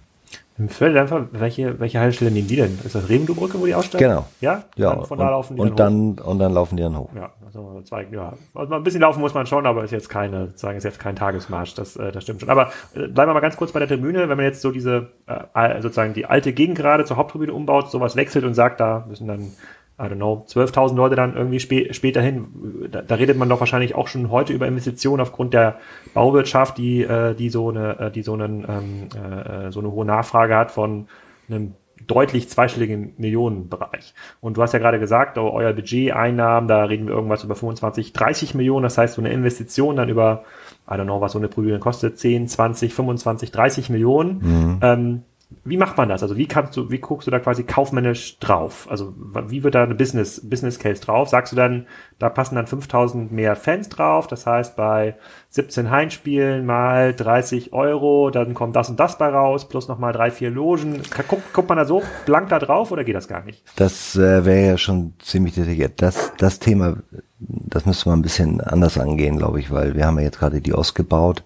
Im 0.58 0.70
Förderdampfer, 0.70 1.28
welche, 1.32 1.78
welche 1.78 2.00
Haltestelle 2.00 2.30
nehmen 2.30 2.48
die 2.48 2.56
denn? 2.56 2.78
Ist 2.82 2.94
das 2.94 3.10
Revendu-Brücke, 3.10 3.60
wo 3.60 3.66
die 3.66 3.74
aussteigen? 3.74 4.08
Genau. 4.08 4.26
Ja? 4.40 4.64
Ja. 4.76 4.94
Dann 4.94 5.04
von 5.04 5.18
da 5.18 5.28
laufen 5.28 5.56
die 5.56 5.60
und 5.60 5.78
dann, 5.78 6.16
dann 6.16 6.26
und 6.26 6.38
dann 6.38 6.54
laufen 6.54 6.76
die 6.78 6.82
dann 6.82 6.96
hoch. 6.96 7.10
Ja, 7.14 7.30
also 7.44 7.82
zwei, 7.82 8.06
ja. 8.10 8.32
Also 8.54 8.74
ein 8.74 8.82
bisschen 8.82 9.02
laufen 9.02 9.20
muss 9.20 9.34
man 9.34 9.46
schon, 9.46 9.66
aber 9.66 9.84
ist 9.84 9.90
jetzt 9.90 10.08
keine, 10.08 10.52
sagen, 10.54 10.78
ist 10.78 10.84
jetzt 10.84 10.98
kein 10.98 11.14
Tagesmarsch, 11.14 11.74
das, 11.74 11.96
äh, 11.96 12.10
das 12.10 12.22
stimmt 12.22 12.40
schon. 12.40 12.48
Aber 12.48 12.70
äh, 12.94 13.06
bleiben 13.06 13.30
wir 13.30 13.34
mal 13.34 13.40
ganz 13.40 13.58
kurz 13.58 13.72
bei 13.72 13.80
der 13.80 13.88
Tribüne, 13.88 14.30
wenn 14.30 14.36
man 14.36 14.46
jetzt 14.46 14.62
so 14.62 14.70
diese, 14.70 15.08
äh, 15.26 15.82
sozusagen 15.82 16.14
die 16.14 16.24
alte 16.24 16.54
Gegend 16.54 16.78
gerade 16.78 17.04
zur 17.04 17.18
Haupttribüne 17.18 17.52
umbaut, 17.52 17.90
sowas 17.90 18.16
wechselt 18.16 18.44
und 18.44 18.54
sagt, 18.54 18.80
da 18.80 19.04
müssen 19.06 19.28
dann 19.28 19.52
I 19.98 20.02
don't 20.02 20.16
know, 20.16 20.44
12.000 20.46 20.94
Leute 20.94 21.16
dann 21.16 21.34
irgendwie 21.34 21.58
spä 21.58 21.92
später 21.94 22.20
hin. 22.20 22.88
Da, 22.90 23.00
da, 23.00 23.14
redet 23.14 23.38
man 23.38 23.48
doch 23.48 23.60
wahrscheinlich 23.60 23.94
auch 23.94 24.08
schon 24.08 24.30
heute 24.30 24.52
über 24.52 24.66
Investitionen 24.66 25.22
aufgrund 25.22 25.54
der 25.54 25.78
Bauwirtschaft, 26.12 26.76
die, 26.76 27.02
äh, 27.02 27.34
die 27.34 27.48
so 27.48 27.70
eine, 27.70 27.98
äh, 27.98 28.10
die 28.10 28.22
so 28.22 28.34
einen, 28.34 28.66
ähm, 28.68 29.08
äh, 29.18 29.72
so 29.72 29.80
eine 29.80 29.90
hohe 29.90 30.04
Nachfrage 30.04 30.54
hat 30.54 30.70
von 30.70 31.08
einem 31.48 31.74
deutlich 32.06 32.48
zweistelligen 32.50 33.14
Millionenbereich. 33.16 34.14
Und 34.40 34.56
du 34.56 34.62
hast 34.62 34.72
ja 34.72 34.78
gerade 34.78 35.00
gesagt, 35.00 35.38
oh, 35.38 35.50
euer 35.50 35.72
Budget, 35.72 36.12
Einnahmen, 36.12 36.68
da 36.68 36.84
reden 36.84 37.06
wir 37.06 37.14
irgendwas 37.14 37.42
über 37.42 37.54
25, 37.54 38.12
30 38.12 38.54
Millionen. 38.54 38.82
Das 38.82 38.98
heißt, 38.98 39.14
so 39.14 39.22
eine 39.22 39.32
Investition 39.32 39.96
dann 39.96 40.10
über, 40.10 40.44
I 40.88 40.94
don't 40.94 41.04
know, 41.04 41.20
was 41.20 41.32
so 41.32 41.38
eine 41.38 41.48
Prüfung 41.48 41.80
kostet, 41.80 42.18
10, 42.18 42.48
20, 42.48 42.92
25, 42.92 43.50
30 43.50 43.90
Millionen. 43.90 44.38
Mhm. 44.40 44.78
Ähm, 44.82 45.22
wie 45.64 45.76
macht 45.76 45.96
man 45.96 46.08
das? 46.08 46.22
Also 46.22 46.36
wie 46.36 46.46
kannst 46.46 46.76
du, 46.76 46.90
wie 46.90 46.98
guckst 46.98 47.26
du 47.26 47.30
da 47.30 47.38
quasi 47.38 47.62
kaufmännisch 47.62 48.38
drauf? 48.40 48.86
Also 48.90 49.14
wie 49.48 49.62
wird 49.62 49.76
da 49.76 49.84
eine 49.84 49.94
Business, 49.94 50.40
Business 50.48 50.78
Case 50.78 51.00
drauf? 51.00 51.28
Sagst 51.28 51.52
du 51.52 51.56
dann, 51.56 51.86
da 52.18 52.28
passen 52.28 52.56
dann 52.56 52.66
5000 52.66 53.30
mehr 53.30 53.54
Fans 53.54 53.88
drauf? 53.88 54.26
Das 54.26 54.46
heißt, 54.46 54.74
bei 54.74 55.16
17 55.50 55.90
Heimspielen 55.90 56.66
mal 56.66 57.14
30 57.14 57.72
Euro, 57.72 58.30
dann 58.30 58.54
kommt 58.54 58.74
das 58.74 58.90
und 58.90 58.98
das 58.98 59.18
bei 59.18 59.28
raus, 59.28 59.68
plus 59.68 59.86
nochmal 59.86 60.12
drei, 60.12 60.32
vier 60.32 60.50
Logen. 60.50 61.02
Guckt, 61.28 61.52
guckt 61.52 61.68
man 61.68 61.78
da 61.78 61.84
so 61.84 62.02
blank 62.26 62.48
da 62.48 62.58
drauf 62.58 62.90
oder 62.90 63.04
geht 63.04 63.16
das 63.16 63.28
gar 63.28 63.44
nicht? 63.44 63.62
Das 63.76 64.16
äh, 64.16 64.44
wäre 64.44 64.66
ja 64.66 64.78
schon 64.78 65.14
ziemlich 65.20 65.54
detailliert. 65.54 66.02
Das, 66.02 66.32
das 66.38 66.58
Thema, 66.58 66.96
das 67.38 67.86
müsste 67.86 68.08
man 68.08 68.18
ein 68.18 68.22
bisschen 68.22 68.60
anders 68.60 68.98
angehen, 68.98 69.38
glaube 69.38 69.60
ich, 69.60 69.70
weil 69.70 69.94
wir 69.94 70.06
haben 70.06 70.18
ja 70.18 70.24
jetzt 70.24 70.40
gerade 70.40 70.60
die 70.60 70.74
Ost 70.74 70.96
gebaut 70.96 71.44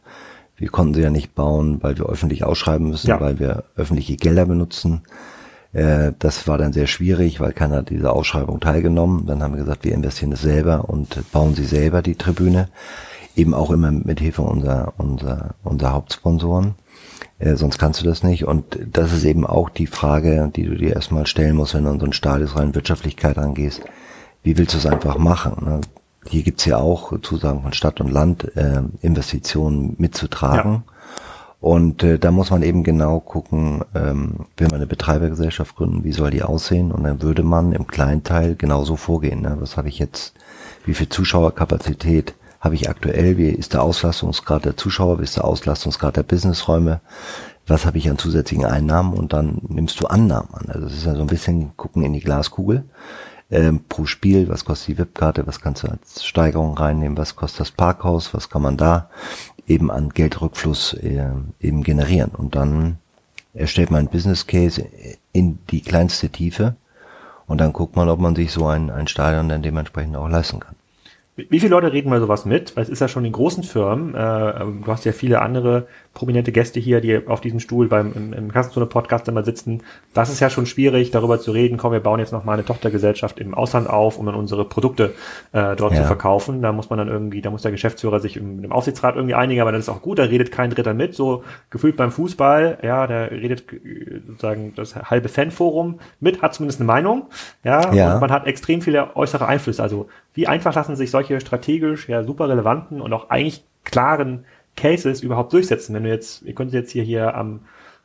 wir 0.60 0.68
konnten 0.68 0.94
sie 0.94 1.00
ja 1.00 1.10
nicht 1.10 1.34
bauen, 1.34 1.82
weil 1.82 1.96
wir 1.98 2.06
öffentlich 2.06 2.44
ausschreiben 2.44 2.90
müssen, 2.90 3.08
ja. 3.08 3.20
weil 3.20 3.38
wir 3.38 3.64
öffentliche 3.76 4.16
Gelder 4.16 4.44
benutzen. 4.44 5.00
Äh, 5.72 6.12
das 6.18 6.46
war 6.46 6.58
dann 6.58 6.74
sehr 6.74 6.86
schwierig, 6.86 7.40
weil 7.40 7.54
keiner 7.54 7.82
dieser 7.82 8.12
Ausschreibung 8.12 8.60
teilgenommen. 8.60 9.24
Dann 9.26 9.42
haben 9.42 9.54
wir 9.54 9.62
gesagt, 9.62 9.84
wir 9.84 9.94
investieren 9.94 10.32
es 10.32 10.42
selber 10.42 10.88
und 10.90 11.32
bauen 11.32 11.54
sie 11.54 11.64
selber 11.64 12.02
die 12.02 12.14
Tribüne. 12.14 12.68
Eben 13.36 13.54
auch 13.54 13.70
immer 13.70 13.90
mit 13.90 14.20
Hilfe 14.20 14.42
unserer, 14.42 14.92
unserer, 14.98 15.54
unserer 15.64 15.92
Hauptsponsoren. 15.92 16.74
Äh, 17.38 17.56
sonst 17.56 17.78
kannst 17.78 18.02
du 18.02 18.04
das 18.04 18.22
nicht. 18.22 18.44
Und 18.44 18.78
das 18.92 19.14
ist 19.14 19.24
eben 19.24 19.46
auch 19.46 19.70
die 19.70 19.86
Frage, 19.86 20.52
die 20.54 20.64
du 20.64 20.76
dir 20.76 20.94
erstmal 20.94 21.26
stellen 21.26 21.56
musst, 21.56 21.74
wenn 21.74 21.84
du 21.84 21.90
an 21.90 22.00
so 22.00 22.06
ein 22.06 22.12
Stadion 22.12 22.50
rein 22.50 22.74
Wirtschaftlichkeit 22.74 23.38
angehst. 23.38 23.80
Wie 24.42 24.58
willst 24.58 24.74
du 24.74 24.78
es 24.78 24.86
einfach 24.86 25.16
machen? 25.16 25.64
Ne? 25.64 25.80
Hier 26.26 26.42
gibt's 26.42 26.64
ja 26.64 26.76
auch 26.76 27.18
Zusagen 27.22 27.62
von 27.62 27.72
Stadt 27.72 28.00
und 28.00 28.10
Land, 28.10 28.56
äh, 28.56 28.82
Investitionen 29.00 29.94
mitzutragen. 29.98 30.72
Ja. 30.72 30.82
Und 31.60 32.02
äh, 32.02 32.18
da 32.18 32.30
muss 32.30 32.50
man 32.50 32.62
eben 32.62 32.84
genau 32.84 33.20
gucken, 33.20 33.84
ähm, 33.94 34.46
will 34.56 34.68
man 34.68 34.76
eine 34.76 34.86
Betreibergesellschaft 34.86 35.76
gründen, 35.76 36.04
wie 36.04 36.12
soll 36.12 36.30
die 36.30 36.42
aussehen? 36.42 36.90
Und 36.90 37.04
dann 37.04 37.20
würde 37.20 37.42
man 37.42 37.72
im 37.72 37.86
kleinen 37.86 38.24
Teil 38.24 38.56
genauso 38.56 38.96
vorgehen. 38.96 39.42
Ne? 39.42 39.56
Was 39.60 39.76
habe 39.76 39.88
ich 39.88 39.98
jetzt, 39.98 40.34
wie 40.86 40.94
viel 40.94 41.10
Zuschauerkapazität 41.10 42.34
habe 42.60 42.74
ich 42.74 42.88
aktuell? 42.88 43.36
Wie 43.36 43.50
ist 43.50 43.74
der 43.74 43.82
Auslastungsgrad 43.82 44.64
der 44.64 44.76
Zuschauer? 44.78 45.18
Wie 45.18 45.24
ist 45.24 45.36
der 45.36 45.44
Auslastungsgrad 45.44 46.16
der 46.16 46.22
Businessräume? 46.22 47.00
Was 47.66 47.84
habe 47.84 47.98
ich 47.98 48.08
an 48.08 48.16
zusätzlichen 48.16 48.64
Einnahmen? 48.64 49.12
Und 49.12 49.34
dann 49.34 49.60
nimmst 49.68 50.00
du 50.00 50.06
Annahmen 50.06 50.54
an. 50.54 50.66
Also 50.68 50.86
es 50.86 50.94
ist 50.94 51.04
ja 51.04 51.14
so 51.14 51.20
ein 51.20 51.26
bisschen 51.26 51.76
gucken 51.76 52.02
in 52.02 52.14
die 52.14 52.20
Glaskugel 52.20 52.84
ähm, 53.50 53.84
pro 53.88 54.06
Spiel, 54.06 54.48
was 54.48 54.64
kostet 54.64 54.88
die 54.88 54.98
VIP-Karte, 54.98 55.46
was 55.46 55.60
kannst 55.60 55.82
du 55.82 55.88
als 55.88 56.24
Steigerung 56.24 56.76
reinnehmen, 56.76 57.18
was 57.18 57.36
kostet 57.36 57.60
das 57.60 57.70
Parkhaus, 57.70 58.32
was 58.34 58.48
kann 58.48 58.62
man 58.62 58.76
da 58.76 59.10
eben 59.66 59.90
an 59.90 60.10
Geldrückfluss 60.10 60.94
äh, 60.94 61.30
eben 61.60 61.82
generieren. 61.82 62.30
Und 62.30 62.54
dann 62.54 62.98
erstellt 63.54 63.90
man 63.90 64.04
ein 64.04 64.10
Business 64.10 64.46
Case 64.46 64.84
in 65.32 65.58
die 65.70 65.80
kleinste 65.80 66.28
Tiefe 66.28 66.76
und 67.46 67.60
dann 67.60 67.72
guckt 67.72 67.96
man, 67.96 68.08
ob 68.08 68.20
man 68.20 68.36
sich 68.36 68.52
so 68.52 68.66
ein, 68.66 68.90
ein 68.90 69.08
Stadion 69.08 69.48
dann 69.48 69.62
dementsprechend 69.62 70.16
auch 70.16 70.28
leisten 70.28 70.60
kann. 70.60 70.76
Wie 71.36 71.60
viele 71.60 71.70
Leute 71.70 71.92
reden 71.92 72.10
mal 72.10 72.20
sowas 72.20 72.44
mit? 72.44 72.76
Weil 72.76 72.84
es 72.84 72.88
ist 72.88 73.00
ja 73.00 73.08
schon 73.08 73.24
in 73.24 73.32
großen 73.32 73.62
Firmen. 73.62 74.14
Äh, 74.14 74.18
du 74.18 74.86
hast 74.86 75.04
ja 75.04 75.12
viele 75.12 75.40
andere 75.40 75.86
prominente 76.14 76.50
Gäste 76.50 76.80
hier, 76.80 77.00
die 77.00 77.26
auf 77.28 77.40
diesem 77.40 77.60
Stuhl 77.60 77.88
beim 77.88 78.12
im, 78.14 78.32
im 78.32 78.52
Kassenzone-Podcast 78.52 79.28
immer 79.28 79.44
sitzen. 79.44 79.82
Das 80.12 80.28
ist 80.28 80.40
ja 80.40 80.50
schon 80.50 80.66
schwierig, 80.66 81.12
darüber 81.12 81.38
zu 81.38 81.52
reden. 81.52 81.76
Komm, 81.76 81.92
wir 81.92 82.00
bauen 82.00 82.18
jetzt 82.18 82.32
noch 82.32 82.44
mal 82.44 82.54
eine 82.54 82.64
Tochtergesellschaft 82.64 83.38
im 83.38 83.54
Ausland 83.54 83.88
auf, 83.88 84.18
um 84.18 84.26
dann 84.26 84.34
unsere 84.34 84.64
Produkte 84.64 85.14
äh, 85.52 85.76
dort 85.76 85.92
ja. 85.92 86.00
zu 86.00 86.04
verkaufen. 86.04 86.62
Da 86.62 86.72
muss 86.72 86.90
man 86.90 86.98
dann 86.98 87.08
irgendwie, 87.08 87.40
da 87.42 87.50
muss 87.50 87.62
der 87.62 87.70
Geschäftsführer 87.70 88.18
sich 88.18 88.36
im, 88.36 88.64
im 88.64 88.72
Aufsichtsrat 88.72 89.14
irgendwie 89.14 89.34
einigen, 89.34 89.60
aber 89.60 89.70
dann 89.70 89.80
ist 89.80 89.88
auch 89.88 90.02
gut. 90.02 90.18
Da 90.18 90.24
redet 90.24 90.50
kein 90.50 90.70
Dritter 90.70 90.94
mit. 90.94 91.14
So 91.14 91.44
gefühlt 91.70 91.96
beim 91.96 92.10
Fußball, 92.10 92.78
ja, 92.82 93.06
da 93.06 93.24
redet 93.24 93.64
sozusagen 94.26 94.74
das 94.74 94.96
halbe 94.96 95.28
Fanforum 95.28 96.00
mit, 96.18 96.42
hat 96.42 96.54
zumindest 96.54 96.80
eine 96.80 96.88
Meinung. 96.88 97.28
Ja, 97.62 97.92
ja. 97.94 98.14
und 98.14 98.20
man 98.20 98.32
hat 98.32 98.46
extrem 98.46 98.82
viele 98.82 99.14
äußere 99.14 99.46
Einflüsse. 99.46 99.82
Also 99.82 100.08
wie 100.34 100.48
einfach 100.48 100.74
lassen 100.74 100.96
sich 100.96 101.10
solche 101.10 101.40
strategisch 101.40 102.08
ja 102.08 102.24
super 102.24 102.48
relevanten 102.48 103.00
und 103.00 103.12
auch 103.12 103.30
eigentlich 103.30 103.64
klaren 103.84 104.44
Cases 104.80 105.22
überhaupt 105.22 105.52
durchsetzen. 105.52 105.94
Wenn 105.94 106.04
du 106.04 106.08
jetzt, 106.08 106.42
ihr 106.42 106.54
könntet 106.54 106.74
jetzt 106.74 106.90
hier, 106.90 107.02
hier 107.02 107.34
am, 107.34 107.60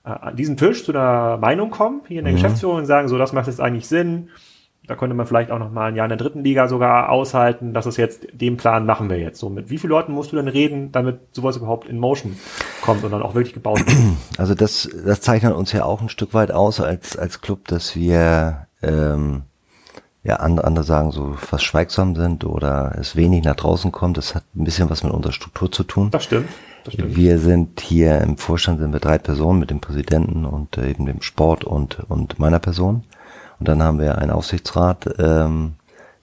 äh, 0.06 0.10
an 0.10 0.36
diesem 0.36 0.58
Tisch 0.58 0.84
zu 0.84 0.92
einer 0.92 1.38
Meinung 1.38 1.72
kommen, 1.72 2.02
hier 2.08 2.20
in 2.20 2.26
der 2.26 2.34
mhm. 2.34 2.38
Geschäftsführung 2.38 2.78
und 2.78 2.86
sagen, 2.86 3.08
so, 3.08 3.18
das 3.18 3.34
macht 3.34 3.48
jetzt 3.48 3.62
eigentlich 3.62 3.88
Sinn. 3.88 4.30
Da 4.88 4.96
könnte 4.96 5.16
man 5.16 5.26
vielleicht 5.26 5.50
auch 5.50 5.58
noch 5.58 5.72
mal 5.72 5.88
ein 5.88 5.96
Jahr 5.96 6.06
in 6.06 6.10
der 6.10 6.18
dritten 6.18 6.44
Liga 6.44 6.68
sogar 6.68 7.10
aushalten, 7.10 7.74
dass 7.74 7.88
es 7.88 7.98
jetzt, 7.98 8.28
den 8.34 8.56
Plan 8.56 8.86
machen 8.86 9.10
wir 9.10 9.18
jetzt. 9.18 9.40
So, 9.40 9.50
mit 9.50 9.72
wie 9.72 9.80
vielen 9.80 9.90
Leuten 9.90 10.12
musst 10.12 10.32
du 10.32 10.36
denn 10.36 10.48
reden, 10.48 10.92
damit 10.92 11.20
sowas 11.32 11.58
überhaupt 11.58 11.88
in 11.88 11.98
Motion 11.98 12.38
kommt 12.82 13.04
und 13.04 13.12
dann 13.12 13.24
auch 13.24 13.34
wirklich 13.34 13.54
gebaut 13.54 13.80
wird? 13.80 13.96
Also 14.38 14.54
das, 14.54 14.90
das 15.06 15.22
zeichnet 15.22 15.56
uns 15.56 15.72
ja 15.72 15.86
auch 15.86 16.02
ein 16.02 16.10
Stück 16.10 16.34
weit 16.34 16.52
aus 16.52 16.82
als, 16.82 17.18
als 17.18 17.42
Club, 17.42 17.68
dass 17.68 17.96
wir, 17.96 18.68
ähm, 18.84 19.44
ja, 20.24 20.36
andere 20.38 20.84
sagen 20.84 21.12
so 21.12 21.34
fast 21.34 21.64
schweigsam 21.64 22.16
sind 22.16 22.44
oder 22.46 22.96
es 23.00 23.16
wenig 23.16 23.44
nach 23.44 23.56
draußen 23.56 23.92
kommt. 23.92 24.18
Das 24.18 24.36
hat 24.36 24.44
ein 24.56 24.66
bisschen 24.66 24.90
was 24.90 25.04
mit 25.04 25.14
unserer 25.14 25.34
Struktur 25.34 25.72
zu 25.72 25.84
tun. 25.84 26.12
Das 26.12 26.26
stimmt. 26.26 26.50
Wir 26.94 27.40
sind 27.40 27.80
hier 27.80 28.22
im 28.22 28.38
Vorstand 28.38 28.80
sind 28.80 28.94
wir 28.94 29.00
drei 29.00 29.18
Personen 29.18 29.60
mit 29.60 29.72
dem 29.72 29.82
Präsidenten 29.82 30.46
und 30.46 30.78
äh, 30.78 30.90
eben 30.90 31.06
dem 31.06 31.22
Sport 31.22 31.64
und, 31.64 32.00
und 32.08 32.40
meiner 32.40 32.60
Person. 32.60 33.04
Und 33.60 33.68
dann 33.68 33.82
haben 33.82 34.00
wir 34.00 34.18
einen 34.18 34.32
Aufsichtsrat, 34.32 35.16
ähm, 35.18 35.74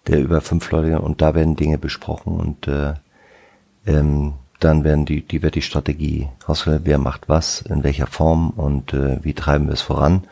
der 0.06 0.20
über 0.20 0.40
fünf 0.40 0.70
Leute 0.70 1.00
und 1.00 1.20
da 1.22 1.34
werden 1.34 1.56
Dinge 1.56 1.78
besprochen 1.78 2.34
und 2.34 2.68
äh, 2.68 2.94
ähm, 3.86 4.34
dann 4.60 4.84
werden 4.84 5.04
die, 5.04 5.22
die 5.22 5.42
wird 5.42 5.56
die 5.56 5.62
Strategie 5.62 6.28
ausgewählt, 6.46 6.82
wer 6.84 6.98
macht 6.98 7.28
was, 7.28 7.62
in 7.62 7.82
welcher 7.82 8.06
Form 8.06 8.50
und 8.50 8.94
äh, 8.94 9.18
wie 9.24 9.34
treiben 9.34 9.66
wir 9.66 9.74
es 9.74 9.80
voran. 9.80 10.22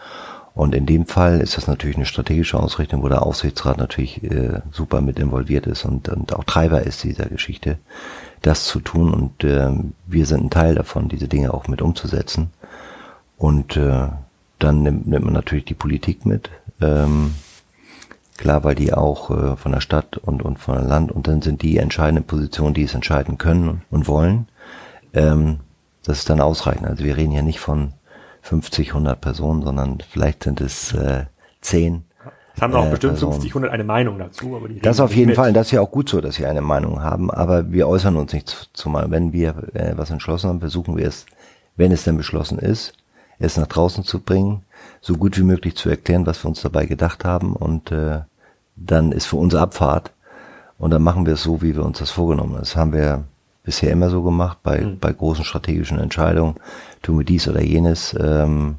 Und 0.54 0.74
in 0.74 0.86
dem 0.86 1.06
Fall 1.06 1.40
ist 1.40 1.56
das 1.56 1.66
natürlich 1.66 1.96
eine 1.96 2.06
strategische 2.06 2.58
Ausrichtung, 2.58 3.02
wo 3.02 3.08
der 3.08 3.22
Aufsichtsrat 3.22 3.78
natürlich 3.78 4.22
äh, 4.22 4.60
super 4.70 5.00
mit 5.00 5.18
involviert 5.18 5.66
ist 5.66 5.84
und, 5.84 6.08
und 6.08 6.34
auch 6.34 6.44
Treiber 6.44 6.82
ist 6.82 7.02
dieser 7.02 7.26
Geschichte, 7.26 7.78
das 8.42 8.64
zu 8.64 8.80
tun. 8.80 9.12
Und 9.12 9.44
äh, 9.44 9.70
wir 10.06 10.26
sind 10.26 10.44
ein 10.44 10.50
Teil 10.50 10.74
davon, 10.74 11.08
diese 11.08 11.28
Dinge 11.28 11.52
auch 11.52 11.68
mit 11.68 11.82
umzusetzen. 11.82 12.50
Und 13.36 13.76
äh, 13.76 14.08
dann 14.58 14.82
nimmt, 14.82 15.06
nimmt 15.06 15.24
man 15.24 15.34
natürlich 15.34 15.64
die 15.64 15.74
Politik 15.74 16.26
mit. 16.26 16.50
Ähm, 16.80 17.34
klar, 18.36 18.64
weil 18.64 18.74
die 18.74 18.92
auch 18.92 19.30
äh, 19.30 19.56
von 19.56 19.72
der 19.72 19.80
Stadt 19.80 20.16
und, 20.18 20.42
und 20.42 20.58
von 20.58 20.76
der 20.76 20.84
Land 20.84 21.12
und 21.12 21.26
dann 21.26 21.42
sind 21.42 21.62
die 21.62 21.78
entscheidenden 21.78 22.24
Positionen, 22.24 22.74
die 22.74 22.84
es 22.84 22.94
entscheiden 22.94 23.38
können 23.38 23.82
und 23.90 24.08
wollen. 24.08 24.48
Ähm, 25.12 25.60
das 26.04 26.18
ist 26.18 26.30
dann 26.30 26.40
ausreichend. 26.40 26.86
Also 26.86 27.04
wir 27.04 27.16
reden 27.16 27.32
hier 27.32 27.42
nicht 27.42 27.60
von 27.60 27.92
50, 28.42 28.88
100 28.88 29.20
Personen, 29.20 29.62
sondern 29.62 29.98
vielleicht 30.08 30.44
sind 30.44 30.60
es 30.60 30.92
äh, 30.92 31.26
10. 31.60 32.04
Es 32.60 32.62
haben 32.62 32.74
auch 32.74 32.88
äh, 32.88 32.90
bestimmt 32.90 33.14
Personen. 33.14 33.32
50, 33.32 33.50
100 33.52 33.72
eine 33.72 33.84
Meinung 33.84 34.18
dazu. 34.18 34.54
Aber 34.54 34.68
die 34.68 34.80
das 34.80 35.00
auf 35.00 35.14
jeden 35.14 35.28
mit. 35.28 35.36
Fall. 35.36 35.54
Das 35.54 35.68
ist 35.68 35.72
ja 35.72 35.80
auch 35.80 35.90
gut 35.90 36.10
so, 36.10 36.20
dass 36.20 36.34
sie 36.34 36.44
eine 36.44 36.60
Meinung 36.60 37.02
haben. 37.02 37.30
Aber 37.30 37.72
wir 37.72 37.88
äußern 37.88 38.16
uns 38.16 38.34
nicht 38.34 38.68
zumal. 38.74 39.10
Wenn 39.10 39.32
wir 39.32 39.54
äh, 39.72 39.94
was 39.96 40.10
entschlossen 40.10 40.50
haben, 40.50 40.60
versuchen 40.60 40.98
wir 40.98 41.06
es, 41.06 41.24
wenn 41.76 41.90
es 41.90 42.04
denn 42.04 42.18
beschlossen 42.18 42.58
ist, 42.58 42.92
es 43.38 43.56
nach 43.56 43.66
draußen 43.66 44.04
zu 44.04 44.20
bringen, 44.20 44.62
so 45.00 45.14
gut 45.14 45.38
wie 45.38 45.42
möglich 45.42 45.74
zu 45.74 45.88
erklären, 45.88 46.26
was 46.26 46.44
wir 46.44 46.50
uns 46.50 46.60
dabei 46.60 46.84
gedacht 46.84 47.24
haben. 47.24 47.56
Und 47.56 47.92
äh, 47.92 48.20
dann 48.76 49.12
ist 49.12 49.24
für 49.24 49.36
uns 49.36 49.54
Abfahrt. 49.54 50.12
Und 50.76 50.90
dann 50.90 51.02
machen 51.02 51.24
wir 51.24 51.34
es 51.34 51.42
so, 51.42 51.62
wie 51.62 51.74
wir 51.74 51.84
uns 51.84 51.98
das 51.98 52.10
vorgenommen 52.10 52.52
haben. 52.52 52.60
Das 52.60 52.76
haben 52.76 52.92
wir 52.92 53.24
bisher 53.62 53.90
immer 53.90 54.10
so 54.10 54.22
gemacht, 54.22 54.58
bei, 54.62 54.82
mhm. 54.82 54.98
bei 54.98 55.14
großen 55.14 55.46
strategischen 55.46 55.98
Entscheidungen. 55.98 56.56
Tun 57.00 57.16
wir 57.16 57.24
dies 57.24 57.48
oder 57.48 57.62
jenes. 57.62 58.14
Ähm, 58.20 58.76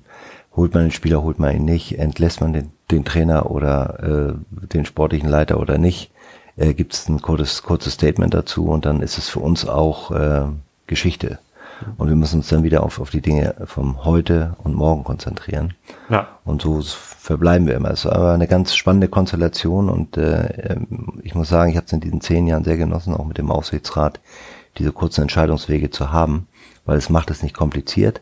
holt 0.56 0.74
man 0.74 0.84
den 0.84 0.92
Spieler, 0.92 1.24
holt 1.24 1.40
man 1.40 1.56
ihn 1.56 1.66
nicht, 1.66 1.98
entlässt 1.98 2.42
man 2.42 2.54
den, 2.54 2.72
den 2.92 3.06
Trainer 3.06 3.50
oder 3.50 4.34
äh, 4.34 4.68
den 4.68 4.86
sportlichen 4.86 5.30
Leiter 5.30 5.60
oder 5.60 5.78
nicht, 5.78 6.12
äh, 6.58 6.74
gibt 6.74 6.94
es 6.94 7.08
ein 7.08 7.22
kurzes, 7.22 7.64
kurzes 7.64 7.94
Statement 7.94 8.34
dazu 8.34 8.68
und 8.68 8.86
dann 8.86 9.02
ist 9.02 9.18
es 9.18 9.30
für 9.30 9.40
uns 9.40 9.68
auch 9.68 10.12
äh, 10.12 10.44
Geschichte. 10.88 11.40
Und 11.98 12.10
wir 12.10 12.16
müssen 12.16 12.38
uns 12.38 12.50
dann 12.50 12.64
wieder 12.64 12.84
auf, 12.84 13.00
auf 13.00 13.10
die 13.10 13.22
Dinge 13.22 13.56
vom 13.66 14.06
heute 14.06 14.56
und 14.64 14.76
morgen 14.76 15.04
konzentrieren. 15.04 15.74
Ja. 16.10 16.28
Und 16.46 16.62
so 16.62 16.82
verbleiben 16.82 17.68
wir 17.68 17.76
immer. 17.76 17.90
Es 17.90 18.06
ist 18.06 18.12
aber 18.12 18.34
eine 18.34 18.48
ganz 18.48 18.76
spannende 18.76 19.08
Konstellation 19.08 19.90
und 19.90 20.18
äh, 20.18 20.78
ich 21.24 21.36
muss 21.36 21.50
sagen, 21.50 21.72
ich 21.72 21.78
habe 21.78 21.88
es 21.88 21.94
in 21.94 22.02
diesen 22.02 22.22
zehn 22.22 22.48
Jahren 22.48 22.64
sehr 22.64 22.78
genossen, 22.78 23.16
auch 23.16 23.26
mit 23.26 23.38
dem 23.38 23.52
Aufsichtsrat, 23.52 24.20
diese 24.78 24.92
kurzen 24.92 25.24
Entscheidungswege 25.24 25.90
zu 25.90 26.12
haben, 26.12 26.48
weil 26.86 26.98
es 26.98 27.10
macht 27.10 27.32
es 27.32 27.44
nicht 27.44 27.56
kompliziert. 27.56 28.22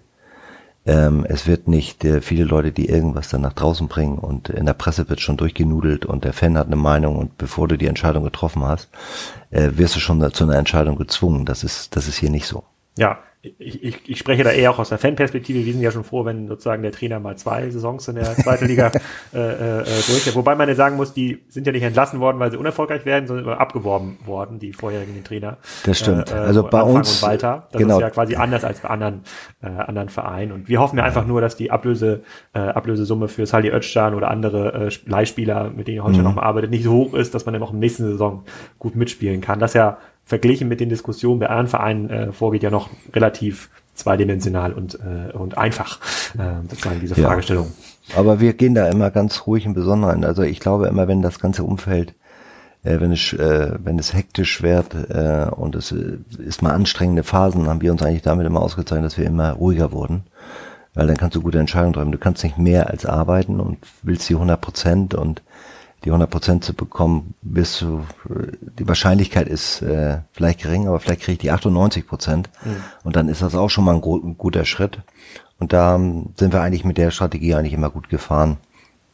Ähm, 0.86 1.26
es 1.28 1.46
wird 1.46 1.68
nicht 1.68 2.06
äh, 2.06 2.22
viele 2.22 2.46
Leute, 2.46 2.72
die 2.72 2.90
irgendwas 2.90 3.30
dann 3.30 3.42
nach 3.42 3.54
draußen 3.54 3.88
bringen 3.88 4.18
und 4.18 4.50
in 4.50 4.66
der 4.66 4.74
Presse 4.74 5.10
wird 5.10 5.20
schon 5.20 5.38
durchgenudelt 5.38 6.06
und 6.06 6.24
der 6.24 6.34
Fan 6.34 6.58
hat 6.58 6.68
eine 6.68 6.78
Meinung 6.78 7.18
und 7.18 7.38
bevor 7.38 7.68
du 7.68 7.78
die 7.78 7.88
Entscheidung 7.88 8.24
getroffen 8.24 8.64
hast, 8.64 8.90
äh, 9.52 9.72
wirst 9.74 9.96
du 9.96 10.00
schon 10.00 10.34
zu 10.34 10.44
einer 10.44 10.58
Entscheidung 10.58 10.98
gezwungen. 10.98 11.46
Das 11.46 11.64
ist, 11.64 11.96
das 11.96 12.08
ist 12.08 12.18
hier 12.18 12.30
nicht 12.30 12.48
so. 12.48 12.64
Ja, 12.98 13.20
ich, 13.42 13.84
ich, 13.84 14.10
ich 14.10 14.20
spreche 14.20 14.44
da 14.44 14.52
eher 14.52 14.70
auch 14.70 14.80
aus 14.80 14.90
der 14.90 14.98
Fanperspektive. 14.98 15.66
Wir 15.66 15.72
sind 15.72 15.82
ja 15.82 15.92
schon 15.92 16.04
froh, 16.04 16.26
wenn 16.26 16.50
sozusagen 16.50 16.84
der 16.84 16.92
Trainer 16.92 17.22
mal 17.22 17.38
zwei 17.38 17.70
Saisons 17.70 18.06
in 18.10 18.16
der 18.16 18.36
zweiten 18.36 18.66
Liga 18.66 18.92
äh, 19.34 19.80
äh, 19.80 19.84
durch. 19.84 20.36
Wobei 20.36 20.56
man 20.56 20.68
ja 20.68 20.76
sagen 20.76 20.98
muss, 20.98 21.14
die 21.14 21.40
sind 21.48 21.66
ja 21.66 21.72
nicht 21.72 21.84
entlassen 21.84 22.20
worden, 22.20 22.38
weil 22.40 22.52
sie 22.52 22.58
unerfolgreich 22.58 23.06
werden, 23.06 23.28
sondern 23.28 23.48
abgeworben 23.58 24.18
worden, 24.26 24.60
die 24.60 24.74
vorherigen 24.74 25.24
Trainer. 25.24 25.58
Das 25.86 26.00
stimmt. 26.00 26.32
Äh, 26.32 26.36
also 26.36 26.64
bei 26.64 26.80
Anfang 26.80 26.98
uns. 26.98 27.24
Und 27.24 27.30
Walter. 27.30 27.68
Das 27.72 27.82
genau. 27.82 27.96
ist 27.96 28.02
ja 28.02 28.10
quasi 28.10 28.36
anders 28.36 28.66
als 28.66 28.82
bei 28.82 28.90
anderen, 28.90 29.22
äh, 29.62 29.68
anderen 29.68 30.10
Vereinen. 30.10 30.52
Und 30.52 30.68
wir 30.68 30.82
hoffen 30.82 30.98
ja 30.98 31.06
einfach 31.06 31.26
nur, 31.26 31.40
dass 31.40 31.56
die 31.56 31.72
Ablöse, 31.72 32.24
äh, 32.54 32.60
Ablösesumme 32.60 33.30
für 33.30 33.46
Sali 33.46 33.70
Özcan 33.70 34.16
oder 34.16 34.32
andere 34.32 34.88
äh, 34.88 35.10
Leihspieler, 35.10 35.70
mit 35.70 35.88
denen 35.88 36.04
Holstein 36.04 36.24
mhm. 36.24 36.28
noch 36.28 36.36
mal 36.36 36.44
arbeitet, 36.44 36.72
nicht 36.72 36.84
so 36.84 36.92
hoch 36.92 37.14
ist, 37.14 37.34
dass 37.34 37.46
man 37.46 37.54
dann 37.54 37.64
auch 37.64 37.72
im 37.72 37.80
nächsten 37.80 38.04
Saison 38.04 38.44
gut 38.80 38.98
mitspielen 38.98 39.40
kann. 39.40 39.60
Das 39.60 39.74
ja 39.74 39.98
verglichen 40.30 40.68
mit 40.68 40.80
den 40.80 40.90
Diskussionen 40.90 41.40
bei 41.40 41.48
anderen 41.48 41.68
Vereinen 41.68 42.10
äh, 42.10 42.32
vorgeht, 42.32 42.62
ja 42.62 42.70
noch 42.70 42.92
relativ 43.14 43.70
zweidimensional 43.96 44.74
und, 44.74 44.94
äh, 44.96 45.36
und 45.36 45.58
einfach, 45.58 46.00
äh, 46.38 46.62
sozusagen 46.70 47.00
diese 47.00 47.16
Fragestellung. 47.16 47.72
Ja. 48.08 48.18
Aber 48.18 48.40
wir 48.40 48.54
gehen 48.54 48.76
da 48.76 48.88
immer 48.88 49.10
ganz 49.10 49.48
ruhig 49.48 49.66
im 49.66 49.74
Besonderen. 49.74 50.24
Also 50.24 50.44
ich 50.44 50.60
glaube 50.60 50.88
immer, 50.88 51.08
wenn 51.08 51.24
das 51.24 51.40
ganze 51.40 51.64
Umfeld, 51.64 52.14
äh, 52.84 53.00
wenn 53.00 53.12
es, 53.12 53.34
äh, 53.34 53.74
wenn 53.84 53.98
es 53.98 54.14
hektisch 54.14 54.62
wird 54.62 54.94
äh, 55.10 55.48
und 55.50 55.76
es 55.76 55.92
äh, 55.92 56.20
ist 56.38 56.62
mal 56.62 56.74
anstrengende 56.74 57.24
Phasen, 57.24 57.68
haben 57.68 57.82
wir 57.82 57.92
uns 57.92 58.04
eigentlich 58.04 58.22
damit 58.22 58.46
immer 58.46 58.62
ausgezeichnet, 58.62 59.06
dass 59.08 59.18
wir 59.18 59.26
immer 59.26 59.54
ruhiger 59.54 59.92
wurden. 59.92 60.26
Weil 60.94 61.08
dann 61.08 61.18
kannst 61.18 61.36
du 61.36 61.42
gute 61.42 61.60
Entscheidungen 61.60 61.94
treffen. 61.94 62.12
Du 62.12 62.20
kannst 62.20 62.44
nicht 62.44 62.60
mehr 62.60 62.90
als 62.92 63.08
arbeiten 63.08 63.60
und 63.60 63.80
willst 64.04 64.30
die 64.30 64.36
100 64.36 64.62
Prozent 64.62 65.16
und 65.16 65.42
die 66.04 66.10
100 66.10 66.30
Prozent 66.30 66.64
zu 66.64 66.74
bekommen, 66.74 67.34
bist 67.42 67.82
du, 67.82 68.06
die 68.80 68.88
Wahrscheinlichkeit 68.88 69.48
ist 69.48 69.82
äh, 69.82 70.20
vielleicht 70.32 70.62
gering, 70.62 70.88
aber 70.88 71.00
vielleicht 71.00 71.22
kriege 71.22 71.34
ich 71.34 71.40
die 71.40 71.52
98 71.52 72.08
Prozent. 72.08 72.50
Mhm. 72.64 72.84
Und 73.04 73.16
dann 73.16 73.28
ist 73.28 73.42
das 73.42 73.56
auch 73.56 73.70
schon 73.70 73.84
mal 73.84 73.96
ein, 73.96 74.04
ein, 74.04 74.38
guter 74.38 74.66
Schritt. 74.66 75.00
Und 75.60 75.74
da 75.74 75.98
sind 75.98 76.54
wir 76.54 76.62
eigentlich 76.62 76.86
mit 76.86 76.98
der 76.98 77.12
Strategie 77.12 77.54
eigentlich 77.54 77.74
immer 77.74 77.90
gut 77.90 78.08
gefahren, 78.08 78.58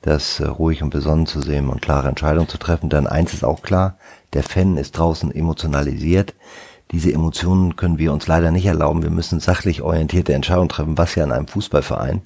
das 0.04 0.40
äh, 0.40 0.46
ruhig 0.46 0.84
und 0.84 0.92
besonnen 0.92 1.26
zu 1.26 1.42
sehen 1.42 1.70
und 1.70 1.82
klare 1.82 2.08
Entscheidungen 2.08 2.50
zu 2.50 2.60
treffen. 2.60 2.90
Dann 2.90 3.08
eins 3.08 3.34
ist 3.34 3.44
auch 3.44 3.64
klar, 3.64 3.98
der 4.34 4.44
Fan 4.44 4.78
ist 4.78 4.98
draußen 4.98 5.34
emotionalisiert. 5.34 6.36
Diese 6.92 7.12
Emotionen 7.12 7.76
können 7.76 7.98
wir 7.98 8.14
uns 8.14 8.28
leider 8.28 8.52
nicht 8.52 8.68
erlauben. 8.68 9.02
Wir 9.02 9.10
müssen 9.10 9.40
sachlich 9.40 9.82
orientierte 9.82 10.36
Entscheidungen 10.36 10.70
treffen, 10.70 11.00
was 11.00 11.16
ja 11.16 11.24
in 11.24 11.32
einem 11.32 11.48
Fußballverein 11.48 12.22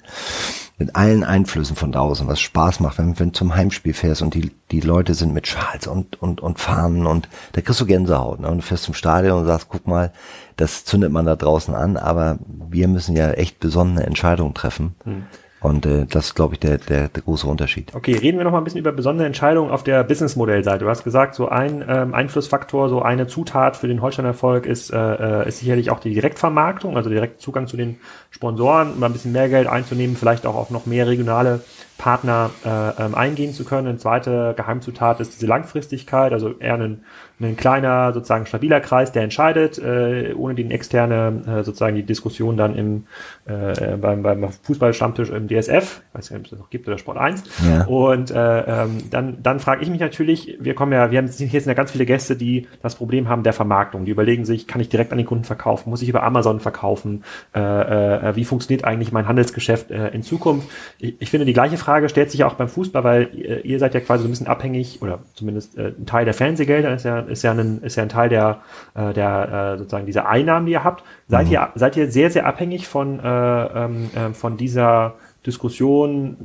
mit 0.80 0.96
allen 0.96 1.24
Einflüssen 1.24 1.76
von 1.76 1.92
draußen, 1.92 2.26
was 2.26 2.40
Spaß 2.40 2.80
macht, 2.80 2.96
wenn, 2.96 3.20
wenn 3.20 3.28
du 3.28 3.32
zum 3.34 3.54
Heimspiel 3.54 3.92
fährst 3.92 4.22
und 4.22 4.32
die, 4.32 4.50
die 4.70 4.80
Leute 4.80 5.12
sind 5.12 5.34
mit 5.34 5.46
Schals 5.46 5.86
und, 5.86 6.20
und, 6.22 6.40
und 6.40 6.58
Fahnen 6.58 7.06
und 7.06 7.28
da 7.52 7.60
kriegst 7.60 7.82
du 7.82 7.86
Gänsehaut. 7.86 8.40
Ne? 8.40 8.48
Und 8.48 8.56
du 8.56 8.62
fährst 8.62 8.84
zum 8.84 8.94
Stadion 8.94 9.40
und 9.40 9.46
sagst, 9.46 9.68
guck 9.68 9.86
mal, 9.86 10.10
das 10.56 10.86
zündet 10.86 11.12
man 11.12 11.26
da 11.26 11.36
draußen 11.36 11.74
an, 11.74 11.98
aber 11.98 12.38
wir 12.46 12.88
müssen 12.88 13.14
ja 13.14 13.30
echt 13.32 13.60
besondere 13.60 14.06
Entscheidungen 14.06 14.54
treffen. 14.54 14.94
Hm. 15.04 15.26
Und 15.60 15.84
äh, 15.84 16.06
das 16.06 16.26
ist, 16.26 16.34
glaube 16.34 16.54
ich, 16.54 16.60
der, 16.60 16.78
der, 16.78 17.08
der 17.08 17.22
große 17.22 17.46
Unterschied. 17.46 17.94
Okay, 17.94 18.16
reden 18.16 18.38
wir 18.38 18.44
noch 18.44 18.52
mal 18.52 18.58
ein 18.58 18.64
bisschen 18.64 18.80
über 18.80 18.92
besondere 18.92 19.26
Entscheidungen 19.26 19.70
auf 19.70 19.84
der 19.84 20.02
Businessmodellseite. 20.04 20.84
Du 20.84 20.90
hast 20.90 21.04
gesagt, 21.04 21.34
so 21.34 21.48
ein 21.48 21.84
ähm, 21.86 22.14
Einflussfaktor, 22.14 22.88
so 22.88 23.02
eine 23.02 23.26
Zutat 23.26 23.76
für 23.76 23.86
den 23.86 24.00
Holstein-Erfolg 24.00 24.64
ist, 24.64 24.90
äh, 24.90 24.96
äh 25.42 25.48
ist 25.48 25.58
sicherlich 25.58 25.90
auch 25.90 26.00
die 26.00 26.14
Direktvermarktung, 26.14 26.96
also 26.96 27.10
direkt 27.10 27.42
Zugang 27.42 27.66
zu 27.66 27.76
den 27.76 27.98
Sponsoren, 28.30 28.98
mal 28.98 29.06
ein 29.06 29.12
bisschen 29.12 29.32
mehr 29.32 29.50
Geld 29.50 29.66
einzunehmen, 29.66 30.16
vielleicht 30.16 30.46
auch 30.46 30.54
auf 30.54 30.70
noch 30.70 30.86
mehr 30.86 31.06
regionale 31.06 31.60
Partner 32.00 32.50
äh, 32.64 33.04
ähm, 33.04 33.14
eingehen 33.14 33.52
zu 33.52 33.64
können. 33.64 33.86
Eine 33.86 33.98
zweite 33.98 34.54
Geheimzutat 34.56 35.20
ist 35.20 35.34
diese 35.34 35.46
Langfristigkeit, 35.46 36.32
also 36.32 36.58
eher 36.58 36.74
ein 36.74 37.04
ein 37.40 37.56
kleiner, 37.56 38.12
sozusagen 38.12 38.46
stabiler 38.46 38.80
Kreis, 38.80 39.12
der 39.12 39.22
entscheidet, 39.22 39.78
äh, 39.78 40.34
ohne 40.34 40.54
den 40.54 40.70
externe, 40.70 41.42
äh, 41.46 41.64
sozusagen 41.64 41.96
die 41.96 42.02
Diskussion 42.02 42.56
dann 42.56 42.76
im 42.76 43.06
äh, 43.46 43.96
beim, 43.96 44.22
beim 44.22 44.46
Fußballstammtisch 44.62 45.30
im 45.30 45.48
DSF, 45.48 46.02
ich 46.12 46.18
weiß 46.18 46.30
nicht, 46.30 46.38
ob 46.38 46.44
es 46.44 46.50
das 46.50 46.58
noch 46.58 46.70
gibt 46.70 46.86
oder 46.86 46.98
Sport 46.98 47.16
1. 47.16 47.44
Ja. 47.66 47.84
Und 47.86 48.30
äh, 48.30 48.60
ähm, 48.60 48.98
dann, 49.10 49.42
dann 49.42 49.60
frage 49.60 49.82
ich 49.82 49.90
mich 49.90 50.00
natürlich, 50.00 50.58
wir 50.60 50.74
kommen 50.74 50.92
ja, 50.92 51.10
wir 51.10 51.18
haben 51.18 51.28
hier 51.28 51.48
sind 51.48 51.66
ja 51.66 51.74
ganz 51.74 51.92
viele 51.92 52.06
Gäste, 52.06 52.36
die 52.36 52.68
das 52.82 52.94
Problem 52.94 53.28
haben 53.28 53.42
der 53.42 53.52
Vermarktung. 53.54 54.04
Die 54.04 54.10
überlegen 54.10 54.44
sich, 54.44 54.66
kann 54.66 54.80
ich 54.80 54.88
direkt 54.88 55.12
an 55.12 55.18
den 55.18 55.26
Kunden 55.26 55.44
verkaufen, 55.44 55.88
muss 55.90 56.02
ich 56.02 56.08
über 56.08 56.22
Amazon 56.22 56.60
verkaufen, 56.60 57.24
äh, 57.54 57.60
äh, 57.60 58.36
wie 58.36 58.44
funktioniert 58.44 58.84
eigentlich 58.84 59.12
mein 59.12 59.26
Handelsgeschäft 59.26 59.90
äh, 59.90 60.08
in 60.08 60.22
Zukunft? 60.22 60.68
Ich, 60.98 61.14
ich 61.18 61.30
finde, 61.30 61.46
die 61.46 61.54
gleiche 61.54 61.78
Frage 61.78 61.89
stellt 62.08 62.30
sich 62.30 62.40
ja 62.40 62.46
auch 62.46 62.54
beim 62.54 62.68
Fußball, 62.68 63.04
weil 63.04 63.22
äh, 63.34 63.60
ihr 63.60 63.78
seid 63.78 63.94
ja 63.94 64.00
quasi 64.00 64.22
so 64.22 64.28
ein 64.28 64.30
bisschen 64.30 64.46
abhängig, 64.46 65.00
oder 65.02 65.20
zumindest 65.34 65.76
äh, 65.78 65.92
ein 65.98 66.06
Teil 66.06 66.24
der 66.24 66.34
Fernsehgelder 66.34 66.94
ist 66.94 67.04
ja 67.04 67.20
ist 67.20 67.42
ja 67.42 67.52
ein, 67.52 67.82
ist 67.82 67.96
ja 67.96 68.02
ein 68.02 68.08
Teil 68.08 68.28
der, 68.28 68.60
äh, 68.94 69.12
der 69.12 69.74
äh, 69.74 69.78
sozusagen 69.78 70.06
dieser 70.06 70.28
Einnahmen, 70.28 70.66
die 70.66 70.72
ihr 70.72 70.84
habt. 70.84 71.04
Seid 71.28 71.46
mhm. 71.46 71.52
ihr, 71.52 71.68
seid 71.74 71.96
ihr 71.96 72.10
sehr, 72.10 72.30
sehr 72.30 72.46
abhängig 72.46 72.88
von, 72.88 73.20
äh, 73.20 73.24
ähm, 73.24 74.10
äh, 74.14 74.32
von 74.32 74.56
dieser 74.56 75.14
Diskussion, 75.46 76.36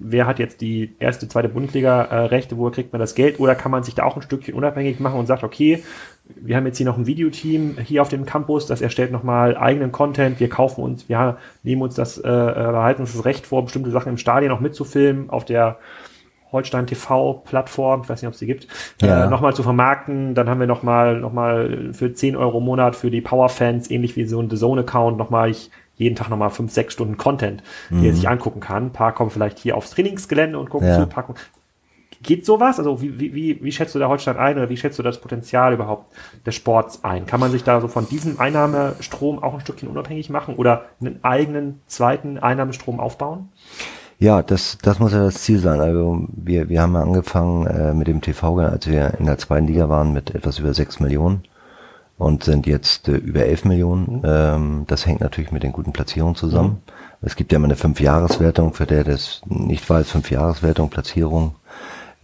wer 0.00 0.26
hat 0.26 0.40
jetzt 0.40 0.60
die 0.60 0.96
erste, 0.98 1.28
zweite 1.28 1.48
Bundesliga-Rechte, 1.48 2.56
äh, 2.56 2.58
woher 2.58 2.72
kriegt 2.72 2.92
man 2.92 2.98
das 2.98 3.14
Geld, 3.14 3.38
oder 3.38 3.54
kann 3.54 3.70
man 3.70 3.84
sich 3.84 3.94
da 3.94 4.02
auch 4.02 4.16
ein 4.16 4.22
Stückchen 4.22 4.54
unabhängig 4.54 4.98
machen 4.98 5.20
und 5.20 5.26
sagt, 5.26 5.44
okay, 5.44 5.84
wir 6.36 6.56
haben 6.56 6.66
jetzt 6.66 6.78
hier 6.78 6.86
noch 6.86 6.98
ein 6.98 7.06
Videoteam 7.06 7.78
hier 7.78 8.02
auf 8.02 8.08
dem 8.08 8.26
Campus, 8.26 8.66
das 8.66 8.80
erstellt 8.80 9.12
nochmal 9.12 9.56
eigenen 9.56 9.92
Content, 9.92 10.40
wir 10.40 10.48
kaufen 10.48 10.82
uns, 10.82 11.08
wir 11.08 11.38
nehmen 11.62 11.82
uns 11.82 11.94
das, 11.94 12.18
äh, 12.18 12.28
äh, 12.28 12.52
behalten 12.54 13.02
uns 13.02 13.14
das 13.14 13.24
Recht 13.24 13.46
vor, 13.46 13.64
bestimmte 13.64 13.90
Sachen 13.90 14.10
im 14.10 14.16
Stadion 14.18 14.50
noch 14.50 14.60
mitzufilmen, 14.60 15.30
auf 15.30 15.44
der 15.44 15.78
Holstein 16.52 16.86
TV-Plattform, 16.86 18.02
ich 18.02 18.08
weiß 18.08 18.22
nicht, 18.22 18.28
ob 18.28 18.34
es 18.34 18.40
die 18.40 18.46
gibt, 18.46 18.66
äh, 19.02 19.06
ja. 19.06 19.26
äh, 19.26 19.30
nochmal 19.30 19.54
zu 19.54 19.62
vermarkten. 19.62 20.34
Dann 20.34 20.48
haben 20.48 20.60
wir 20.60 20.66
nochmal 20.66 21.20
noch 21.20 21.32
mal 21.32 21.90
für 21.92 22.12
10 22.12 22.36
Euro 22.36 22.58
im 22.58 22.64
Monat 22.64 22.96
für 22.96 23.10
die 23.10 23.20
Power-Fans, 23.20 23.90
ähnlich 23.90 24.16
wie 24.16 24.24
so 24.24 24.40
ein 24.40 24.50
The 24.50 24.56
Zone-Account, 24.56 25.16
nochmal 25.16 25.50
ich 25.50 25.70
jeden 25.96 26.16
Tag 26.16 26.30
nochmal 26.30 26.50
fünf, 26.50 26.72
sechs 26.72 26.94
Stunden 26.94 27.18
Content, 27.18 27.62
mhm. 27.90 28.00
die 28.00 28.08
er 28.08 28.14
sich 28.14 28.28
angucken 28.28 28.60
kann. 28.60 28.86
Ein 28.86 28.92
paar 28.92 29.12
kommen 29.12 29.30
vielleicht 29.30 29.58
hier 29.58 29.76
aufs 29.76 29.90
Trainingsgelände 29.90 30.58
und 30.58 30.70
gucken 30.70 30.88
ja. 30.88 30.98
zu, 30.98 31.06
packen. 31.06 31.34
Geht 32.22 32.44
sowas? 32.44 32.78
Also 32.78 33.00
wie, 33.00 33.18
wie, 33.18 33.62
wie, 33.62 33.72
schätzt 33.72 33.94
du 33.94 33.98
da 33.98 34.08
Holstein 34.08 34.36
ein 34.36 34.56
oder 34.58 34.68
wie 34.68 34.76
schätzt 34.76 34.98
du 34.98 35.02
das 35.02 35.20
Potenzial 35.20 35.72
überhaupt 35.72 36.12
des 36.44 36.54
Sports 36.54 37.02
ein? 37.02 37.24
Kann 37.24 37.40
man 37.40 37.50
sich 37.50 37.64
da 37.64 37.80
so 37.80 37.88
von 37.88 38.08
diesem 38.08 38.38
Einnahmestrom 38.38 39.42
auch 39.42 39.54
ein 39.54 39.60
Stückchen 39.60 39.88
unabhängig 39.88 40.28
machen 40.28 40.56
oder 40.56 40.84
einen 41.00 41.24
eigenen 41.24 41.80
zweiten 41.86 42.38
Einnahmestrom 42.38 43.00
aufbauen? 43.00 43.48
Ja, 44.18 44.42
das, 44.42 44.76
das 44.82 44.98
muss 44.98 45.12
ja 45.12 45.24
das 45.24 45.42
Ziel 45.42 45.60
sein. 45.60 45.80
Also 45.80 46.26
wir, 46.28 46.68
wir 46.68 46.82
haben 46.82 46.92
ja 46.92 47.00
angefangen 47.00 47.66
äh, 47.66 47.94
mit 47.94 48.06
dem 48.06 48.20
TV, 48.20 48.58
als 48.58 48.86
wir 48.86 49.14
in 49.18 49.24
der 49.24 49.38
zweiten 49.38 49.66
Liga 49.66 49.88
waren, 49.88 50.12
mit 50.12 50.34
etwas 50.34 50.58
über 50.58 50.74
sechs 50.74 51.00
Millionen 51.00 51.44
und 52.20 52.44
sind 52.44 52.66
jetzt 52.66 53.08
äh, 53.08 53.16
über 53.16 53.46
11 53.46 53.64
Millionen. 53.64 54.18
Mhm. 54.18 54.22
Ähm, 54.24 54.84
das 54.86 55.06
hängt 55.06 55.22
natürlich 55.22 55.52
mit 55.52 55.62
den 55.62 55.72
guten 55.72 55.92
Platzierungen 55.92 56.34
zusammen. 56.34 56.68
Mhm. 56.68 56.92
Es 57.22 57.34
gibt 57.34 57.50
ja 57.50 57.56
immer 57.56 57.66
eine 57.66 57.76
Fünf-Jahres-Wertung, 57.76 58.74
für 58.74 58.84
der 58.84 59.04
das 59.04 59.40
nicht 59.46 59.88
weiß, 59.88 60.10
Fünf-Jahres-Wertung, 60.10 60.90
Platzierung. 60.90 61.54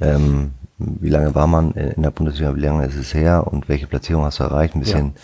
Ähm, 0.01 0.53
wie 0.79 1.09
lange 1.09 1.35
war 1.35 1.47
man 1.47 1.73
in 1.73 2.03
der 2.03 2.11
Bundesliga, 2.11 2.55
wie 2.55 2.61
lange 2.61 2.85
ist 2.85 2.97
es 2.97 3.15
her 3.15 3.47
und 3.47 3.69
welche 3.69 3.87
Platzierung 3.87 4.25
hast 4.25 4.41
du 4.41 4.45
erreicht? 4.45 4.75
Ein 4.75 4.81
bisschen 4.81 5.15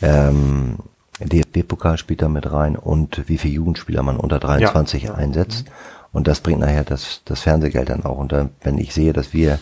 ja. 0.00 0.28
ähm, 0.28 0.76
DFB-Pokal 1.20 1.96
spielt 1.98 2.22
da 2.22 2.28
mit 2.28 2.50
rein 2.50 2.76
und 2.76 3.28
wie 3.28 3.38
viele 3.38 3.54
Jugendspieler 3.54 4.02
man 4.02 4.16
unter 4.16 4.38
23 4.38 5.04
ja. 5.04 5.14
einsetzt. 5.14 5.66
Mhm. 5.66 5.72
Und 6.12 6.26
das 6.26 6.40
bringt 6.40 6.60
nachher 6.60 6.84
das, 6.84 7.22
das 7.24 7.40
Fernsehgeld 7.40 7.88
dann 7.88 8.04
auch. 8.04 8.18
Und 8.18 8.32
da, 8.32 8.50
wenn 8.62 8.78
ich 8.78 8.92
sehe, 8.92 9.12
dass 9.12 9.32
wir 9.32 9.58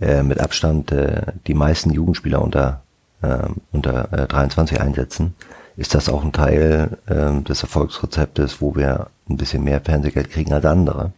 äh, 0.00 0.22
mit 0.22 0.40
Abstand 0.40 0.92
äh, 0.92 1.22
die 1.46 1.54
meisten 1.54 1.90
Jugendspieler 1.90 2.42
unter 2.42 2.82
äh, 3.22 3.48
unter 3.72 4.12
äh, 4.12 4.26
23 4.26 4.80
einsetzen, 4.80 5.34
ist 5.76 5.94
das 5.94 6.08
auch 6.08 6.24
ein 6.24 6.32
Teil 6.32 6.98
äh, 7.06 7.42
des 7.42 7.62
Erfolgsrezeptes, 7.62 8.60
wo 8.60 8.74
wir 8.76 9.08
ein 9.28 9.36
bisschen 9.36 9.64
mehr 9.64 9.80
Fernsehgeld 9.80 10.30
kriegen 10.30 10.52
als 10.52 10.64
andere. 10.64 11.12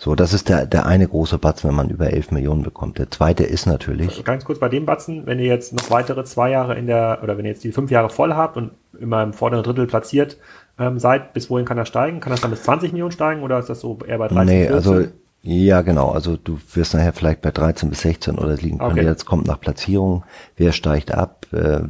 So, 0.00 0.14
das 0.14 0.32
ist 0.32 0.48
der, 0.48 0.64
der 0.64 0.86
eine 0.86 1.08
große 1.08 1.38
Batzen, 1.38 1.68
wenn 1.68 1.74
man 1.74 1.90
über 1.90 2.12
11 2.12 2.30
Millionen 2.30 2.62
bekommt. 2.62 2.98
Der 2.98 3.10
zweite 3.10 3.42
ist 3.42 3.66
natürlich. 3.66 4.10
Also 4.10 4.22
ganz 4.22 4.44
kurz 4.44 4.60
bei 4.60 4.68
dem 4.68 4.86
Batzen, 4.86 5.26
wenn 5.26 5.40
ihr 5.40 5.46
jetzt 5.46 5.72
noch 5.72 5.90
weitere 5.90 6.24
zwei 6.24 6.50
Jahre 6.50 6.76
in 6.76 6.86
der, 6.86 7.18
oder 7.24 7.36
wenn 7.36 7.44
ihr 7.44 7.50
jetzt 7.50 7.64
die 7.64 7.72
fünf 7.72 7.90
Jahre 7.90 8.08
voll 8.08 8.32
habt 8.32 8.56
und 8.56 8.70
immer 9.00 9.24
im 9.24 9.32
vorderen 9.32 9.64
Drittel 9.64 9.88
platziert 9.88 10.38
ähm, 10.78 11.00
seid, 11.00 11.32
bis 11.34 11.50
wohin 11.50 11.64
kann 11.64 11.76
das 11.76 11.88
steigen? 11.88 12.20
Kann 12.20 12.30
das 12.30 12.40
dann 12.40 12.52
bis 12.52 12.62
20 12.62 12.92
Millionen 12.92 13.10
steigen 13.10 13.42
oder 13.42 13.58
ist 13.58 13.68
das 13.68 13.80
so 13.80 13.98
eher 14.06 14.18
bei 14.18 14.28
30 14.28 14.46
Nee, 14.46 14.68
14? 14.68 14.74
also 14.74 15.08
ja, 15.42 15.82
genau. 15.82 16.10
Also 16.10 16.36
du 16.36 16.58
wirst 16.74 16.94
nachher 16.94 17.12
vielleicht 17.12 17.42
bei 17.42 17.50
13 17.50 17.90
bis 17.90 18.02
16 18.02 18.38
oder 18.38 18.54
liegen 18.54 18.78
können. 18.78 18.92
Okay. 18.92 19.04
Jetzt 19.04 19.24
kommt 19.24 19.48
nach 19.48 19.60
Platzierung, 19.60 20.24
wer 20.56 20.70
steigt 20.72 21.12
ab 21.12 21.46
äh, 21.52 21.80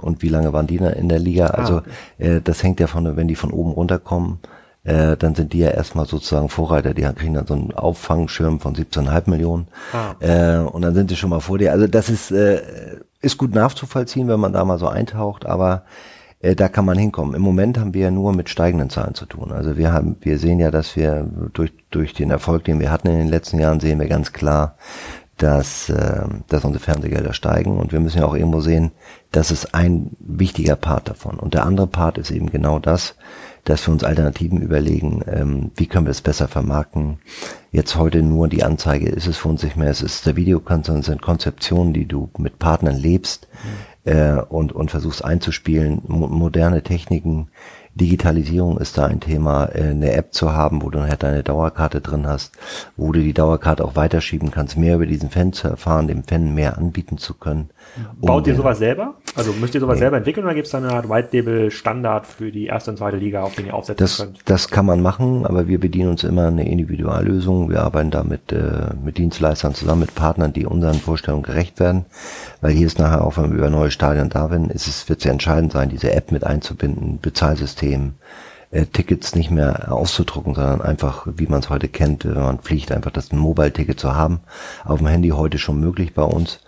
und 0.00 0.22
wie 0.22 0.28
lange 0.28 0.54
waren 0.54 0.66
die 0.66 0.76
in 0.76 1.08
der 1.10 1.18
Liga. 1.18 1.48
Ah, 1.48 1.58
also 1.58 1.76
okay. 1.78 2.36
äh, 2.36 2.40
das 2.40 2.62
hängt 2.62 2.80
ja 2.80 2.86
von, 2.86 3.16
wenn 3.16 3.28
die 3.28 3.36
von 3.36 3.50
oben 3.50 3.72
runterkommen, 3.72 4.38
äh, 4.84 5.16
dann 5.16 5.34
sind 5.34 5.52
die 5.52 5.58
ja 5.58 5.70
erstmal 5.70 6.06
sozusagen 6.06 6.48
Vorreiter. 6.48 6.94
Die 6.94 7.02
kriegen 7.02 7.34
dann 7.34 7.46
so 7.46 7.54
einen 7.54 7.72
Auffangschirm 7.72 8.60
von 8.60 8.74
17,5 8.74 9.30
Millionen 9.30 9.68
ah. 9.92 10.14
äh, 10.20 10.58
und 10.58 10.82
dann 10.82 10.94
sind 10.94 11.10
die 11.10 11.16
schon 11.16 11.30
mal 11.30 11.40
vor 11.40 11.58
dir. 11.58 11.72
Also 11.72 11.86
das 11.86 12.08
ist 12.08 12.30
äh, 12.30 12.62
ist 13.20 13.38
gut 13.38 13.54
nachzuvollziehen, 13.54 14.28
wenn 14.28 14.40
man 14.40 14.52
da 14.52 14.64
mal 14.64 14.78
so 14.78 14.88
eintaucht, 14.88 15.44
aber 15.46 15.84
äh, 16.40 16.54
da 16.54 16.68
kann 16.68 16.84
man 16.84 16.98
hinkommen. 16.98 17.34
Im 17.34 17.42
Moment 17.42 17.78
haben 17.78 17.94
wir 17.94 18.02
ja 18.02 18.10
nur 18.10 18.32
mit 18.32 18.48
steigenden 18.48 18.90
Zahlen 18.90 19.14
zu 19.14 19.26
tun. 19.26 19.52
Also 19.52 19.76
wir 19.76 19.92
haben, 19.92 20.16
wir 20.20 20.38
sehen 20.38 20.58
ja, 20.58 20.70
dass 20.70 20.96
wir 20.96 21.28
durch, 21.52 21.72
durch 21.90 22.14
den 22.14 22.30
Erfolg, 22.30 22.64
den 22.64 22.80
wir 22.80 22.90
hatten 22.90 23.08
in 23.08 23.18
den 23.18 23.28
letzten 23.28 23.58
Jahren, 23.58 23.80
sehen 23.80 24.00
wir 24.00 24.08
ganz 24.08 24.32
klar, 24.32 24.76
dass, 25.36 25.88
äh, 25.88 26.24
dass 26.48 26.64
unsere 26.64 26.82
Fernsehgelder 26.82 27.32
steigen 27.32 27.78
und 27.78 27.92
wir 27.92 28.00
müssen 28.00 28.18
ja 28.18 28.26
auch 28.26 28.34
irgendwo 28.34 28.60
sehen, 28.60 28.92
das 29.32 29.50
ist 29.50 29.74
ein 29.74 30.10
wichtiger 30.18 30.76
Part 30.76 31.08
davon. 31.08 31.38
Und 31.38 31.54
der 31.54 31.64
andere 31.64 31.86
Part 31.86 32.18
ist 32.18 32.30
eben 32.30 32.50
genau 32.50 32.78
das, 32.78 33.16
dass 33.64 33.86
wir 33.86 33.92
uns 33.92 34.04
Alternativen 34.04 34.60
überlegen, 34.60 35.22
ähm, 35.26 35.70
wie 35.76 35.86
können 35.86 36.06
wir 36.06 36.10
es 36.10 36.22
besser 36.22 36.48
vermarkten. 36.48 37.18
Jetzt 37.72 37.96
heute 37.96 38.22
nur 38.22 38.48
die 38.48 38.64
Anzeige 38.64 39.08
ist 39.08 39.26
es 39.26 39.36
für 39.36 39.48
uns 39.48 39.62
nicht 39.62 39.76
mehr, 39.76 39.90
es 39.90 40.02
ist 40.02 40.26
der 40.26 40.36
Videokonzern, 40.36 40.98
es 40.98 41.06
sind 41.06 41.22
Konzeptionen, 41.22 41.92
die 41.92 42.06
du 42.06 42.30
mit 42.38 42.58
Partnern 42.58 42.96
lebst, 42.96 43.48
mhm 43.62 43.90
äh, 44.04 44.40
und, 44.48 44.72
und 44.72 44.90
versuchst 44.90 45.24
einzuspielen. 45.24 46.02
Mo 46.06 46.26
moderne 46.26 46.82
Techniken, 46.82 47.48
Digitalisierung 47.94 48.78
ist 48.78 48.96
da 48.96 49.06
ein 49.06 49.20
Thema, 49.20 49.66
äh, 49.74 49.90
eine 49.90 50.12
App 50.12 50.32
zu 50.32 50.52
haben, 50.52 50.82
wo 50.82 50.90
du 50.90 51.00
halt 51.00 51.22
deine 51.22 51.42
Dauerkarte 51.42 52.00
drin 52.00 52.26
hast, 52.26 52.52
wo 52.96 53.10
du 53.12 53.20
die 53.20 53.32
Dauerkarte 53.32 53.84
auch 53.84 53.96
weiterschieben 53.96 54.50
kannst, 54.50 54.76
mehr 54.76 54.94
über 54.94 55.06
diesen 55.06 55.28
Fan 55.28 55.52
zu 55.52 55.68
erfahren, 55.68 56.06
dem 56.06 56.22
Fan 56.22 56.54
mehr 56.54 56.78
anbieten 56.78 57.18
zu 57.18 57.34
können. 57.34 57.70
Um 58.20 58.26
Baut 58.26 58.46
ihr 58.46 58.54
sowas 58.54 58.78
selber? 58.78 59.14
Also 59.34 59.52
müsst 59.52 59.74
ihr 59.74 59.80
sowas 59.80 59.96
nee. 59.96 60.00
selber 60.00 60.18
entwickeln 60.18 60.44
oder 60.44 60.54
gibt 60.54 60.66
es 60.66 60.72
da 60.72 60.78
eine 60.78 60.92
Art 60.92 61.08
White 61.08 61.28
Label 61.32 61.70
Standard 61.70 62.26
für 62.26 62.52
die 62.52 62.66
erste 62.66 62.92
und 62.92 62.98
zweite 62.98 63.16
Liga, 63.16 63.42
auf 63.42 63.56
den 63.56 63.66
ihr 63.66 63.74
aufsetzen 63.74 64.04
das, 64.04 64.18
könnt? 64.18 64.38
Das 64.44 64.68
kann 64.68 64.86
man 64.86 65.02
machen, 65.02 65.44
aber 65.44 65.66
wir 65.66 65.80
bedienen 65.80 66.10
uns 66.10 66.22
immer 66.22 66.46
eine 66.46 66.68
Individuallösung. 66.68 67.70
Wir 67.70 67.82
arbeiten 67.82 68.10
da 68.12 68.22
mit, 68.22 68.52
äh, 68.52 68.94
mit 69.02 69.18
Dienstleistern 69.18 69.74
zusammen, 69.74 70.02
mit 70.02 70.14
Partnern, 70.14 70.52
die 70.52 70.64
unseren 70.64 70.94
Vorstellungen 70.94 71.42
gerecht 71.42 71.80
werden. 71.80 72.04
Weil 72.60 72.72
hier 72.72 72.86
ist 72.86 72.98
nachher 72.98 73.24
auch, 73.24 73.36
wenn 73.36 73.50
wir 73.50 73.58
über 73.58 73.70
neue 73.70 73.90
Stadien 73.90 74.28
da 74.28 74.48
sind, 74.48 74.70
ist 74.70 74.86
es, 74.86 75.08
wird 75.08 75.20
es 75.20 75.26
entscheidend 75.26 75.72
sein, 75.72 75.88
diese 75.88 76.12
App 76.12 76.30
mit 76.30 76.44
einzubinden, 76.44 77.18
Bezahlsystem, 77.20 77.79
äh, 77.82 78.86
Tickets 78.86 79.34
nicht 79.34 79.50
mehr 79.50 79.92
auszudrucken, 79.92 80.54
sondern 80.54 80.80
einfach, 80.80 81.26
wie 81.36 81.46
man 81.46 81.60
es 81.60 81.70
heute 81.70 81.88
kennt, 81.88 82.24
wenn 82.24 82.34
man 82.34 82.60
fliegt, 82.60 82.92
einfach 82.92 83.10
das 83.10 83.32
Mobile-Ticket 83.32 83.98
zu 83.98 84.14
haben. 84.14 84.40
Auf 84.84 84.98
dem 84.98 85.08
Handy 85.08 85.30
heute 85.30 85.58
schon 85.58 85.80
möglich 85.80 86.14
bei 86.14 86.22
uns 86.22 86.60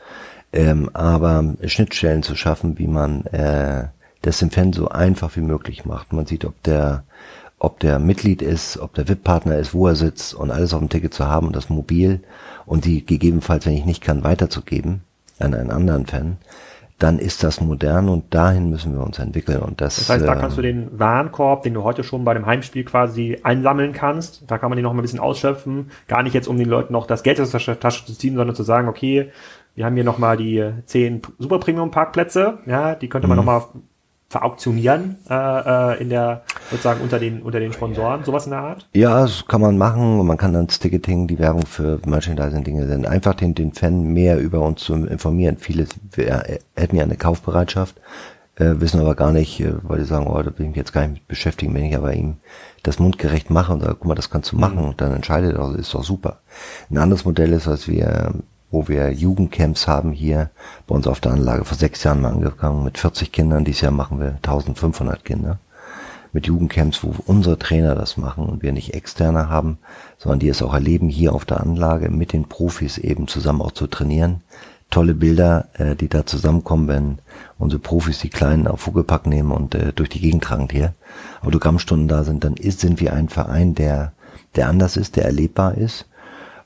ähm, 0.52 0.90
aber 0.92 1.54
Schnittstellen 1.64 2.22
zu 2.22 2.36
schaffen, 2.36 2.78
wie 2.78 2.86
man 2.86 3.26
äh, 3.26 3.88
das 4.20 4.42
im 4.42 4.50
Fan 4.50 4.72
so 4.72 4.88
einfach 4.88 5.34
wie 5.36 5.40
möglich 5.40 5.84
macht. 5.84 6.12
Man 6.12 6.26
sieht, 6.26 6.44
ob 6.44 6.62
der 6.62 7.04
ob 7.58 7.78
der 7.78 8.00
Mitglied 8.00 8.42
ist, 8.42 8.78
ob 8.78 8.92
der 8.94 9.08
VIP-Partner 9.08 9.56
ist, 9.56 9.72
wo 9.72 9.86
er 9.86 9.94
sitzt 9.94 10.34
und 10.34 10.50
alles 10.50 10.74
auf 10.74 10.80
dem 10.80 10.88
Ticket 10.88 11.14
zu 11.14 11.28
haben 11.28 11.46
und 11.46 11.54
das 11.54 11.68
mobil 11.68 12.20
und 12.66 12.84
die 12.84 13.06
gegebenenfalls, 13.06 13.66
wenn 13.66 13.76
ich 13.76 13.84
nicht 13.84 14.02
kann, 14.02 14.24
weiterzugeben 14.24 15.02
an 15.38 15.54
einen 15.54 15.70
anderen 15.70 16.06
Fan, 16.06 16.38
dann 17.02 17.18
ist 17.18 17.42
das 17.42 17.60
modern 17.60 18.08
und 18.08 18.32
dahin 18.32 18.70
müssen 18.70 18.94
wir 18.94 19.02
uns 19.02 19.18
entwickeln. 19.18 19.60
Und 19.60 19.80
das, 19.80 19.96
das 19.96 20.08
heißt, 20.08 20.26
da 20.26 20.36
kannst 20.36 20.56
du 20.56 20.62
den 20.62 20.98
Warenkorb, 20.98 21.62
den 21.62 21.74
du 21.74 21.82
heute 21.82 22.04
schon 22.04 22.24
bei 22.24 22.32
dem 22.32 22.46
Heimspiel 22.46 22.84
quasi 22.84 23.38
einsammeln 23.42 23.92
kannst, 23.92 24.44
da 24.46 24.58
kann 24.58 24.70
man 24.70 24.76
den 24.76 24.84
noch 24.84 24.92
mal 24.92 25.00
ein 25.00 25.02
bisschen 25.02 25.18
ausschöpfen. 25.18 25.90
Gar 26.06 26.22
nicht 26.22 26.34
jetzt, 26.34 26.46
um 26.46 26.56
den 26.56 26.68
Leuten 26.68 26.92
noch 26.92 27.06
das 27.06 27.22
Geld 27.22 27.40
aus 27.40 27.50
der 27.50 27.80
Tasche 27.80 28.06
zu 28.06 28.12
ziehen, 28.12 28.36
sondern 28.36 28.54
zu 28.54 28.62
sagen, 28.62 28.88
okay, 28.88 29.30
wir 29.74 29.84
haben 29.84 29.94
hier 29.94 30.04
nochmal 30.04 30.36
die 30.36 30.70
zehn 30.86 31.22
Super 31.38 31.58
Premium 31.58 31.90
Parkplätze, 31.90 32.58
ja, 32.66 32.94
die 32.94 33.08
könnte 33.08 33.26
man 33.26 33.36
mhm. 33.36 33.44
nochmal 33.44 33.62
verauktionieren 34.32 35.18
äh, 35.28 35.34
äh, 35.34 36.02
in 36.02 36.08
der 36.08 36.42
sozusagen 36.70 37.02
unter 37.02 37.18
den 37.18 37.42
unter 37.42 37.60
den 37.60 37.74
Sponsoren 37.74 38.24
sowas 38.24 38.46
in 38.46 38.52
der 38.52 38.60
Art? 38.60 38.88
Ja 38.94 39.20
das 39.20 39.46
kann 39.46 39.60
man 39.60 39.76
machen. 39.76 40.26
Man 40.26 40.38
kann 40.38 40.54
dann 40.54 40.66
das 40.66 40.78
Ticketing 40.78 41.26
die 41.26 41.38
Werbung 41.38 41.66
für 41.66 42.00
Merchandising 42.06 42.64
Dinge 42.64 42.86
senden 42.86 43.06
einfach 43.06 43.34
den 43.34 43.54
den 43.54 43.72
Fan 43.72 44.04
mehr 44.04 44.38
über 44.38 44.60
uns 44.60 44.80
zu 44.80 44.94
informieren. 44.94 45.58
Viele 45.58 45.86
wir, 46.12 46.44
hätten 46.74 46.96
ja 46.96 47.04
eine 47.04 47.16
Kaufbereitschaft 47.16 47.96
äh, 48.56 48.80
wissen 48.80 49.00
aber 49.00 49.14
gar 49.14 49.32
nicht 49.32 49.60
äh, 49.60 49.74
weil 49.82 49.98
die 49.98 50.06
sagen 50.06 50.26
oh 50.26 50.42
da 50.42 50.50
bin 50.50 50.70
ich 50.70 50.76
jetzt 50.76 50.94
gar 50.94 51.02
nicht 51.02 51.12
mit 51.12 51.28
beschäftigen 51.28 51.74
wenn 51.74 51.84
ich 51.84 51.96
aber 51.96 52.14
ihm 52.14 52.36
das 52.82 52.98
mundgerecht 52.98 53.50
mache 53.50 53.72
und 53.74 53.80
sage 53.80 53.96
guck 53.96 54.06
mal 54.06 54.14
das 54.14 54.30
kannst 54.30 54.52
du 54.52 54.56
machen 54.56 54.78
und 54.78 55.00
dann 55.00 55.14
entscheidet 55.14 55.56
er 55.56 55.74
ist 55.74 55.94
doch 55.94 56.04
super. 56.04 56.40
Ein 56.90 56.98
anderes 56.98 57.26
Modell 57.26 57.52
ist 57.52 57.66
was 57.66 57.86
wir 57.86 58.32
wo 58.72 58.88
wir 58.88 59.12
Jugendcamps 59.12 59.86
haben 59.86 60.10
hier 60.10 60.50
bei 60.88 60.94
uns 60.96 61.06
auf 61.06 61.20
der 61.20 61.32
Anlage. 61.32 61.64
Vor 61.64 61.76
sechs 61.76 62.02
Jahren 62.02 62.22
mal 62.22 62.32
angefangen 62.32 62.82
mit 62.82 62.98
40 62.98 63.30
Kindern. 63.30 63.64
Dieses 63.64 63.82
Jahr 63.82 63.92
machen 63.92 64.18
wir 64.18 64.30
1500 64.36 65.24
Kinder 65.24 65.58
mit 66.32 66.46
Jugendcamps, 66.46 67.04
wo 67.04 67.14
unsere 67.26 67.58
Trainer 67.58 67.94
das 67.94 68.16
machen 68.16 68.46
und 68.46 68.62
wir 68.62 68.72
nicht 68.72 68.94
externe 68.94 69.50
haben, 69.50 69.76
sondern 70.16 70.40
die 70.40 70.48
es 70.48 70.62
auch 70.62 70.72
erleben, 70.72 71.10
hier 71.10 71.34
auf 71.34 71.44
der 71.44 71.60
Anlage 71.60 72.08
mit 72.08 72.32
den 72.32 72.44
Profis 72.44 72.96
eben 72.96 73.28
zusammen 73.28 73.60
auch 73.60 73.72
zu 73.72 73.86
trainieren. 73.86 74.40
Tolle 74.90 75.14
Bilder, 75.14 75.68
äh, 75.74 75.94
die 75.94 76.08
da 76.08 76.24
zusammenkommen, 76.24 76.88
wenn 76.88 77.18
unsere 77.58 77.80
Profis 77.80 78.18
die 78.20 78.30
Kleinen 78.30 78.66
auf 78.66 78.80
Vogelpack 78.80 79.26
nehmen 79.26 79.52
und 79.52 79.74
äh, 79.74 79.92
durch 79.92 80.08
die 80.08 80.20
Gegend 80.20 80.44
tragen 80.44 80.68
hier. 80.70 80.94
Autogrammstunden 81.42 82.08
da 82.08 82.24
sind, 82.24 82.44
dann 82.44 82.54
ist, 82.54 82.80
sind 82.80 83.00
wir 83.00 83.12
ein 83.12 83.28
Verein, 83.28 83.74
der, 83.74 84.12
der 84.56 84.68
anders 84.68 84.96
ist, 84.96 85.16
der 85.16 85.26
erlebbar 85.26 85.76
ist 85.76 86.06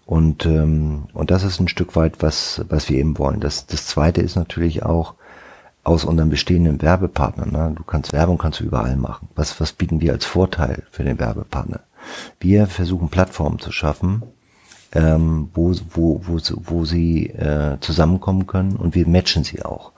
und, 0.07 0.47
ähm, 0.47 1.09
und 1.13 1.33
das 1.33 1.43
ist 1.43 1.61
ein 1.61 1.69
Stück 1.69 1.97
weit, 1.97 2.23
was, 2.23 2.65
was 2.69 2.89
wir 2.89 2.99
eben 2.99 3.19
wollen. 3.19 3.41
Das, 3.41 3.67
das 3.67 3.87
zweite 3.87 4.23
ist 4.23 4.37
natürlich 4.37 4.85
auch 4.85 5.15
aus 5.83 6.05
unseren 6.05 6.31
bestehenden 6.31 6.81
Werbepartnern. 6.81 7.51
Ne? 7.51 7.73
Du 7.77 7.83
kannst 7.83 8.13
Werbung 8.13 8.39
kannst 8.39 8.61
du 8.61 8.65
überall 8.65 8.97
machen. 8.97 9.29
Was, 9.35 9.61
was 9.61 9.73
bieten 9.73 10.01
wir 10.01 10.13
als 10.13 10.25
Vorteil 10.25 10.85
für 10.93 11.03
den 11.03 11.19
Werbepartner? 11.19 11.81
Wir 12.39 12.69
versuchen 12.69 13.09
Plattformen 13.09 13.59
zu 13.59 13.73
schaffen, 13.73 14.23
ähm, 14.93 15.51
wo, 15.55 15.75
wo, 15.91 16.21
wo, 16.25 16.39
wo 16.55 16.85
sie 16.85 17.27
äh, 17.31 17.79
zusammenkommen 17.81 18.47
können 18.47 18.77
und 18.77 18.95
wir 18.95 19.09
matchen 19.09 19.43
sie 19.43 19.65
auch. 19.65 19.91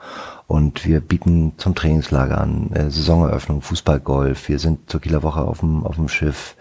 Und 0.47 0.87
wir 0.87 1.01
bieten 1.01 1.53
zum 1.59 1.75
Trainingslager 1.75 2.41
an, 2.41 2.73
äh, 2.73 2.91
Saisoneröffnung, 2.91 3.61
Fußball, 3.61 4.01
Golf. 4.01 4.49
Wir 4.49 4.59
sind 4.59 4.89
zur 4.91 5.03
Kieler 5.03 5.23
Woche 5.23 5.43
auf 5.43 5.61
dem, 5.61 5.85
auf 5.85 5.97
dem 5.97 6.09
Schiff 6.09 6.57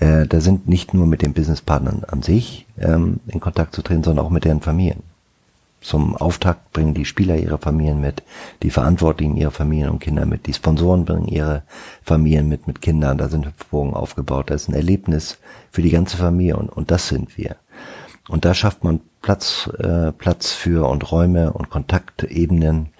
äh, 0.00 0.26
da 0.26 0.40
sind 0.40 0.68
nicht 0.68 0.94
nur 0.94 1.06
mit 1.06 1.22
den 1.22 1.34
Businesspartnern 1.34 2.04
an 2.08 2.22
sich 2.22 2.66
ähm, 2.78 3.20
in 3.26 3.40
Kontakt 3.40 3.74
zu 3.74 3.82
treten, 3.82 4.02
sondern 4.02 4.24
auch 4.24 4.30
mit 4.30 4.44
deren 4.44 4.60
Familien. 4.60 5.02
Zum 5.82 6.14
Auftakt 6.16 6.72
bringen 6.72 6.92
die 6.92 7.06
Spieler 7.06 7.36
ihre 7.36 7.56
Familien 7.56 8.00
mit, 8.00 8.22
die 8.62 8.70
Verantwortlichen 8.70 9.36
ihre 9.36 9.50
Familien 9.50 9.90
und 9.90 9.98
Kinder 10.00 10.26
mit, 10.26 10.46
die 10.46 10.52
Sponsoren 10.52 11.06
bringen 11.06 11.26
ihre 11.26 11.62
Familien 12.02 12.48
mit, 12.48 12.66
mit 12.66 12.82
Kindern, 12.82 13.16
da 13.16 13.28
sind 13.28 13.46
Hüpfburgen 13.46 13.94
aufgebaut, 13.94 14.50
das 14.50 14.62
ist 14.62 14.68
ein 14.68 14.74
Erlebnis 14.74 15.38
für 15.70 15.80
die 15.80 15.90
ganze 15.90 16.18
Familie 16.18 16.56
und, 16.56 16.68
und 16.68 16.90
das 16.90 17.08
sind 17.08 17.38
wir. 17.38 17.56
Und 18.28 18.44
da 18.44 18.52
schafft 18.52 18.84
man 18.84 19.00
Platz, 19.22 19.70
äh, 19.78 20.12
Platz 20.12 20.52
für 20.52 20.88
und 20.88 21.10
Räume 21.10 21.52
und 21.52 21.70
Kontaktebenen 21.70 22.90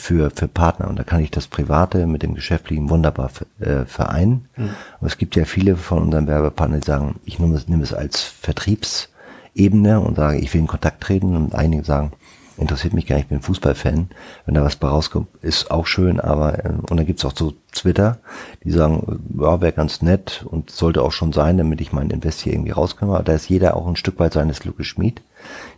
für, 0.00 0.30
für 0.30 0.48
Partner. 0.48 0.88
Und 0.88 0.98
da 0.98 1.04
kann 1.04 1.22
ich 1.22 1.30
das 1.30 1.46
Private 1.46 2.06
mit 2.06 2.22
dem 2.22 2.34
Geschäftlichen 2.34 2.90
wunderbar 2.90 3.30
äh, 3.60 3.84
vereinen. 3.84 4.48
Mhm. 4.56 4.70
Und 5.00 5.06
es 5.06 5.18
gibt 5.18 5.36
ja 5.36 5.44
viele 5.44 5.76
von 5.76 6.02
unseren 6.02 6.26
Werbepartnern, 6.26 6.80
die 6.80 6.86
sagen, 6.86 7.20
ich 7.24 7.38
nehme 7.38 7.56
es, 7.56 7.68
nehme 7.68 7.82
es 7.82 7.92
als 7.92 8.22
Vertriebsebene 8.22 10.00
und 10.00 10.16
sage, 10.16 10.38
ich 10.38 10.52
will 10.52 10.62
in 10.62 10.66
Kontakt 10.66 11.02
treten. 11.02 11.36
Und 11.36 11.54
einige 11.54 11.84
sagen, 11.84 12.12
interessiert 12.60 12.92
mich 12.92 13.06
gar 13.06 13.16
nicht, 13.16 13.24
ich 13.24 13.30
bin 13.30 13.40
Fußballfan. 13.40 14.10
Wenn 14.46 14.54
da 14.54 14.62
was 14.62 14.76
bei 14.76 14.88
rauskommt, 14.88 15.28
ist 15.42 15.70
auch 15.70 15.86
schön, 15.86 16.20
aber 16.20 16.64
äh, 16.64 16.68
und 16.68 16.96
dann 16.96 17.06
gibt's 17.06 17.24
auch 17.24 17.34
so 17.34 17.54
Twitter, 17.72 18.18
die 18.64 18.70
sagen, 18.70 19.20
ja, 19.38 19.60
wäre 19.60 19.72
ganz 19.72 20.02
nett 20.02 20.44
und 20.48 20.70
sollte 20.70 21.02
auch 21.02 21.12
schon 21.12 21.32
sein, 21.32 21.58
damit 21.58 21.80
ich 21.80 21.92
meinen 21.92 22.10
Invest 22.10 22.40
hier 22.40 22.52
irgendwie 22.52 22.72
rauskomme. 22.72 23.14
Aber 23.14 23.24
da 23.24 23.32
ist 23.32 23.48
jeder 23.48 23.76
auch 23.76 23.86
ein 23.86 23.96
Stück 23.96 24.18
weit 24.18 24.34
seines 24.34 24.60
Glückes 24.60 24.86
Schmied, 24.86 25.22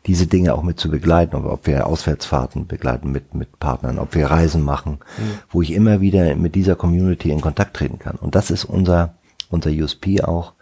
diese 0.07 0.27
Dinge 0.27 0.55
auch 0.55 0.63
mit 0.63 0.79
zu 0.81 0.91
begleiten, 0.91 1.37
ob, 1.37 1.45
ob 1.47 1.67
wir 1.67 1.87
Auswärtsfahrten 1.87 2.67
begleiten 2.67 3.11
mit, 3.11 3.35
mit 3.35 3.59
Partnern, 3.59 3.99
ob 3.99 4.15
wir 4.15 4.27
Reisen 4.27 4.63
machen, 4.63 4.99
mhm. 5.19 5.39
wo 5.51 5.63
ich 5.63 5.73
immer 5.73 6.01
wieder 6.01 6.35
mit 6.35 6.55
dieser 6.55 6.77
Community 6.77 7.31
in 7.31 7.41
Kontakt 7.41 7.77
treten 7.77 7.99
kann. 7.99 8.17
Und 8.17 8.35
das 8.35 8.51
ist 8.51 8.65
unser, 8.65 9.15
unser 9.51 9.71
USP 9.71 10.23
auch, 10.23 10.55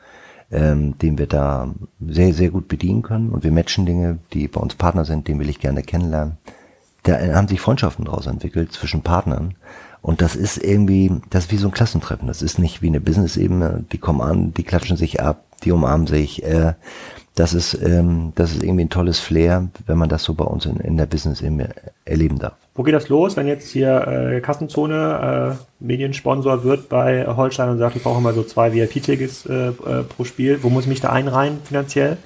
ähm, 0.50 0.98
den 0.98 1.18
wir 1.18 1.26
da 1.26 1.72
sehr, 2.06 2.34
sehr 2.34 2.50
gut 2.50 2.68
bedienen 2.68 3.02
können. 3.02 3.30
Und 3.30 3.44
wir 3.44 3.52
matchen 3.52 3.86
Dinge, 3.86 4.18
die 4.32 4.48
bei 4.48 4.60
uns 4.60 4.74
Partner 4.74 5.04
sind, 5.04 5.28
den 5.28 5.38
will 5.38 5.48
ich 5.48 5.60
gerne 5.60 5.82
kennenlernen. 5.82 6.38
Da 7.04 7.18
haben 7.34 7.48
sich 7.48 7.60
Freundschaften 7.60 8.04
daraus 8.04 8.26
entwickelt 8.26 8.72
zwischen 8.72 9.02
Partnern. 9.02 9.54
Und 10.02 10.22
das 10.22 10.34
ist 10.36 10.58
irgendwie, 10.58 11.12
das 11.30 11.44
ist 11.44 11.52
wie 11.52 11.56
so 11.56 11.68
ein 11.68 11.74
Klassentreffen. 11.74 12.26
Das 12.26 12.42
ist 12.42 12.58
nicht 12.58 12.82
wie 12.82 12.88
eine 12.88 13.00
Business-Ebene. 13.00 13.84
Die 13.92 13.98
kommen 13.98 14.20
an, 14.20 14.54
die 14.54 14.64
klatschen 14.64 14.96
sich 14.96 15.20
ab, 15.20 15.44
die 15.62 15.72
umarmen 15.72 16.06
sich. 16.06 16.42
Äh, 16.42 16.74
das 17.34 17.54
ist, 17.54 17.74
ähm, 17.74 18.32
das 18.34 18.52
ist 18.52 18.62
irgendwie 18.62 18.84
ein 18.84 18.90
tolles 18.90 19.18
Flair, 19.18 19.68
wenn 19.86 19.98
man 19.98 20.08
das 20.08 20.24
so 20.24 20.34
bei 20.34 20.44
uns 20.44 20.66
in, 20.66 20.76
in 20.78 20.96
der 20.96 21.06
Business-Ebene 21.06 21.70
erleben 22.04 22.38
darf. 22.38 22.54
Wo 22.74 22.82
geht 22.82 22.94
das 22.94 23.08
los, 23.08 23.36
wenn 23.36 23.46
jetzt 23.46 23.70
hier 23.70 24.06
äh, 24.06 24.40
Kassenzone 24.40 25.56
äh, 25.58 25.84
Mediensponsor 25.84 26.64
wird 26.64 26.88
bei 26.88 27.26
Holstein 27.26 27.68
und 27.70 27.78
sagt, 27.78 27.96
ich 27.96 28.02
brauche 28.02 28.20
mal 28.20 28.34
so 28.34 28.42
zwei 28.42 28.72
VIP-Tickets 28.72 29.46
äh, 29.46 29.68
äh, 29.68 29.72
pro 30.02 30.24
Spiel? 30.24 30.62
Wo 30.62 30.70
muss 30.70 30.84
ich 30.84 30.88
mich 30.88 31.00
da 31.00 31.10
einreihen 31.10 31.58
finanziell? 31.64 32.16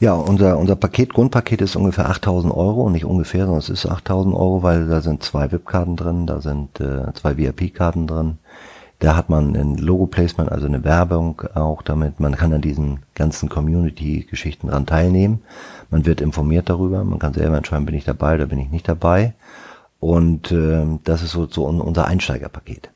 Ja, 0.00 0.12
unser, 0.12 0.58
unser 0.58 0.76
Paket, 0.76 1.14
Grundpaket 1.14 1.62
ist 1.62 1.76
ungefähr 1.76 2.08
8000 2.10 2.52
Euro 2.52 2.82
und 2.82 2.92
nicht 2.92 3.06
ungefähr, 3.06 3.44
sondern 3.46 3.60
es 3.60 3.70
ist 3.70 3.86
8000 3.86 4.34
Euro, 4.34 4.62
weil 4.62 4.86
da 4.86 5.00
sind 5.00 5.22
zwei 5.22 5.50
VIP-Karten 5.50 5.96
drin, 5.96 6.26
da 6.26 6.40
sind 6.40 6.80
äh, 6.80 7.12
zwei 7.14 7.36
VIP-Karten 7.38 8.06
drin. 8.06 8.38
Da 8.98 9.14
hat 9.14 9.28
man 9.28 9.54
ein 9.54 9.76
Logo-Placement, 9.76 10.50
also 10.50 10.66
eine 10.66 10.82
Werbung 10.82 11.42
auch 11.54 11.82
damit. 11.82 12.18
Man 12.18 12.34
kann 12.34 12.52
an 12.52 12.62
diesen 12.62 13.00
ganzen 13.14 13.48
Community-Geschichten 13.48 14.68
dran 14.68 14.86
teilnehmen. 14.86 15.42
Man 15.90 16.06
wird 16.06 16.22
informiert 16.22 16.70
darüber. 16.70 17.04
Man 17.04 17.18
kann 17.18 17.34
selber 17.34 17.58
entscheiden, 17.58 17.84
bin 17.84 17.94
ich 17.94 18.04
dabei 18.04 18.36
oder 18.36 18.46
bin 18.46 18.58
ich 18.58 18.70
nicht 18.70 18.88
dabei. 18.88 19.34
Und 20.00 20.50
äh, 20.50 20.86
das 21.04 21.22
ist 21.22 21.32
so, 21.32 21.46
so 21.46 21.66
unser 21.66 22.06
Einsteigerpaket. 22.06 22.90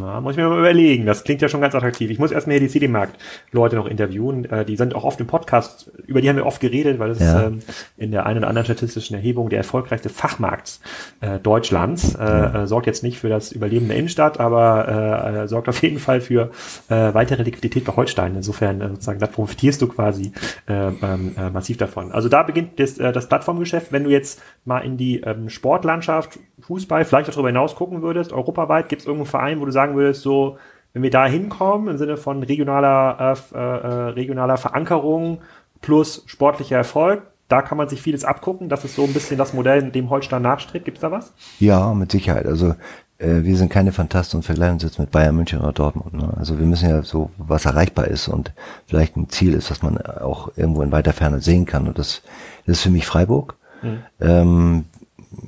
Na, 0.00 0.18
muss 0.22 0.32
ich 0.32 0.38
mir 0.38 0.48
mal 0.48 0.58
überlegen. 0.58 1.04
Das 1.04 1.24
klingt 1.24 1.42
ja 1.42 1.48
schon 1.50 1.60
ganz 1.60 1.74
attraktiv. 1.74 2.10
Ich 2.10 2.18
muss 2.18 2.30
erstmal 2.30 2.54
hier 2.56 2.66
die 2.66 2.72
CD-Markt-Leute 2.72 3.76
noch 3.76 3.86
interviewen. 3.86 4.46
Äh, 4.46 4.64
die 4.64 4.76
sind 4.76 4.94
auch 4.94 5.04
oft 5.04 5.20
im 5.20 5.26
Podcast, 5.26 5.90
über 6.06 6.22
die 6.22 6.28
haben 6.30 6.36
wir 6.36 6.46
oft 6.46 6.60
geredet, 6.60 6.98
weil 6.98 7.10
es 7.10 7.18
ja. 7.18 7.40
ist 7.40 7.46
ähm, 7.46 7.62
in 7.98 8.10
der 8.10 8.24
einen 8.24 8.38
oder 8.38 8.48
anderen 8.48 8.64
statistischen 8.64 9.14
Erhebung 9.14 9.50
der 9.50 9.58
erfolgreichste 9.58 10.08
Fachmarkt 10.08 10.80
äh, 11.20 11.38
Deutschlands. 11.38 12.14
Äh, 12.14 12.24
äh, 12.24 12.66
sorgt 12.66 12.86
jetzt 12.86 13.02
nicht 13.02 13.18
für 13.18 13.28
das 13.28 13.52
Überleben 13.52 13.88
der 13.88 13.98
Innenstadt, 13.98 14.40
aber 14.40 14.88
äh, 14.88 15.42
äh, 15.42 15.48
sorgt 15.48 15.68
auf 15.68 15.82
jeden 15.82 15.98
Fall 15.98 16.22
für 16.22 16.50
äh, 16.88 17.12
weitere 17.12 17.42
Liquidität 17.42 17.84
bei 17.84 17.94
Holstein. 17.94 18.36
Insofern 18.36 18.80
äh, 18.80 18.88
sozusagen, 18.88 19.18
da 19.18 19.26
profitierst 19.26 19.82
du 19.82 19.88
quasi 19.88 20.32
äh, 20.66 20.72
ähm, 20.72 21.34
äh, 21.36 21.50
massiv 21.50 21.76
davon. 21.76 22.10
Also 22.10 22.30
da 22.30 22.42
beginnt 22.42 22.80
das, 22.80 22.96
äh, 22.96 23.12
das 23.12 23.28
Plattformgeschäft. 23.28 23.92
Wenn 23.92 24.04
du 24.04 24.10
jetzt 24.10 24.40
mal 24.64 24.78
in 24.78 24.96
die 24.96 25.20
ähm, 25.20 25.50
Sportlandschaft, 25.50 26.38
Fußball, 26.66 27.04
vielleicht 27.04 27.28
auch 27.28 27.34
darüber 27.34 27.48
hinaus 27.48 27.74
gucken 27.74 28.02
würdest, 28.02 28.32
europaweit, 28.32 28.88
gibt 28.88 29.02
es 29.02 29.06
irgendeinen 29.06 29.30
Verein, 29.30 29.60
wo 29.60 29.66
du 29.66 29.72
sagen 29.72 29.96
würdest, 29.96 30.22
so, 30.22 30.58
wenn 30.92 31.02
wir 31.02 31.10
da 31.10 31.26
hinkommen, 31.26 31.88
im 31.88 31.98
Sinne 31.98 32.16
von 32.16 32.42
regionaler, 32.42 33.36
äh, 33.52 33.56
äh, 33.56 34.10
regionaler 34.10 34.56
Verankerung 34.56 35.40
plus 35.80 36.22
sportlicher 36.26 36.76
Erfolg, 36.76 37.22
da 37.48 37.60
kann 37.60 37.76
man 37.76 37.88
sich 37.88 38.00
vieles 38.00 38.24
abgucken. 38.24 38.68
Das 38.68 38.84
ist 38.84 38.96
so 38.96 39.04
ein 39.04 39.12
bisschen 39.12 39.36
das 39.36 39.52
Modell, 39.52 39.90
dem 39.90 40.08
Holstein 40.08 40.42
nachstrebt. 40.42 40.84
Gibt 40.86 40.96
es 40.96 41.02
da 41.02 41.10
was? 41.10 41.34
Ja, 41.60 41.92
mit 41.92 42.10
Sicherheit. 42.10 42.46
Also 42.46 42.74
äh, 43.18 43.42
wir 43.42 43.56
sind 43.56 43.70
keine 43.70 43.92
Fantasten 43.92 44.38
und 44.38 44.42
vergleichen 44.44 44.74
uns 44.74 44.82
jetzt 44.82 44.98
mit 44.98 45.10
Bayern 45.10 45.36
München 45.36 45.60
oder 45.60 45.72
Dortmund. 45.72 46.14
Ne? 46.14 46.32
Also 46.36 46.58
wir 46.58 46.66
müssen 46.66 46.88
ja 46.88 47.02
so, 47.02 47.30
was 47.36 47.66
erreichbar 47.66 48.08
ist 48.08 48.28
und 48.28 48.52
vielleicht 48.86 49.16
ein 49.16 49.28
Ziel 49.28 49.52
ist, 49.52 49.70
was 49.70 49.82
man 49.82 49.98
auch 49.98 50.50
irgendwo 50.56 50.82
in 50.82 50.92
weiter 50.92 51.12
Ferne 51.12 51.40
sehen 51.40 51.66
kann. 51.66 51.86
Und 51.86 51.98
das, 51.98 52.22
das 52.66 52.78
ist 52.78 52.82
für 52.82 52.90
mich 52.90 53.06
Freiburg. 53.06 53.56
Mhm. 53.82 53.98
Ähm, 54.20 54.84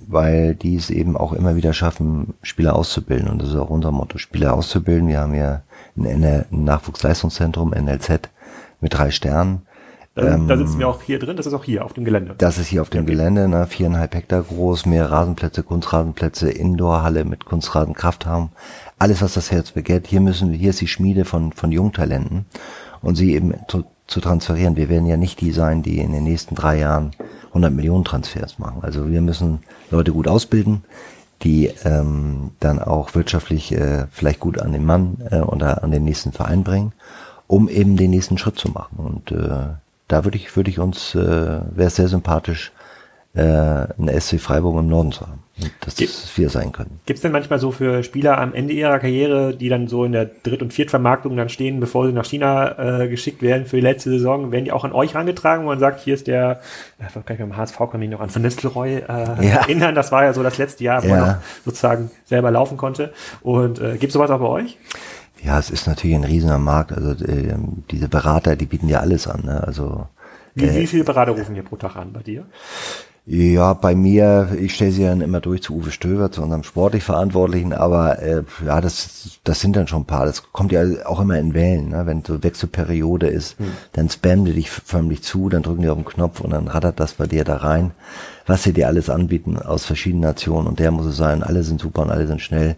weil 0.09 0.55
die 0.55 0.77
es 0.77 0.91
eben 0.91 1.17
auch 1.17 1.33
immer 1.33 1.57
wieder 1.57 1.73
schaffen, 1.73 2.35
Spieler 2.43 2.77
auszubilden. 2.77 3.29
Und 3.29 3.43
das 3.43 3.51
ist 3.51 3.57
auch 3.57 3.71
unser 3.71 3.93
Motto, 3.93 4.19
Spieler 4.19 4.55
auszubilden. 4.55 5.09
Wir 5.09 5.21
haben 5.21 5.35
ja 5.35 5.63
ein, 5.97 6.45
Nachwuchsleistungszentrum, 6.51 7.71
NLZ, 7.71 8.31
mit 8.81 8.95
drei 8.95 9.11
Sternen. 9.11 9.63
Ähm, 10.19 10.49
da 10.49 10.57
sitzen 10.57 10.79
wir 10.79 10.89
auch 10.89 11.03
hier 11.03 11.19
drin, 11.19 11.37
das 11.37 11.45
ist 11.45 11.53
auch 11.53 11.65
hier 11.65 11.85
auf 11.85 11.93
dem 11.93 12.05
Gelände. 12.05 12.35
Das 12.39 12.57
ist 12.57 12.69
hier 12.69 12.81
auf 12.81 12.89
dem 12.89 13.03
okay. 13.03 13.13
Gelände, 13.13 13.49
ne, 13.49 13.67
viereinhalb 13.67 14.15
Hektar 14.15 14.43
groß, 14.43 14.87
mehr 14.87 15.11
Rasenplätze, 15.11 15.63
Kunstrasenplätze, 15.63 16.51
Indoorhalle 16.51 17.27
mit 17.27 17.45
Kunstrasenkraftraum. 17.45 18.49
Alles, 18.99 19.21
was 19.21 19.35
das 19.35 19.53
Herz 19.53 19.73
begehrt. 19.73 20.07
Hier 20.07 20.23
müssen 20.23 20.53
wir, 20.53 20.59
hier 20.59 20.71
ist 20.71 20.81
die 20.81 20.89
Schmiede 20.89 21.27
von, 21.27 21.53
von 21.53 21.71
Jungtalenten 21.71 22.47
und 23.03 23.17
sie 23.17 23.35
eben 23.35 23.55
zu, 23.69 23.85
zu 24.07 24.21
transferieren. 24.21 24.77
Wir 24.77 24.89
werden 24.89 25.07
ja 25.07 25.19
nicht 25.19 25.43
die 25.43 25.53
sein, 25.53 25.83
die 25.83 25.99
in 25.99 26.13
den 26.13 26.25
nächsten 26.25 26.55
drei 26.55 26.79
Jahren 26.79 27.11
100 27.57 27.73
Millionen 27.73 28.05
Transfers 28.05 28.59
machen. 28.59 28.83
Also 28.83 29.09
wir 29.09 29.21
müssen 29.21 29.61
Leute 29.91 30.13
gut 30.13 30.29
ausbilden, 30.29 30.85
die 31.43 31.73
ähm, 31.85 32.53
dann 32.61 32.81
auch 32.81 33.15
wirtschaftlich 33.15 33.73
äh, 33.73 34.07
vielleicht 34.11 34.41
gut 34.41 34.61
an 34.61 34.73
den 34.73 34.85
Mann 34.85 35.19
äh, 35.31 35.41
oder 35.41 35.83
an 35.83 35.91
den 35.91 36.05
nächsten 36.05 36.33
Verein 36.33 36.65
bringen, 36.65 36.93
um 37.47 37.69
eben 37.69 37.97
den 37.97 38.11
nächsten 38.11 38.39
Schritt 38.39 38.59
zu 38.59 38.71
machen. 38.71 38.99
Und 38.99 39.33
äh, 39.33 39.75
da 40.09 40.25
würde 40.25 40.37
ich, 40.37 40.55
würde 40.55 40.71
ich 40.71 40.79
uns, 40.79 41.15
äh, 41.15 41.61
wäre 41.75 41.91
sehr 41.91 42.09
sympathisch, 42.09 42.73
äh, 43.37 43.41
eine 43.41 44.19
SC 44.19 44.41
Freiburg 44.41 44.79
im 44.79 44.89
Norden 44.89 45.13
zu 45.13 45.21
haben. 45.21 45.43
Dass 45.81 45.95
das 45.95 46.37
wir 46.37 46.51
sein 46.51 46.71
können. 46.73 47.01
Gibt 47.07 47.17
es 47.17 47.23
denn 47.23 47.33
manchmal 47.33 47.59
so 47.59 47.71
für 47.71 48.03
Spieler 48.03 48.37
am 48.39 48.53
Ende 48.53 48.75
ihrer 48.75 48.99
Karriere, 48.99 49.55
die 49.55 49.71
dann 49.71 49.89
so 49.89 50.05
in 50.05 50.13
der 50.13 50.27
Dritt- 50.27 50.61
und 50.61 50.75
Viertvermarktung 50.75 51.35
dann 51.35 51.49
stehen, 51.49 51.81
bevor 51.81 52.07
sie 52.07 52.13
nach 52.13 52.27
China 52.27 53.03
äh, 53.03 53.09
geschickt 53.09 53.41
werden 53.41 53.65
für 53.65 53.77
die 53.77 53.83
letzte 53.83 54.11
Saison, 54.11 54.53
werden 54.53 54.67
die 54.67 54.73
auch 54.73 54.85
an 54.85 54.93
euch 54.93 55.15
herangetragen, 55.15 55.65
wo 55.65 55.69
man 55.69 55.79
sagt, 55.79 56.01
hier 56.01 56.13
ist 56.13 56.27
der, 56.27 56.61
äh, 56.99 57.05
kann 57.25 57.37
ich 57.37 57.39
beim 57.39 57.57
HSV 57.57 57.79
kann 57.91 58.01
mich 58.01 58.11
noch 58.11 58.21
an 58.21 58.35
Van 58.35 58.43
Nistelrooy 58.43 58.97
äh, 58.97 59.03
ja. 59.09 59.57
erinnern, 59.61 59.95
das 59.95 60.13
war 60.13 60.25
ja 60.25 60.35
so 60.35 60.43
das 60.43 60.59
letzte 60.59 60.85
Jahr, 60.85 61.03
wo 61.03 61.09
ja. 61.09 61.21
man 61.21 61.37
sozusagen 61.65 62.11
selber 62.27 62.51
laufen 62.51 62.77
konnte. 62.77 63.15
Und 63.41 63.81
äh, 63.81 63.93
gibt 63.93 64.09
es 64.09 64.13
sowas 64.13 64.31
auch 64.31 64.41
bei 64.41 64.49
euch? 64.49 64.77
Ja, 65.43 65.59
es 65.59 65.71
ist 65.71 65.87
natürlich 65.87 66.17
ein 66.17 66.25
riesiger 66.25 66.59
Markt. 66.59 66.93
Also 66.93 67.13
äh, 67.25 67.55
diese 67.91 68.09
Berater, 68.09 68.57
die 68.57 68.67
bieten 68.67 68.89
ja 68.89 69.01
alles 69.01 69.27
an. 69.27 69.43
Ne? 69.45 69.63
Also 69.67 70.07
wie, 70.57 70.65
äh, 70.65 70.75
wie 70.75 70.87
viele 70.87 71.05
Berater 71.05 71.33
rufen 71.33 71.55
hier 71.55 71.65
pro 71.65 71.77
Tag 71.77 71.97
an 71.97 72.13
bei 72.13 72.23
dir? 72.23 72.47
Ja, 73.29 73.73
bei 73.73 73.97
mir, 73.97 74.51
ich 74.57 74.77
stelle 74.77 74.93
sie 74.93 75.03
dann 75.03 75.21
immer 75.21 75.41
durch 75.41 75.61
zu 75.61 75.75
Uwe 75.75 75.91
Stöver, 75.91 76.31
zu 76.31 76.43
unserem 76.43 76.63
sportlich 76.63 77.03
Verantwortlichen, 77.03 77.73
aber 77.73 78.23
äh, 78.23 78.45
ja, 78.65 78.81
das, 78.81 79.41
das 79.43 79.59
sind 79.59 79.75
dann 79.75 79.89
schon 79.89 80.03
ein 80.03 80.07
paar. 80.07 80.27
Das 80.27 80.53
kommt 80.53 80.71
ja 80.71 80.85
auch 81.07 81.19
immer 81.19 81.37
in 81.37 81.53
Wellen. 81.53 81.89
Ne? 81.89 82.07
Wenn 82.07 82.25
so 82.25 82.45
Wechselperiode 82.45 83.27
ist, 83.27 83.59
hm. 83.59 83.67
dann 83.95 84.09
spammen 84.11 84.45
die 84.45 84.53
dich 84.53 84.71
förmlich 84.71 85.25
zu, 85.25 85.49
dann 85.49 85.65
drücken 85.65 85.83
die 85.83 85.89
auf 85.89 85.97
den 85.97 86.05
Knopf 86.05 86.41
und 86.41 86.51
dann 86.51 86.69
rattert 86.69 87.01
das 87.01 87.15
bei 87.15 87.27
dir 87.27 87.43
da 87.43 87.57
rein, 87.57 87.91
was 88.47 88.63
sie 88.63 88.73
dir 88.73 88.87
alles 88.87 89.11
anbieten 89.11 89.59
aus 89.59 89.85
verschiedenen 89.87 90.23
Nationen 90.23 90.69
und 90.69 90.79
der 90.79 90.93
muss 90.93 91.07
es 91.07 91.17
sein, 91.17 91.43
alle 91.43 91.65
sind 91.65 91.81
super 91.81 92.03
und 92.03 92.11
alle 92.11 92.29
sind 92.29 92.41
schnell. 92.41 92.77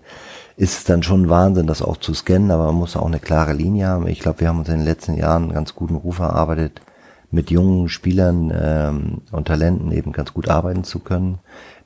Ist 0.56 0.88
dann 0.88 1.02
schon 1.02 1.28
Wahnsinn, 1.28 1.66
das 1.66 1.82
auch 1.82 1.98
zu 1.98 2.14
scannen, 2.14 2.50
aber 2.50 2.64
man 2.64 2.76
muss 2.76 2.96
auch 2.96 3.06
eine 3.06 3.20
klare 3.20 3.52
Linie 3.52 3.88
haben. 3.88 4.08
Ich 4.08 4.20
glaube, 4.20 4.40
wir 4.40 4.48
haben 4.48 4.60
uns 4.60 4.70
in 4.70 4.78
den 4.78 4.86
letzten 4.86 5.14
Jahren 5.14 5.42
einen 5.42 5.52
ganz 5.52 5.74
guten 5.74 5.94
Ruf 5.96 6.20
erarbeitet 6.20 6.80
mit 7.30 7.50
jungen 7.50 7.88
Spielern 7.88 8.52
ähm, 8.54 9.18
und 9.32 9.48
Talenten 9.48 9.92
eben 9.92 10.12
ganz 10.12 10.32
gut 10.32 10.48
arbeiten 10.48 10.84
zu 10.84 10.98
können, 10.98 11.38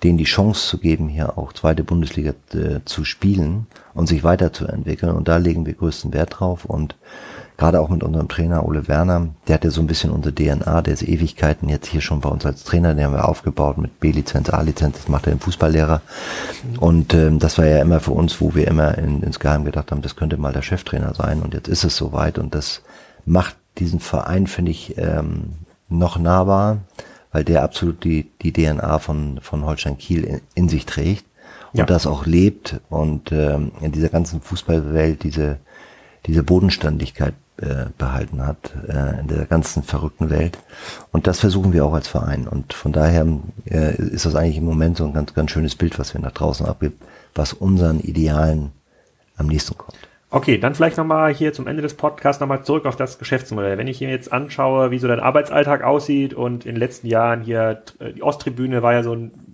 denen 0.03 0.19
die 0.19 0.25
Chance 0.25 0.69
zu 0.69 0.79
geben, 0.79 1.09
hier 1.09 1.37
auch 1.37 1.53
zweite 1.53 1.83
Bundesliga 1.83 2.33
äh, 2.55 2.81
zu 2.85 3.05
spielen 3.05 3.67
und 3.95 4.09
sich 4.09 4.23
weiterzuentwickeln. 4.23 5.13
Und 5.13 5.29
da 5.29 5.39
legen 5.39 5.67
wir 5.67 5.75
größten 5.75 6.13
Wert 6.13 6.39
drauf. 6.39 6.65
Und 6.65 6.97
gerade 7.57 7.81
auch 7.81 7.89
mit 7.89 8.05
unserem 8.05 8.29
Trainer 8.29 8.67
Ole 8.67 8.87
Werner, 8.87 9.29
der 9.49 9.55
hat 9.55 9.65
ja 9.65 9.71
so 9.71 9.81
ein 9.81 9.89
bisschen 9.89 10.11
unsere 10.11 10.35
DNA, 10.35 10.83
der 10.83 10.95
ist 10.95 11.03
Ewigkeiten 11.03 11.69
jetzt 11.69 11.89
hier 11.89 12.01
schon 12.01 12.21
bei 12.21 12.29
uns 12.29 12.47
als 12.47 12.63
Trainer, 12.63 12.95
den 12.95 13.05
haben 13.05 13.15
wir 13.15 13.29
aufgebaut 13.29 13.79
mit 13.79 13.99
B-Lizenz, 13.99 14.51
A-Lizenz, 14.51 14.99
das 14.99 15.09
macht 15.09 15.27
er 15.27 15.35
den 15.35 15.41
Fußballlehrer. 15.41 16.03
Und 16.79 17.15
ähm, 17.15 17.41
das 17.41 17.59
war 17.59 17.67
ja 17.67 17.81
immer 17.81 18.01
für 18.01 18.13
uns, 18.13 18.41
wo 18.41 18.55
wir 18.55 18.69
immer 18.69 18.97
in, 18.97 19.23
insgeheim 19.23 19.65
gedacht 19.65 19.91
haben, 19.91 20.03
das 20.03 20.17
könnte 20.17 20.37
mal 20.37 20.53
der 20.53 20.63
Cheftrainer 20.63 21.15
sein. 21.15 21.43
Und 21.43 21.53
jetzt 21.55 21.69
ist 21.69 21.85
es 21.85 21.97
soweit 21.97 22.39
und 22.39 22.55
das 22.55 22.83
macht 23.25 23.57
diesen 23.79 24.01
Verein 24.01 24.47
finde 24.47 24.71
ich 24.71 24.97
ähm, 24.99 25.55
noch 25.89 26.19
nahbar, 26.19 26.79
weil 27.31 27.45
der 27.45 27.63
absolut 27.63 28.05
die, 28.05 28.31
die 28.43 28.53
DNA 28.53 28.99
von, 28.99 29.41
von 29.41 29.65
Holstein 29.65 29.99
Kiel 29.99 30.25
in, 30.25 30.41
in 30.55 30.69
sich 30.69 30.87
trägt 30.87 31.25
und 31.73 31.81
ja. 31.81 31.87
das 31.87 32.07
auch 32.07 32.27
lebt 32.27 32.81
und 32.91 33.33
ähm, 33.33 33.73
in 33.81 33.93
dieser 33.93 34.09
ganzen 34.09 34.41
Fußballwelt 34.41 35.23
diese, 35.23 35.59
diese 36.27 36.43
Bodenständigkeit 36.43 37.35
äh, 37.59 37.87
behalten 37.97 38.47
hat, 38.47 38.73
äh, 38.89 39.21
in 39.21 39.29
der 39.29 39.47
ganzen 39.47 39.83
verrückten 39.83 40.31
Welt. 40.31 40.59
Und 41.13 41.27
das 41.27 41.41
versuchen 41.41 41.73
wir 41.73 41.85
auch 41.85 41.95
als 41.95 42.09
Verein. 42.09 42.49
Und 42.49 42.73
von 42.75 42.93
daher 42.93 43.27
äh, 43.71 43.95
ist 43.97 44.27
das 44.27 44.35
eigentlich 44.35 44.57
im 44.57 44.65
Moment 44.65 44.97
so 44.97 45.05
ein 45.05 45.13
ganz, 45.13 45.35
ganz 45.35 45.51
schönes 45.51 45.77
Bild, 45.77 45.99
was 45.99 46.15
wir 46.15 46.21
nach 46.21 46.33
draußen 46.33 46.67
abgibt, 46.67 47.03
was 47.35 47.53
unseren 47.53 48.01
Idealen 48.01 48.73
am 49.37 49.47
nächsten 49.47 49.77
kommt. 49.77 49.97
Okay, 50.35 50.57
dann 50.57 50.75
vielleicht 50.75 50.97
nochmal 50.97 51.35
hier 51.35 51.53
zum 51.53 51.67
Ende 51.67 51.83
des 51.83 51.93
Podcasts 51.93 52.41
nochmal 52.41 52.65
zurück 52.65 52.87
auf 52.87 52.97
das 52.97 53.19
Geschäftsmodell. 53.19 53.77
Wenn 53.77 53.87
ich 53.87 53.99
hier 53.99 54.09
jetzt 54.09 54.33
anschaue, 54.33 54.91
wie 54.91 54.99
so 54.99 55.07
dein 55.07 55.21
Arbeitsalltag 55.21 55.85
aussieht 55.85 56.33
und 56.33 56.65
in 56.65 56.75
den 56.75 56.81
letzten 56.81 57.07
Jahren 57.07 57.43
hier, 57.43 57.83
äh, 57.99 58.15
die 58.15 58.23
Osttribüne 58.23 58.83
war 58.83 58.95
ja 58.95 59.03
so 59.03 59.15
ein 59.15 59.52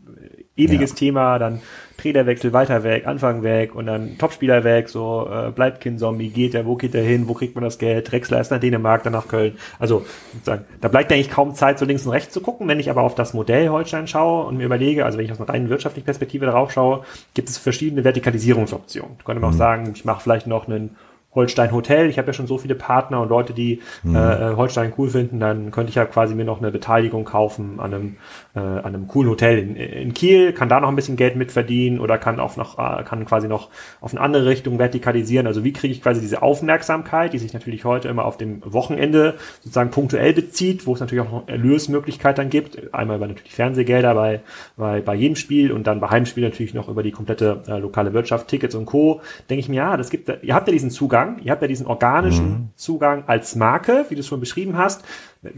ewiges 0.58 0.90
ja. 0.90 0.96
Thema, 0.96 1.38
dann 1.38 1.60
Trainerwechsel, 1.98 2.52
weiter 2.52 2.84
weg, 2.84 3.06
Anfang 3.06 3.42
weg 3.42 3.74
und 3.74 3.86
dann 3.86 4.18
Topspieler 4.18 4.62
weg, 4.62 4.88
so 4.88 5.28
äh, 5.30 5.50
bleibt 5.50 5.80
Kind-Zombie, 5.80 6.30
geht 6.30 6.54
er, 6.54 6.64
wo 6.64 6.76
geht 6.76 6.94
er 6.94 7.02
hin, 7.02 7.26
wo 7.28 7.34
kriegt 7.34 7.56
man 7.56 7.64
das 7.64 7.78
Geld, 7.78 8.10
Drexler 8.10 8.40
ist 8.40 8.50
nach 8.50 8.60
Dänemark, 8.60 9.02
dann 9.02 9.12
nach 9.12 9.26
Köln. 9.26 9.58
Also 9.78 10.06
sozusagen, 10.32 10.64
da 10.80 10.88
bleibt 10.88 11.12
eigentlich 11.12 11.30
kaum 11.30 11.54
Zeit, 11.54 11.78
so 11.78 11.84
links 11.84 12.06
und 12.06 12.12
rechts 12.12 12.32
zu 12.32 12.40
gucken. 12.40 12.68
Wenn 12.68 12.78
ich 12.78 12.88
aber 12.88 13.02
auf 13.02 13.16
das 13.16 13.34
Modell 13.34 13.68
Holstein 13.68 14.06
schaue 14.06 14.46
und 14.46 14.56
mir 14.56 14.64
überlege, 14.64 15.04
also 15.04 15.18
wenn 15.18 15.24
ich 15.24 15.32
aus 15.32 15.40
einer 15.40 15.48
reinen 15.48 15.70
wirtschaftlichen 15.70 16.04
Perspektive 16.04 16.46
darauf 16.46 16.70
schaue, 16.70 17.04
gibt 17.34 17.48
es 17.48 17.58
verschiedene 17.58 18.04
Vertikalisierungsoptionen. 18.04 19.16
Da 19.18 19.24
könnte 19.24 19.40
man 19.40 19.50
mhm. 19.50 19.54
auch 19.54 19.58
sagen, 19.58 19.92
ich 19.92 20.04
mache 20.04 20.22
vielleicht 20.22 20.46
noch 20.46 20.68
einen 20.68 20.96
Holstein 21.34 21.72
Hotel. 21.72 22.08
Ich 22.08 22.18
habe 22.18 22.28
ja 22.28 22.32
schon 22.32 22.46
so 22.46 22.56
viele 22.56 22.74
Partner 22.74 23.20
und 23.20 23.28
Leute, 23.28 23.52
die 23.52 23.80
mhm. 24.02 24.16
äh, 24.16 24.54
Holstein 24.56 24.92
cool 24.96 25.10
finden, 25.10 25.40
dann 25.40 25.70
könnte 25.70 25.90
ich 25.90 25.96
ja 25.96 26.06
quasi 26.06 26.34
mir 26.34 26.44
noch 26.44 26.58
eine 26.58 26.70
Beteiligung 26.70 27.24
kaufen 27.24 27.80
an 27.80 27.92
einem, 27.92 28.16
äh, 28.56 28.60
an 28.60 28.86
einem 28.86 29.08
coolen 29.08 29.30
Hotel 29.30 29.58
in, 29.58 29.76
in 29.76 30.14
Kiel, 30.14 30.52
kann 30.54 30.70
da 30.70 30.80
noch 30.80 30.88
ein 30.88 30.96
bisschen 30.96 31.16
Geld 31.16 31.36
mitverdienen 31.36 32.00
oder 32.00 32.16
kann 32.16 32.40
auch 32.40 32.56
noch, 32.56 32.78
äh, 32.78 33.04
kann 33.04 33.26
quasi 33.26 33.46
noch 33.46 33.68
auf 34.00 34.12
eine 34.12 34.22
andere 34.22 34.46
Richtung 34.46 34.78
vertikalisieren. 34.78 35.46
Also 35.46 35.64
wie 35.64 35.74
kriege 35.74 35.92
ich 35.92 36.02
quasi 36.02 36.20
diese 36.20 36.40
Aufmerksamkeit, 36.40 37.34
die 37.34 37.38
sich 37.38 37.52
natürlich 37.52 37.84
heute 37.84 38.08
immer 38.08 38.24
auf 38.24 38.38
dem 38.38 38.62
Wochenende 38.64 39.34
sozusagen 39.60 39.90
punktuell 39.90 40.32
bezieht, 40.32 40.86
wo 40.86 40.94
es 40.94 41.00
natürlich 41.00 41.26
auch 41.26 41.32
noch 41.32 41.48
Erlösmöglichkeit 41.48 42.38
dann 42.38 42.48
gibt. 42.48 42.94
Einmal 42.94 43.18
über 43.18 43.26
natürlich 43.26 43.54
Fernsehgelder 43.54 44.14
bei, 44.14 44.40
bei, 44.78 45.02
bei 45.02 45.14
jedem 45.14 45.36
Spiel 45.36 45.72
und 45.72 45.86
dann 45.86 46.00
bei 46.00 46.08
Heimspiel 46.08 46.44
natürlich 46.44 46.72
noch 46.72 46.88
über 46.88 47.02
die 47.02 47.12
komplette 47.12 47.62
äh, 47.68 47.78
lokale 47.78 48.14
Wirtschaft, 48.14 48.48
Tickets 48.48 48.74
und 48.74 48.86
Co. 48.86 49.20
Denke 49.50 49.60
ich 49.60 49.68
mir, 49.68 49.76
ja, 49.76 49.96
das 49.98 50.08
gibt, 50.08 50.28
ihr 50.42 50.54
habt 50.54 50.66
ja 50.66 50.72
diesen 50.72 50.90
Zugang 50.90 51.17
Zugang. 51.18 51.38
Ihr 51.42 51.52
habt 51.52 51.62
ja 51.62 51.68
diesen 51.68 51.86
organischen 51.86 52.48
mhm. 52.48 52.68
Zugang 52.76 53.24
als 53.26 53.56
Marke, 53.56 54.06
wie 54.08 54.14
du 54.14 54.20
es 54.20 54.26
schon 54.26 54.40
beschrieben 54.40 54.76
hast. 54.76 55.04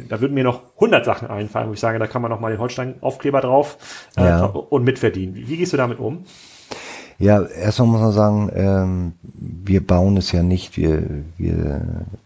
Da 0.09 0.21
würden 0.21 0.35
mir 0.35 0.45
noch 0.45 0.63
100 0.77 1.05
Sachen 1.05 1.29
einfallen, 1.29 1.69
wo 1.69 1.73
ich 1.73 1.81
sage, 1.81 1.99
da 1.99 2.07
kann 2.07 2.23
man 2.23 2.31
noch 2.31 2.41
mal 2.41 2.51
den 2.51 2.61
Holstein-Aufkleber 2.61 3.41
drauf 3.41 3.79
äh, 4.17 4.25
ja. 4.25 4.45
und 4.45 4.85
mitverdienen. 4.85 5.35
Wie, 5.35 5.49
wie 5.49 5.57
gehst 5.57 5.73
du 5.73 5.77
damit 5.77 5.99
um? 5.99 6.25
Ja, 7.19 7.43
erstmal 7.43 7.89
muss 7.89 8.01
man 8.01 8.13
sagen, 8.13 8.51
ähm, 8.55 9.13
wir 9.23 9.87
bauen 9.87 10.17
es 10.17 10.33
ja 10.33 10.43
nicht, 10.43 10.77
wir, 10.79 11.03
wir, 11.37 11.83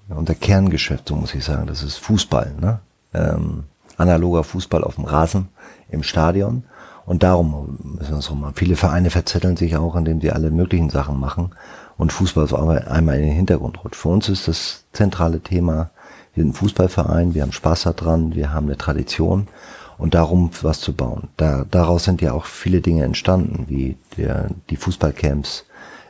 unser 0.09 0.37
Kerngeschäft, 0.37 1.09
so 1.09 1.16
muss 1.16 1.35
ich 1.35 1.45
sagen, 1.45 1.66
das 1.66 1.82
ist 1.82 1.97
Fußball, 1.97 2.55
ne? 2.61 2.78
Ähm, 3.12 3.64
analoger 3.97 4.45
Fußball 4.45 4.85
auf 4.85 4.97
dem 4.97 5.05
Rasen 5.05 5.49
im 5.91 6.03
Stadion. 6.03 6.64
Und 7.07 7.22
darum 7.22 7.78
müssen 7.82 8.11
wir 8.11 8.16
uns 8.16 8.30
rum 8.30 8.41
machen. 8.41 8.55
Viele 8.57 8.76
Vereine 8.76 9.11
verzetteln 9.11 9.57
sich 9.57 9.76
auch, 9.76 9.95
indem 9.95 10.20
sie 10.20 10.30
alle 10.30 10.51
möglichen 10.51 10.91
Sachen 10.91 11.20
machen 11.20 11.51
und 11.97 12.13
Fußball 12.13 12.47
so 12.47 12.57
einmal 12.57 13.17
in 13.19 13.27
den 13.27 13.35
Hintergrund 13.35 13.85
rutscht. 13.85 13.97
Für 13.97 14.09
uns 14.09 14.29
ist 14.29 14.49
das 14.49 14.85
zentrale 14.93 15.41
Thema, 15.41 15.91
wir 16.35 16.43
sind 16.43 16.51
ein 16.51 16.55
Fußballverein, 16.55 17.35
wir 17.35 17.43
haben 17.43 17.53
Spaß 17.53 17.85
daran, 17.85 18.35
wir 18.35 18.53
haben 18.53 18.67
eine 18.67 18.77
Tradition 18.77 19.47
und 19.99 20.15
darum 20.15 20.51
was 20.63 20.81
zu 20.81 20.93
bauen. 20.93 21.29
Da, 21.37 21.65
daraus 21.71 22.05
sind 22.05 22.21
ja 22.21 22.33
auch 22.33 22.47
viele 22.47 22.81
Dinge 22.81 23.05
entstanden, 23.05 23.67
wie 23.69 23.97
der, 24.17 24.49
die 24.71 24.77
Fußballcamps 24.77 25.65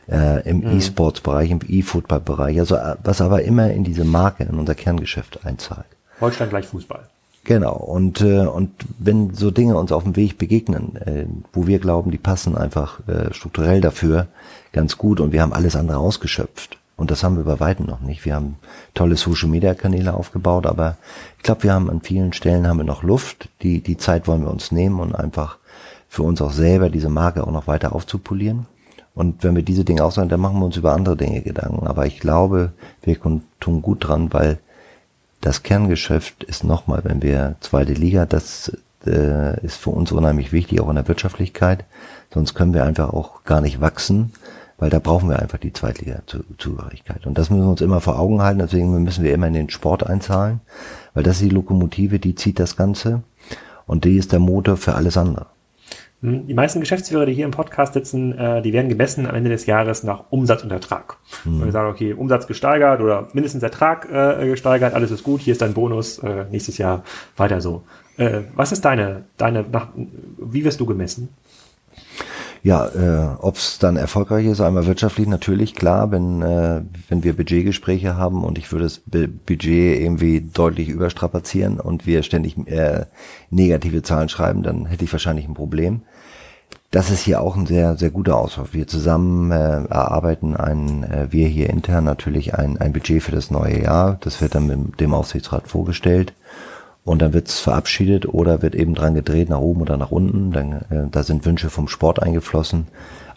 äh, 0.09 0.47
im 0.49 0.61
mhm. 0.61 0.77
E-Sports-Bereich, 0.77 1.51
im 1.51 1.59
E-Football-Bereich, 1.67 2.59
also 2.59 2.77
was 3.03 3.21
aber 3.21 3.43
immer 3.43 3.71
in 3.71 3.83
diese 3.83 4.03
Marke, 4.03 4.43
in 4.43 4.57
unser 4.57 4.75
Kerngeschäft 4.75 5.45
einzahlt. 5.45 5.85
Holstein 6.19 6.49
gleich 6.49 6.65
Fußball. 6.65 7.07
Genau. 7.45 7.75
Und, 7.75 8.21
äh, 8.21 8.47
und 8.47 8.71
wenn 8.97 9.33
so 9.33 9.51
Dinge 9.51 9.77
uns 9.77 9.91
auf 9.91 10.03
dem 10.03 10.15
Weg 10.15 10.37
begegnen, 10.37 10.95
äh, 10.97 11.25
wo 11.53 11.67
wir 11.67 11.79
glauben, 11.79 12.11
die 12.11 12.17
passen 12.17 12.57
einfach 12.57 13.07
äh, 13.07 13.33
strukturell 13.33 13.81
dafür 13.81 14.27
ganz 14.73 14.97
gut 14.97 15.19
und 15.19 15.31
wir 15.31 15.41
haben 15.41 15.53
alles 15.53 15.75
andere 15.75 15.99
ausgeschöpft. 15.99 16.77
Und 16.97 17.11
das 17.11 17.23
haben 17.23 17.37
wir 17.37 17.43
bei 17.43 17.59
weitem 17.59 17.85
noch 17.85 17.99
nicht. 18.01 18.25
Wir 18.25 18.35
haben 18.35 18.55
tolle 18.93 19.15
Social 19.15 19.49
Media 19.49 19.75
Kanäle 19.75 20.15
aufgebaut, 20.15 20.65
aber 20.65 20.97
ich 21.37 21.43
glaube, 21.43 21.63
wir 21.63 21.73
haben 21.73 21.89
an 21.89 22.01
vielen 22.01 22.33
Stellen 22.33 22.67
haben 22.67 22.77
wir 22.77 22.83
noch 22.83 23.03
Luft. 23.03 23.49
Die, 23.61 23.81
die 23.81 23.97
Zeit 23.97 24.27
wollen 24.27 24.41
wir 24.41 24.49
uns 24.49 24.71
nehmen 24.71 24.99
und 24.99 25.13
einfach 25.13 25.57
für 26.09 26.23
uns 26.23 26.41
auch 26.41 26.51
selber 26.51 26.89
diese 26.89 27.09
Marke 27.09 27.45
auch 27.45 27.51
noch 27.51 27.67
weiter 27.67 27.93
aufzupolieren. 27.93 28.65
Und 29.13 29.43
wenn 29.43 29.55
wir 29.55 29.63
diese 29.63 29.85
Dinge 29.85 30.03
aussagen, 30.03 30.29
dann 30.29 30.39
machen 30.39 30.59
wir 30.59 30.65
uns 30.65 30.77
über 30.77 30.93
andere 30.93 31.15
Dinge 31.15 31.41
Gedanken. 31.41 31.85
Aber 31.85 32.07
ich 32.07 32.19
glaube, 32.19 32.71
wir 33.03 33.19
tun 33.59 33.81
gut 33.81 34.07
dran, 34.07 34.33
weil 34.33 34.57
das 35.45 35.61
Kerngeschäft 35.61 36.43
ist 36.43 36.63
nochmal, 36.63 37.01
wenn 37.03 37.21
wir 37.21 37.55
zweite 37.59 37.93
Liga, 37.93 38.25
das 38.25 38.75
äh, 39.05 39.63
ist 39.63 39.77
für 39.77 39.91
uns 39.91 40.11
unheimlich 40.11 40.51
wichtig, 40.51 40.81
auch 40.81 40.89
in 40.89 40.95
der 40.95 41.07
Wirtschaftlichkeit. 41.07 41.85
Sonst 42.33 42.55
können 42.55 42.73
wir 42.73 42.83
einfach 42.83 43.13
auch 43.13 43.43
gar 43.43 43.61
nicht 43.61 43.79
wachsen, 43.79 44.33
weil 44.79 44.89
da 44.89 44.97
brauchen 44.97 45.29
wir 45.29 45.37
einfach 45.37 45.59
die 45.59 45.71
Zweitliga-Zugehörigkeit. 45.71 47.27
Und 47.27 47.37
das 47.37 47.51
müssen 47.51 47.63
wir 47.63 47.69
uns 47.69 47.81
immer 47.81 48.01
vor 48.01 48.17
Augen 48.17 48.41
halten. 48.41 48.57
Deswegen 48.57 49.03
müssen 49.03 49.23
wir 49.23 49.35
immer 49.35 49.45
in 49.45 49.53
den 49.53 49.69
Sport 49.69 50.03
einzahlen, 50.03 50.61
weil 51.13 51.21
das 51.21 51.35
ist 51.35 51.43
die 51.43 51.55
Lokomotive, 51.55 52.17
die 52.17 52.33
zieht 52.33 52.59
das 52.59 52.75
Ganze 52.75 53.21
und 53.85 54.03
die 54.03 54.17
ist 54.17 54.31
der 54.31 54.39
Motor 54.39 54.77
für 54.77 54.95
alles 54.95 55.15
andere. 55.15 55.45
Hm, 56.21 56.47
die 56.47 56.53
meisten 56.53 56.79
Geschäftsführer, 56.79 57.25
die 57.25 57.33
hier 57.33 57.45
im 57.45 57.51
Podcast 57.51 57.93
sitzen, 57.93 58.37
äh, 58.37 58.61
die 58.61 58.73
werden 58.73 58.89
gemessen 58.89 59.27
am 59.27 59.35
Ende 59.35 59.49
des 59.49 59.65
Jahres 59.65 60.03
nach 60.03 60.25
Umsatz 60.29 60.63
und 60.63 60.71
Ertrag. 60.71 61.17
Mhm. 61.43 61.59
Und 61.59 61.65
wir 61.65 61.71
sagen, 61.71 61.89
okay, 61.89 62.13
Umsatz 62.13 62.47
gesteigert 62.47 63.01
oder 63.01 63.27
mindestens 63.33 63.63
Ertrag 63.63 64.09
äh, 64.11 64.47
gesteigert, 64.47 64.93
alles 64.93 65.11
ist 65.11 65.23
gut, 65.23 65.41
hier 65.41 65.51
ist 65.51 65.61
dein 65.61 65.73
Bonus, 65.73 66.19
äh, 66.19 66.45
nächstes 66.51 66.77
Jahr 66.77 67.03
weiter 67.37 67.61
so. 67.61 67.83
Äh, 68.17 68.41
was 68.55 68.71
ist 68.71 68.85
deine, 68.85 69.25
deine, 69.37 69.65
nach, 69.69 69.89
wie 70.37 70.63
wirst 70.63 70.79
du 70.79 70.85
gemessen? 70.85 71.29
Ja, 72.65 72.87
äh, 72.87 73.35
ob 73.41 73.57
es 73.57 73.77
dann 73.77 73.95
erfolgreich 73.95 74.47
ist, 74.47 74.59
einmal 74.59 74.87
wirtschaftlich 74.87 75.27
natürlich 75.27 75.75
klar, 75.75 76.09
wenn 76.09 76.41
äh, 76.41 76.81
wenn 77.09 77.23
wir 77.23 77.37
Budgetgespräche 77.37 78.17
haben 78.17 78.43
und 78.43 78.57
ich 78.57 78.71
würde 78.71 78.85
das 78.85 79.03
Budget 79.05 80.01
irgendwie 80.01 80.41
deutlich 80.41 80.89
überstrapazieren 80.89 81.79
und 81.79 82.07
wir 82.07 82.23
ständig 82.23 82.57
äh, 82.67 83.05
negative 83.51 84.01
Zahlen 84.01 84.29
schreiben, 84.29 84.63
dann 84.63 84.87
hätte 84.87 85.03
ich 85.05 85.11
wahrscheinlich 85.11 85.47
ein 85.47 85.53
Problem. 85.53 86.01
Das 86.89 87.11
ist 87.11 87.19
hier 87.19 87.39
auch 87.41 87.55
ein 87.55 87.67
sehr 87.67 87.97
sehr 87.97 88.09
guter 88.09 88.35
Auswahl. 88.35 88.69
Wir 88.71 88.87
zusammen 88.87 89.51
äh, 89.51 89.83
erarbeiten 89.85 90.57
ein, 90.57 91.03
äh, 91.03 91.27
wir 91.29 91.47
hier 91.47 91.69
intern 91.69 92.05
natürlich 92.05 92.55
ein 92.55 92.81
ein 92.81 92.93
Budget 92.93 93.21
für 93.21 93.31
das 93.31 93.51
neue 93.51 93.83
Jahr. 93.83 94.17
Das 94.21 94.41
wird 94.41 94.55
dann 94.55 94.65
mit 94.65 94.99
dem 94.99 95.13
Aufsichtsrat 95.13 95.67
vorgestellt 95.67 96.33
und 97.05 97.21
dann 97.21 97.33
wird 97.33 97.47
es 97.47 97.59
verabschiedet 97.59 98.27
oder 98.27 98.61
wird 98.63 98.75
eben 98.75 98.95
dran 98.95 99.13
gedreht 99.13 99.49
nach 99.49 99.59
oben 99.59 99.81
oder 99.81 99.95
nach 99.95 100.11
unten. 100.11 100.51
Dann, 100.51 100.73
äh, 100.89 101.07
da 101.11 101.23
sind 101.23 101.45
Wünsche 101.45 101.69
vom 101.69 101.87
Sport 101.87 102.21
eingeflossen. 102.21 102.87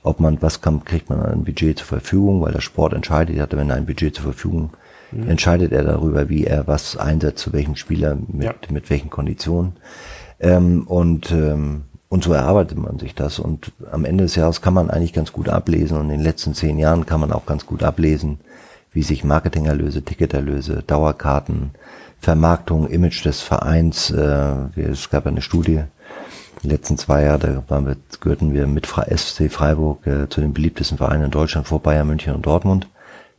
Ob 0.03 0.21
man 0.21 0.41
was 0.41 0.63
kann, 0.63 0.85
kriegt 0.85 1.11
man 1.11 1.23
ein 1.23 1.45
Budget 1.45 1.79
zur 1.79 1.87
Verfügung, 1.87 2.41
weil 2.41 2.53
der 2.53 2.63
Sport 2.63 2.95
entscheidet, 2.95 3.39
hat 3.39 3.55
wenn 3.55 3.69
er 3.69 3.77
ein 3.77 3.85
Budget 3.85 4.15
zur 4.15 4.25
Verfügung, 4.25 4.71
mhm. 5.13 5.29
entscheidet 5.29 5.73
er 5.73 5.85
darüber, 5.85 6.31
wie 6.31 6.45
er 6.45 6.67
was 6.67 6.97
einsetzt, 6.97 7.43
zu 7.43 7.53
welchen 7.53 7.77
Spieler, 7.77 8.17
mit, 8.27 8.47
ja. 8.47 8.55
mit 8.71 8.89
welchen 8.89 9.11
Konditionen. 9.11 9.75
Ähm, 10.41 10.87
und 10.87 11.31
ähm, 11.31 11.83
und 12.11 12.25
so 12.25 12.33
erarbeitet 12.33 12.79
man 12.79 12.99
sich 12.99 13.15
das. 13.15 13.39
Und 13.39 13.73
am 13.93 14.07
Ende 14.07 14.25
des 14.25 14.35
Jahres 14.35 14.63
kann 14.63 14.73
man 14.73 14.89
eigentlich 14.89 15.13
ganz 15.13 15.31
gut 15.31 15.51
ablesen. 15.51 15.99
Und 15.99 16.05
in 16.05 16.17
den 16.17 16.23
letzten 16.23 16.55
zehn 16.55 16.79
Jahren 16.79 17.05
kann 17.05 17.21
man 17.21 17.33
auch 17.33 17.45
ganz 17.45 17.67
gut 17.67 17.83
ablesen, 17.83 18.41
wie 18.93 19.03
sich 19.03 19.25
Marketingerlöse, 19.25 20.03
Ticketerlöse, 20.03 20.83
Dauerkarten, 20.87 21.73
Vermarktung, 22.21 22.89
Image 22.89 23.25
des 23.25 23.41
Vereins. 23.41 24.11
Äh, 24.11 24.81
es 24.81 25.11
gab 25.11 25.27
eine 25.27 25.43
Studie, 25.43 25.85
die 26.63 26.69
letzten 26.69 26.99
zwei 26.99 27.23
Jahre, 27.23 27.39
da 27.39 27.63
waren 27.69 27.87
wir, 27.87 27.97
gehörten 28.21 28.53
wir 28.53 28.67
mit 28.67 28.87
SC 28.87 29.51
Freiburg 29.51 30.07
äh, 30.07 30.29
zu 30.29 30.41
den 30.41 30.53
beliebtesten 30.53 30.99
Vereinen 30.99 31.27
in 31.27 31.31
Deutschland 31.31 31.67
vor 31.69 31.81
Bayern, 31.81 32.07
München 32.07 32.35
und 32.35 32.47
Dortmund. 32.47 32.89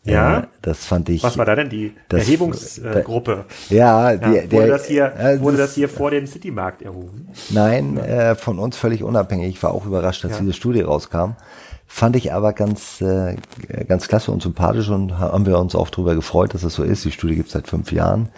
Ja, 0.05 0.39
äh, 0.39 0.43
das 0.61 0.86
fand 0.86 1.09
ich. 1.09 1.23
Was 1.23 1.38
war 1.38 1.45
da 1.45 1.55
denn 1.55 1.69
die 1.69 1.93
das, 2.07 2.21
Erhebungsgruppe? 2.21 3.45
Äh, 3.69 3.75
ja, 3.75 4.15
die, 4.15 4.23
ja, 4.23 4.43
wurde 4.43 4.47
der, 4.49 4.67
das 4.67 4.86
hier, 4.86 5.13
äh, 5.17 5.41
wurde 5.41 5.57
das 5.57 5.75
hier 5.75 5.89
vor 5.89 6.11
dem 6.11 6.25
Citymarkt 6.25 6.82
erhoben? 6.82 7.27
Nein, 7.49 7.97
äh, 7.97 8.36
von 8.36 8.59
uns 8.59 8.77
völlig 8.77 9.03
unabhängig. 9.03 9.49
Ich 9.49 9.63
war 9.63 9.73
auch 9.73 9.86
überrascht, 9.86 10.23
dass 10.23 10.34
ja. 10.34 10.39
diese 10.39 10.53
Studie 10.53 10.82
rauskam. 10.82 11.32
Fand 11.86 12.15
ich 12.15 12.32
aber 12.32 12.53
ganz, 12.53 13.01
äh, 13.01 13.36
ganz 13.88 14.07
klasse 14.07 14.32
und 14.32 14.43
sympathisch 14.43 14.89
und 14.89 15.17
haben 15.17 15.45
wir 15.45 15.57
uns 15.57 15.75
auch 15.75 15.89
darüber 15.89 16.15
gefreut, 16.15 16.53
dass 16.53 16.61
es 16.61 16.75
das 16.75 16.75
so 16.75 16.84
ist. 16.84 17.03
Die 17.03 17.11
Studie 17.11 17.36
gibt 17.36 17.47
es 17.47 17.53
seit 17.53 17.67
fünf 17.67 17.91
Jahren 17.91 18.30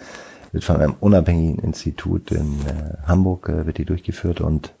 wird 0.52 0.64
von 0.64 0.76
einem 0.76 0.94
unabhängigen 1.00 1.58
Institut 1.58 2.30
in 2.30 2.60
äh, 2.66 3.06
Hamburg 3.06 3.48
äh, 3.48 3.66
wird 3.66 3.78
die 3.78 3.84
durchgeführt 3.84 4.40
und 4.40 4.72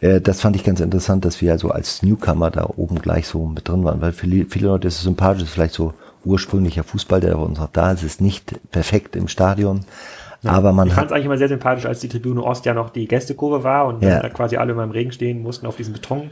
äh, 0.00 0.20
das 0.20 0.40
fand 0.40 0.56
ich 0.56 0.64
ganz 0.64 0.80
interessant, 0.80 1.24
dass 1.24 1.40
wir 1.40 1.52
also 1.52 1.70
als 1.70 2.02
Newcomer 2.02 2.50
da 2.50 2.68
oben 2.76 3.00
gleich 3.00 3.26
so 3.26 3.46
mit 3.46 3.68
drin 3.68 3.84
waren, 3.84 4.00
weil 4.00 4.12
viele, 4.12 4.46
viele 4.46 4.68
Leute 4.68 4.88
ist 4.88 4.96
es 4.96 5.02
sympathisch, 5.02 5.44
ist 5.44 5.50
vielleicht 5.50 5.74
so 5.74 5.94
ursprünglicher 6.24 6.84
Fußball, 6.84 7.20
der 7.20 7.34
bei 7.34 7.42
uns 7.42 7.58
auch 7.58 7.70
da 7.72 7.92
ist, 7.92 8.02
ist 8.02 8.20
nicht 8.20 8.58
perfekt 8.70 9.16
im 9.16 9.28
Stadion. 9.28 9.84
Ja, 10.42 10.52
aber 10.52 10.72
man 10.72 10.88
ich 10.88 10.94
fand 10.94 11.06
es 11.06 11.12
eigentlich 11.12 11.26
immer 11.26 11.38
sehr 11.38 11.48
sympathisch, 11.48 11.86
als 11.86 12.00
die 12.00 12.08
Tribüne 12.08 12.42
Ost 12.42 12.64
ja 12.66 12.74
noch 12.74 12.90
die 12.90 13.06
Gästekurve 13.08 13.64
war 13.64 13.86
und 13.86 14.02
ja. 14.02 14.28
quasi 14.28 14.56
alle 14.56 14.72
immer 14.72 14.84
im 14.84 14.90
Regen 14.90 15.12
stehen 15.12 15.42
mussten 15.42 15.66
auf 15.66 15.76
diesem 15.76 15.94
Betonring. 15.94 16.30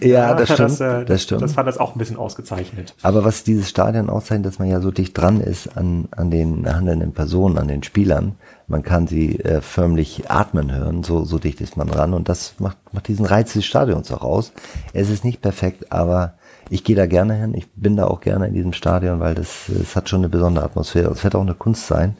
Äh, 0.00 0.08
ja, 0.08 0.34
das 0.34 0.52
stimmt, 0.52 0.70
das, 0.70 0.80
äh, 0.80 1.04
das 1.04 1.22
stimmt. 1.22 1.42
Das 1.42 1.52
fand 1.52 1.68
das 1.68 1.78
auch 1.78 1.94
ein 1.94 1.98
bisschen 1.98 2.16
ausgezeichnet. 2.16 2.94
Aber 3.02 3.24
was 3.24 3.44
dieses 3.44 3.68
Stadion 3.68 4.10
auszeichnet, 4.10 4.46
dass 4.46 4.58
man 4.58 4.68
ja 4.68 4.80
so 4.80 4.90
dicht 4.90 5.16
dran 5.16 5.40
ist 5.40 5.76
an, 5.76 6.08
an 6.10 6.30
den 6.30 6.66
handelnden 6.72 7.12
Personen, 7.12 7.58
an 7.58 7.68
den 7.68 7.82
Spielern. 7.82 8.36
Man 8.66 8.82
kann 8.82 9.06
sie 9.06 9.40
äh, 9.40 9.60
förmlich 9.60 10.30
atmen 10.30 10.74
hören, 10.74 11.02
so, 11.02 11.24
so 11.24 11.38
dicht 11.38 11.60
ist 11.60 11.76
man 11.76 11.88
dran 11.88 12.14
und 12.14 12.30
das 12.30 12.54
macht, 12.58 12.78
macht 12.92 13.08
diesen 13.08 13.26
Reiz 13.26 13.52
des 13.52 13.66
Stadions 13.66 14.10
auch 14.10 14.22
aus. 14.22 14.52
Es 14.94 15.10
ist 15.10 15.22
nicht 15.22 15.42
perfekt, 15.42 15.92
aber 15.92 16.34
ich 16.70 16.84
gehe 16.84 16.96
da 16.96 17.06
gerne 17.06 17.34
hin. 17.34 17.54
Ich 17.54 17.70
bin 17.74 17.96
da 17.96 18.06
auch 18.06 18.20
gerne 18.20 18.46
in 18.48 18.54
diesem 18.54 18.72
Stadion, 18.72 19.20
weil 19.20 19.34
das, 19.34 19.68
es 19.68 19.94
hat 19.96 20.08
schon 20.08 20.20
eine 20.20 20.28
besondere 20.28 20.64
Atmosphäre. 20.64 21.10
Es 21.10 21.22
wird 21.22 21.34
auch 21.34 21.42
eine 21.42 21.54
Kunst 21.54 21.86
sein, 21.86 22.16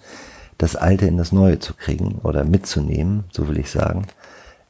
das 0.58 0.76
Alte 0.76 1.06
in 1.06 1.16
das 1.16 1.32
Neue 1.32 1.58
zu 1.58 1.74
kriegen 1.74 2.20
oder 2.22 2.44
mitzunehmen, 2.44 3.24
so 3.32 3.48
will 3.48 3.58
ich 3.58 3.70
sagen. 3.70 4.06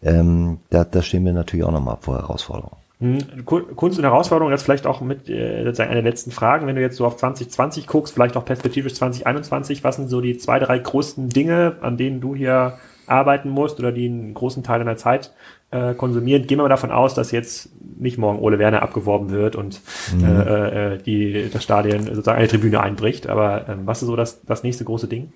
Ähm, 0.02 0.58
da, 0.70 0.84
da 0.84 1.02
stehen 1.02 1.24
wir 1.24 1.32
natürlich 1.32 1.64
auch 1.64 1.72
nochmal 1.72 1.96
vor 2.00 2.16
Herausforderungen. 2.16 2.76
Hm, 3.00 3.44
Kunst 3.44 3.98
und 3.98 4.04
Herausforderung, 4.04 4.52
das 4.52 4.62
vielleicht 4.62 4.86
auch 4.86 5.00
mit 5.00 5.28
äh, 5.28 5.64
sozusagen 5.64 5.90
eine 5.90 6.02
der 6.02 6.10
letzten 6.10 6.30
Fragen, 6.30 6.66
wenn 6.66 6.76
du 6.76 6.80
jetzt 6.80 6.96
so 6.96 7.04
auf 7.04 7.16
2020 7.16 7.86
guckst, 7.86 8.14
vielleicht 8.14 8.36
auch 8.36 8.44
perspektivisch 8.44 8.94
2021, 8.94 9.82
was 9.82 9.96
sind 9.96 10.08
so 10.08 10.20
die 10.20 10.38
zwei, 10.38 10.58
drei 10.58 10.78
größten 10.78 11.28
Dinge, 11.28 11.76
an 11.80 11.96
denen 11.96 12.20
du 12.20 12.34
hier 12.34 12.78
arbeiten 13.06 13.50
musst 13.50 13.78
oder 13.78 13.92
die 13.92 14.06
einen 14.06 14.32
großen 14.32 14.62
Teil 14.62 14.78
deiner 14.78 14.96
Zeit 14.96 15.32
äh, 15.74 15.94
konsumieren? 15.94 16.46
Gehen 16.46 16.58
wir 16.58 16.62
mal 16.62 16.68
davon 16.68 16.92
aus, 16.92 17.14
dass 17.14 17.32
jetzt 17.32 17.70
nicht 17.98 18.18
morgen 18.18 18.38
Ole 18.38 18.58
Werner 18.58 18.82
abgeworben 18.82 19.30
wird 19.30 19.56
und 19.56 19.80
mhm. 20.16 20.24
äh, 20.24 20.94
äh, 20.94 20.98
die, 20.98 21.50
das 21.52 21.62
Stadion 21.62 22.04
sozusagen 22.04 22.38
eine 22.38 22.48
Tribüne 22.48 22.80
einbricht. 22.80 23.28
Aber 23.28 23.68
ähm, 23.68 23.80
was 23.84 24.02
ist 24.02 24.08
so 24.08 24.16
das, 24.16 24.42
das 24.44 24.62
nächste 24.62 24.84
große 24.84 25.08
Ding? 25.08 25.32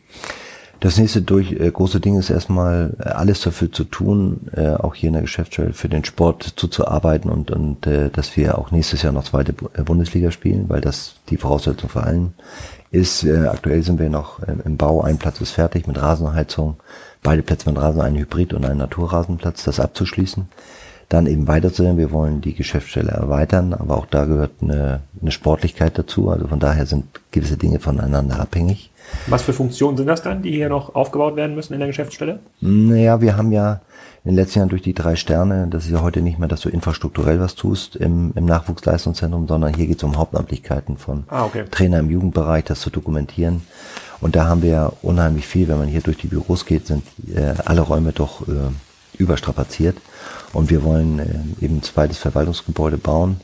Das 0.81 0.97
nächste 0.97 1.23
durch, 1.23 1.53
äh, 1.53 1.71
große 1.71 1.99
Ding 1.99 2.17
ist 2.19 2.31
erstmal 2.31 2.95
äh, 3.01 3.09
alles 3.09 3.41
dafür 3.41 3.73
zu 3.73 3.83
tun, 3.83 4.49
äh, 4.55 4.69
auch 4.75 4.95
hier 4.95 5.09
in 5.09 5.15
der 5.15 5.23
Geschäftsstelle 5.23 5.73
für 5.73 5.89
den 5.89 6.05
Sport 6.05 6.55
zuzuarbeiten 6.55 7.31
und, 7.31 7.51
und 7.51 7.87
äh, 7.87 8.11
dass 8.11 8.37
wir 8.37 8.59
auch 8.59 8.71
nächstes 8.71 9.03
Jahr 9.03 9.13
noch 9.13 9.25
zweite 9.25 9.55
äh, 9.75 9.83
Bundesliga 9.83 10.31
spielen, 10.31 10.67
weil 10.69 10.81
das 10.81 11.17
die 11.31 11.37
Voraussetzung 11.37 11.91
für 11.91 12.05
allen 12.05 12.35
ist. 12.93 13.25
Äh, 13.25 13.47
aktuell 13.47 13.83
sind 13.83 13.99
wir 13.99 14.09
noch 14.09 14.41
äh, 14.41 14.55
im 14.65 14.77
Bau, 14.77 15.03
ein 15.03 15.19
Platz 15.19 15.41
ist 15.41 15.51
fertig 15.51 15.89
mit 15.89 16.01
Rasenheizung, 16.01 16.77
beide 17.23 17.43
Plätze 17.43 17.69
mit 17.69 17.81
Rasen, 17.81 18.01
ein 18.01 18.17
Hybrid 18.17 18.55
und 18.55 18.65
ein 18.65 18.77
Naturrasenplatz, 18.77 19.65
das 19.65 19.81
abzuschließen 19.81 20.47
dann 21.09 21.27
eben 21.27 21.49
weiterzusehen. 21.49 21.97
Wir 21.97 22.11
wollen 22.13 22.41
die 22.41 22.55
Geschäftsstelle 22.55 23.11
erweitern, 23.11 23.73
aber 23.73 23.97
auch 23.97 24.07
da 24.07 24.27
gehört 24.27 24.53
eine, 24.61 25.01
eine 25.21 25.31
Sportlichkeit 25.31 25.99
dazu. 25.99 26.29
Also 26.31 26.49
von 26.49 26.61
daher 26.61 26.87
sind 26.87 27.07
gewisse 27.31 27.57
Dinge 27.57 27.81
voneinander 27.81 28.39
abhängig. 28.39 28.91
Was 29.27 29.43
für 29.43 29.55
Funktionen 29.55 29.97
sind 29.97 30.07
das 30.07 30.23
dann, 30.23 30.43
die 30.43 30.51
hier 30.51 30.69
noch 30.69 30.95
aufgebaut 30.95 31.37
werden 31.37 31.55
müssen 31.55 31.73
in 31.73 31.79
der 31.79 31.89
Geschäftsstelle? 31.89 32.41
Naja, 32.61 33.23
wir 33.23 33.39
haben 33.39 33.53
ja 33.53 33.81
in 34.25 34.33
den 34.33 34.37
letzten 34.37 34.59
Jahren 34.59 34.69
durch 34.69 34.83
die 34.83 34.95
drei 34.95 35.17
Sterne, 35.17 35.69
das 35.71 35.85
ist 35.85 35.93
ja 35.93 36.03
heute 36.03 36.21
nicht 36.23 36.39
mehr, 36.39 36.49
dass 36.49 36.61
du 36.61 36.69
infrastrukturell 36.69 37.41
was 37.41 37.55
tust 37.55 37.97
im, 37.97 38.33
im 38.35 38.45
Nachwuchsleistungszentrum, 38.47 39.47
sondern 39.47 39.75
hier 39.75 39.87
geht 39.87 39.99
es 39.99 40.03
um 40.03 40.17
Hauptamtlichkeiten 40.17 40.97
von 40.99 41.25
ah, 41.29 41.45
okay. 41.45 41.65
Trainer 41.71 42.01
im 42.01 42.11
Jugendbereich, 42.11 42.65
das 42.65 42.81
zu 42.81 42.91
dokumentieren. 42.91 43.63
Und 44.21 44.35
da 44.35 44.47
haben 44.47 44.63
wir 44.63 44.71
ja 44.71 44.93
unheimlich 45.03 45.47
viel, 45.47 45.69
wenn 45.69 45.79
man 45.79 45.89
hier 45.89 46.01
durch 46.01 46.19
die 46.19 46.27
Büros 46.27 46.67
geht, 46.67 46.87
sind 46.89 47.05
äh, 47.35 47.55
alle 47.65 47.83
Räume 47.83 48.13
doch 48.13 48.47
äh, 48.49 48.53
überstrapaziert. 49.17 49.97
Und 50.53 50.71
wir 50.71 50.83
wollen 50.83 51.21
äh, 51.21 51.65
eben 51.65 51.77
ein 51.77 51.83
zweites 51.83 52.19
Verwaltungsgebäude 52.19 52.99
bauen 52.99 53.41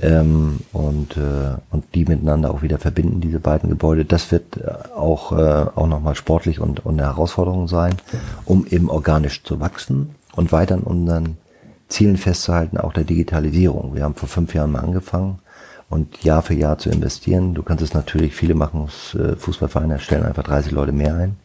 ähm, 0.00 0.60
und, 0.72 1.16
äh, 1.16 1.56
und 1.70 1.84
die 1.94 2.04
miteinander 2.04 2.50
auch 2.50 2.62
wieder 2.62 2.78
verbinden, 2.78 3.20
diese 3.20 3.40
beiden 3.40 3.70
Gebäude. 3.70 4.04
Das 4.04 4.30
wird 4.30 4.58
äh, 4.58 4.70
auch, 4.94 5.32
äh, 5.32 5.66
auch 5.74 5.86
nochmal 5.86 6.14
sportlich 6.14 6.60
und, 6.60 6.84
und 6.84 7.00
eine 7.00 7.08
Herausforderung 7.08 7.68
sein, 7.68 7.96
um 8.44 8.66
eben 8.66 8.90
organisch 8.90 9.42
zu 9.42 9.60
wachsen 9.60 10.14
und 10.34 10.52
weiter 10.52 10.74
an 10.74 10.82
unseren 10.82 11.38
Zielen 11.88 12.16
festzuhalten, 12.16 12.78
auch 12.78 12.92
der 12.92 13.04
Digitalisierung. 13.04 13.94
Wir 13.94 14.04
haben 14.04 14.14
vor 14.14 14.28
fünf 14.28 14.54
Jahren 14.54 14.72
mal 14.72 14.80
angefangen 14.80 15.38
und 15.88 16.22
Jahr 16.24 16.42
für 16.42 16.54
Jahr 16.54 16.78
zu 16.78 16.90
investieren. 16.90 17.54
Du 17.54 17.62
kannst 17.62 17.82
es 17.82 17.94
natürlich, 17.94 18.34
viele 18.34 18.54
machen 18.54 18.88
es, 18.88 19.14
äh, 19.18 19.36
Fußballvereine 19.36 19.98
stellen 19.98 20.24
einfach 20.24 20.42
30 20.42 20.72
Leute 20.72 20.92
mehr 20.92 21.14
ein. 21.14 21.36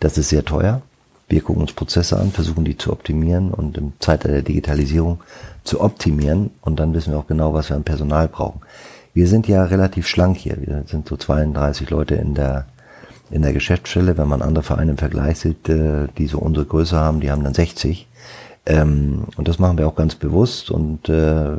Das 0.00 0.18
ist 0.18 0.28
sehr 0.28 0.44
teuer. 0.44 0.82
Wir 1.28 1.40
gucken 1.40 1.62
uns 1.62 1.72
Prozesse 1.72 2.18
an, 2.18 2.32
versuchen 2.32 2.64
die 2.64 2.76
zu 2.76 2.92
optimieren 2.92 3.50
und 3.50 3.78
im 3.78 3.94
Zeitalter 3.98 4.34
der 4.34 4.42
Digitalisierung 4.42 5.20
zu 5.64 5.80
optimieren 5.80 6.50
und 6.60 6.78
dann 6.78 6.94
wissen 6.94 7.12
wir 7.12 7.18
auch 7.18 7.26
genau, 7.26 7.54
was 7.54 7.70
wir 7.70 7.76
an 7.76 7.84
Personal 7.84 8.28
brauchen. 8.28 8.60
Wir 9.12 9.26
sind 9.28 9.48
ja 9.48 9.64
relativ 9.64 10.06
schlank 10.06 10.36
hier. 10.36 10.56
Wir 10.60 10.84
sind 10.86 11.08
so 11.08 11.16
32 11.16 11.90
Leute 11.90 12.14
in 12.16 12.34
der 12.34 12.66
in 13.30 13.42
der 13.42 13.52
Geschäftsstelle. 13.52 14.18
Wenn 14.18 14.28
man 14.28 14.42
andere 14.42 14.62
Vereine 14.62 14.92
im 14.92 14.98
Vergleich 14.98 15.38
sieht, 15.38 15.68
äh, 15.68 16.08
die 16.18 16.26
so 16.26 16.38
unsere 16.38 16.66
Größe 16.66 16.96
haben, 16.96 17.20
die 17.20 17.30
haben 17.30 17.42
dann 17.42 17.54
60. 17.54 18.06
Ähm, 18.66 19.24
und 19.36 19.48
das 19.48 19.58
machen 19.58 19.78
wir 19.78 19.88
auch 19.88 19.94
ganz 19.96 20.14
bewusst 20.14 20.70
und 20.70 21.08
äh, 21.08 21.52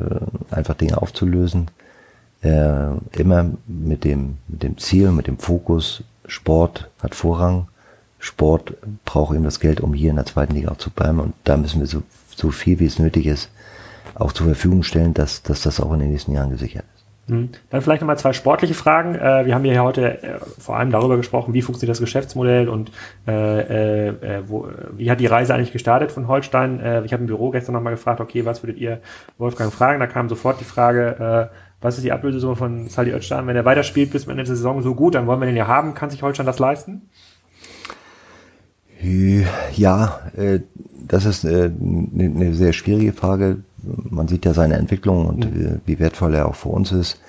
einfach 0.50 0.74
Dinge 0.74 1.00
aufzulösen. 1.00 1.68
Äh, 2.42 2.88
immer 3.18 3.50
mit 3.66 4.04
dem, 4.04 4.38
mit 4.48 4.62
dem 4.62 4.78
Ziel, 4.78 5.10
mit 5.10 5.26
dem 5.26 5.38
Fokus, 5.38 6.04
Sport 6.26 6.88
hat 7.02 7.14
Vorrang 7.14 7.68
Sport 8.18 8.74
braucht 9.04 9.34
eben 9.34 9.44
das 9.44 9.60
Geld, 9.60 9.80
um 9.80 9.94
hier 9.94 10.10
in 10.10 10.16
der 10.16 10.26
zweiten 10.26 10.54
Liga 10.54 10.70
auch 10.70 10.78
zu 10.78 10.90
bleiben. 10.90 11.20
Und 11.20 11.34
da 11.44 11.56
müssen 11.56 11.80
wir 11.80 11.86
so, 11.86 12.02
so 12.34 12.50
viel, 12.50 12.80
wie 12.80 12.86
es 12.86 12.98
nötig 12.98 13.26
ist, 13.26 13.50
auch 14.14 14.32
zur 14.32 14.46
Verfügung 14.46 14.82
stellen, 14.82 15.14
dass, 15.14 15.42
dass 15.42 15.62
das 15.62 15.80
auch 15.80 15.92
in 15.92 16.00
den 16.00 16.10
nächsten 16.10 16.32
Jahren 16.32 16.50
gesichert 16.50 16.84
ist. 16.94 17.06
Hm. 17.28 17.48
Dann 17.70 17.82
vielleicht 17.82 18.02
nochmal 18.02 18.18
zwei 18.18 18.32
sportliche 18.32 18.74
Fragen. 18.74 19.16
Äh, 19.16 19.46
wir 19.46 19.54
haben 19.54 19.64
hier 19.64 19.82
heute 19.82 20.22
äh, 20.22 20.38
vor 20.58 20.76
allem 20.76 20.92
darüber 20.92 21.16
gesprochen, 21.16 21.54
wie 21.54 21.62
funktioniert 21.62 21.90
das 21.90 22.00
Geschäftsmodell 22.00 22.68
und 22.68 22.92
äh, 23.26 24.10
äh, 24.10 24.42
wo, 24.46 24.68
wie 24.92 25.10
hat 25.10 25.18
die 25.18 25.26
Reise 25.26 25.52
eigentlich 25.52 25.72
gestartet 25.72 26.12
von 26.12 26.28
Holstein. 26.28 27.04
Ich 27.04 27.12
habe 27.12 27.22
im 27.22 27.26
Büro 27.26 27.50
gestern 27.50 27.72
nochmal 27.72 27.94
gefragt, 27.94 28.20
okay, 28.20 28.44
was 28.44 28.62
würdet 28.62 28.78
ihr 28.78 29.00
Wolfgang 29.38 29.72
fragen? 29.72 29.98
Da 29.98 30.06
kam 30.06 30.28
sofort 30.28 30.60
die 30.60 30.64
Frage, 30.64 31.50
äh, 31.50 31.56
was 31.80 31.96
ist 31.96 32.04
die 32.04 32.12
Ablösesumme 32.12 32.54
von 32.54 32.88
Sali 32.88 33.12
Özcan? 33.12 33.46
Wenn 33.46 33.56
er 33.56 33.64
weiterspielt 33.64 34.12
bis 34.12 34.26
Ende 34.26 34.44
der 34.44 34.46
Saison 34.46 34.80
so 34.82 34.94
gut, 34.94 35.16
dann 35.16 35.26
wollen 35.26 35.40
wir 35.40 35.46
den 35.46 35.56
ja 35.56 35.66
haben. 35.66 35.94
Kann 35.94 36.10
sich 36.10 36.22
Holstein 36.22 36.46
das 36.46 36.58
leisten? 36.58 37.10
Ja, 39.72 40.20
das 41.06 41.26
ist 41.26 41.44
eine 41.44 42.54
sehr 42.54 42.72
schwierige 42.72 43.12
Frage. 43.12 43.58
Man 43.82 44.28
sieht 44.28 44.44
ja 44.44 44.54
seine 44.54 44.74
Entwicklung 44.74 45.26
und 45.26 45.54
mhm. 45.54 45.80
wie 45.84 45.98
wertvoll 45.98 46.34
er 46.34 46.48
auch 46.48 46.54
für 46.54 46.70
uns 46.70 46.92
ist. 46.92 47.20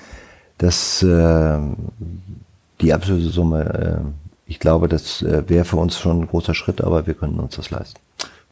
Das, 0.58 1.04
äh, 1.04 1.60
die 2.82 2.94
Ablösesumme, 2.94 4.14
ich 4.48 4.60
glaube, 4.60 4.88
das 4.88 5.24
wäre 5.24 5.66
für 5.66 5.78
uns 5.78 6.00
schon 6.00 6.22
ein 6.22 6.28
großer 6.28 6.54
Schritt, 6.54 6.82
aber 6.82 7.06
wir 7.06 7.14
können 7.14 7.40
uns 7.40 7.56
das 7.56 7.70
leisten. 7.70 8.00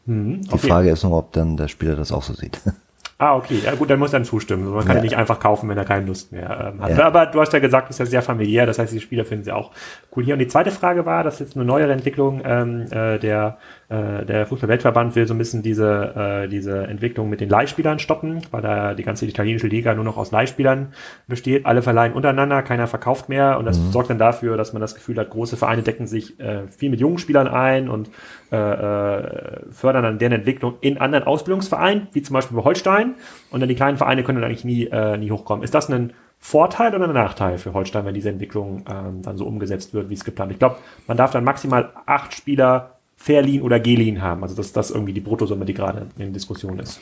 Mhm, 0.06 0.42
okay. 0.48 0.60
Die 0.62 0.68
Frage 0.68 0.90
ist 0.92 1.04
nur, 1.04 1.18
ob 1.18 1.32
dann 1.34 1.58
der 1.58 1.68
Spieler 1.68 1.96
das 1.96 2.12
auch 2.12 2.24
so 2.24 2.34
sieht. 2.34 2.60
Ah, 3.18 3.36
okay. 3.38 3.62
Ja 3.64 3.74
gut, 3.76 3.90
dann 3.90 4.00
muss 4.00 4.12
er 4.12 4.24
zustimmen. 4.24 4.70
Man 4.74 4.84
kann 4.84 4.98
ja. 4.98 5.02
nicht 5.02 5.16
einfach 5.16 5.40
kaufen, 5.40 5.70
wenn 5.70 5.78
er 5.78 5.86
keine 5.86 6.06
Lust 6.06 6.34
mehr 6.34 6.74
ähm, 6.74 6.82
hat. 6.82 6.98
Ja. 6.98 7.06
Aber 7.06 7.26
du 7.28 7.40
hast 7.40 7.54
ja 7.54 7.60
gesagt, 7.60 7.90
es 7.90 7.96
ist 7.96 8.00
ja 8.00 8.06
sehr 8.06 8.22
familiär, 8.22 8.66
das 8.66 8.78
heißt, 8.78 8.92
die 8.92 9.00
Spieler 9.00 9.24
finden 9.24 9.46
sie 9.46 9.54
auch 9.54 9.72
cool 10.16 10.26
hier. 10.26 10.34
Und 10.34 10.40
die 10.40 10.48
zweite 10.48 10.70
Frage 10.70 11.06
war, 11.06 11.24
das 11.24 11.36
ist 11.36 11.40
jetzt 11.40 11.56
eine 11.56 11.64
neuere 11.64 11.94
Entwicklung, 11.94 12.42
ähm, 12.44 12.88
äh, 12.92 13.18
der 13.18 13.58
äh, 13.88 14.26
der 14.26 14.48
Fußball-Weltverband 14.48 15.16
will 15.16 15.28
so 15.28 15.36
ein 15.36 15.38
bisschen 15.38 15.62
diese, 15.62 16.16
äh, 16.16 16.48
diese 16.48 16.88
Entwicklung 16.88 17.30
mit 17.30 17.40
den 17.40 17.50
Leihspielern 17.50 18.00
stoppen, 18.00 18.42
weil 18.50 18.64
da 18.64 18.96
die 18.96 19.04
ganze 19.04 19.28
italienische 19.28 19.68
Liga 19.68 19.94
nur 19.94 20.04
noch 20.04 20.18
aus 20.18 20.32
Leihspielern 20.32 20.94
besteht. 21.28 21.68
Alle 21.68 21.84
verleihen 21.84 22.14
untereinander, 22.14 22.64
keiner 22.64 22.88
verkauft 22.88 23.30
mehr 23.30 23.60
und 23.60 23.66
das 23.66 23.78
mhm. 23.78 23.92
sorgt 23.92 24.10
dann 24.10 24.18
dafür, 24.18 24.58
dass 24.58 24.74
man 24.74 24.82
das 24.82 24.96
Gefühl 24.96 25.18
hat, 25.18 25.30
große 25.30 25.56
Vereine 25.56 25.84
decken 25.84 26.08
sich 26.08 26.40
äh, 26.40 26.68
viel 26.68 26.90
mit 26.90 27.00
jungen 27.00 27.20
Spielern 27.20 27.48
ein 27.48 27.88
und 27.88 28.10
äh, 28.56 28.74
äh, 28.74 29.72
fördern 29.72 30.04
dann 30.04 30.20
deren 30.20 30.32
Entwicklung 30.32 30.76
in 30.82 30.98
anderen 30.98 31.26
Ausbildungsvereinen, 31.26 32.08
wie 32.14 32.22
zum 32.22 32.34
Beispiel 32.34 32.56
bei 32.56 32.64
Holstein 32.64 33.16
und 33.52 33.60
dann 33.60 33.70
die 33.70 33.76
kleinen 33.76 33.98
Vereine 33.98 34.24
können 34.24 34.40
dann 34.40 34.50
eigentlich 34.50 34.64
nie, 34.64 34.86
äh, 34.86 35.18
nie 35.18 35.32
hochkommen. 35.32 35.64
Ist 35.64 35.74
das 35.74 35.90
ein 35.90 36.14
Vorteil 36.40 36.96
oder 36.96 37.06
ein 37.06 37.14
Nachteil 37.14 37.58
für 37.58 37.74
Holstein, 37.74 38.06
wenn 38.06 38.14
diese 38.14 38.30
Entwicklung 38.30 38.86
ähm, 38.90 39.22
dann 39.24 39.38
so 39.38 39.46
umgesetzt 39.46 39.94
wird, 39.94 40.10
wie 40.10 40.14
es 40.14 40.24
geplant? 40.24 40.52
Ich 40.52 40.60
glaube, 40.60 40.78
man 41.08 41.18
darf 41.18 41.32
dann 41.32 41.44
maximal 41.44 41.90
acht 42.06 42.34
Spieler 42.34 42.92
verliehen 43.18 43.62
oder 43.62 43.80
geliehen 43.80 44.22
haben. 44.22 44.44
Also 44.44 44.56
das 44.56 44.68
ist 44.68 44.78
das 44.78 44.92
irgendwie 44.92 45.14
die 45.14 45.22
Bruttosumme, 45.22 45.66
die 45.66 45.74
gerade 45.74 46.08
in 46.18 46.34
Diskussion 46.34 46.80
ist. 46.80 47.00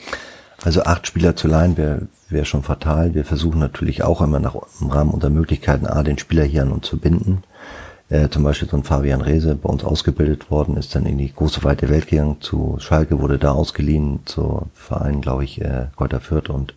Also 0.64 0.84
acht 0.84 1.06
Spieler 1.06 1.36
zu 1.36 1.48
leihen 1.48 1.78
wäre 1.78 2.08
wär 2.30 2.46
schon 2.46 2.64
fatal. 2.64 3.14
Wir 3.14 3.26
versuchen 3.26 3.60
natürlich 3.60 4.04
auch 4.04 4.22
immer 4.22 4.40
nach, 4.40 4.56
im 4.80 4.90
Rahmen 4.90 5.12
unserer 5.12 5.32
Möglichkeiten, 5.32 5.86
A, 5.86 6.04
den 6.04 6.18
Spieler 6.18 6.44
hier 6.44 6.62
an 6.62 6.72
uns 6.72 6.88
zu 6.88 6.98
binden. 6.98 7.44
Äh, 8.10 8.30
zum 8.30 8.44
Beispiel 8.44 8.70
so 8.70 8.78
ein 8.78 8.84
Fabian 8.84 9.22
Rehse 9.22 9.56
bei 9.56 9.70
uns 9.70 9.84
ausgebildet 9.84 10.52
worden, 10.52 10.78
ist 10.78 10.94
dann 10.96 11.06
in 11.06 11.18
die 11.18 11.34
große 11.34 11.64
weite 11.64 11.90
Welt 11.90 12.08
gegangen 12.08 12.42
zu 12.42 12.78
Schalke, 12.80 13.20
wurde 13.20 13.40
da 13.40 13.52
ausgeliehen 13.52 14.20
zu 14.26 14.68
Vereinen, 14.74 15.22
glaube 15.22 15.46
ich, 15.46 15.62
äh, 15.62 15.88
Kräuter 15.96 16.20
Fürth 16.20 16.50
und 16.50 16.76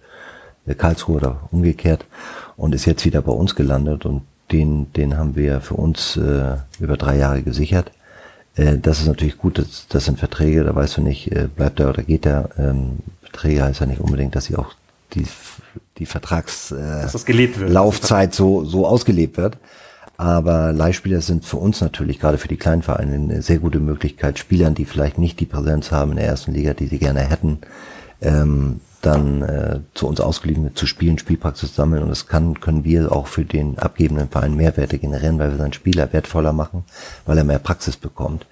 äh, 0.67 0.75
Karlsruhe 0.75 1.17
oder 1.17 1.41
umgekehrt 1.51 2.05
und 2.57 2.75
ist 2.75 2.87
jetzt 2.87 3.05
wieder 3.05 3.23
bei 3.23 3.33
uns 3.33 3.55
gelandet 3.55 4.07
und 4.07 4.23
den, 4.53 4.93
den 4.93 5.19
haben 5.19 5.35
wir 5.35 5.61
für 5.61 5.75
uns 5.75 6.17
äh, 6.17 6.57
über 6.79 6.97
drei 6.97 7.17
Jahre 7.19 7.43
gesichert. 7.43 7.91
Äh, 8.55 8.79
das 8.79 9.01
ist 9.01 9.07
natürlich 9.09 9.37
gut, 9.37 9.59
das, 9.59 9.87
das 9.89 10.05
sind 10.05 10.19
Verträge, 10.19 10.63
da 10.63 10.75
weißt 10.75 10.99
du 10.99 11.03
nicht, 11.03 11.33
äh, 11.33 11.49
bleibt 11.55 11.81
er 11.81 11.89
oder 11.89 12.03
geht 12.05 12.25
er. 12.25 12.51
Ähm, 12.57 12.99
Verträge 13.23 13.65
heißt 13.65 13.81
ja 13.81 13.87
nicht 13.87 14.01
unbedingt, 14.01 14.37
dass 14.37 14.45
sie 14.45 14.57
auch 14.57 14.75
die 15.15 15.27
die 15.99 16.07
Vertrags 16.07 16.71
äh, 16.71 16.77
das 17.03 17.15
so, 18.35 18.65
so 18.65 18.87
ausgelebt 18.87 19.37
wird. 19.37 19.57
Aber 20.19 20.73
Leihspieler 20.73 21.21
sind 21.21 21.45
für 21.45 21.59
uns 21.59 21.81
natürlich, 21.81 22.19
gerade 22.19 22.39
für 22.39 22.49
die 22.49 22.57
kleinen 22.57 22.83
Vereine, 22.83 23.15
eine 23.15 23.43
sehr 23.43 23.59
gute 23.59 23.81
Möglichkeit, 23.81 24.39
Spielern, 24.39 24.75
die 24.75 24.87
vielleicht 24.87 25.19
nicht 25.19 25.41
die 25.41 25.47
Präsenz 25.47 25.93
haben 25.93 26.13
in 26.13 26.17
der 26.17 26.27
ersten 26.27 26.53
Liga, 26.53 26.73
die 26.73 26.87
sie 26.87 26.99
gerne 26.99 27.21
hätten, 27.21 27.59
ähm, 28.23 28.81
dann 29.03 29.43
äh, 29.43 29.81
zu 29.95 30.09
uns 30.09 30.21
ausgeliehen 30.21 30.75
zu 30.75 30.87
spielen, 30.87 31.19
Spielpraxis 31.19 31.75
sammeln 31.75 32.03
und 32.03 32.09
das 32.09 32.27
kann, 32.27 32.61
können 32.61 32.83
wir 32.85 33.13
auch 33.13 33.27
für 33.27 33.45
den 33.45 33.79
abgebenden 33.79 34.29
Verein 34.29 34.57
Mehrwerte 34.57 34.99
generieren, 34.99 35.39
weil 35.39 35.51
wir 35.51 35.59
seinen 35.59 35.75
Spieler 35.75 36.13
wertvoller 36.13 36.53
machen, 36.53 36.85
weil 37.27 37.39
er 37.39 37.45
mehr 37.45 37.59
Praxis 37.59 37.97
bekommt. 37.97 38.47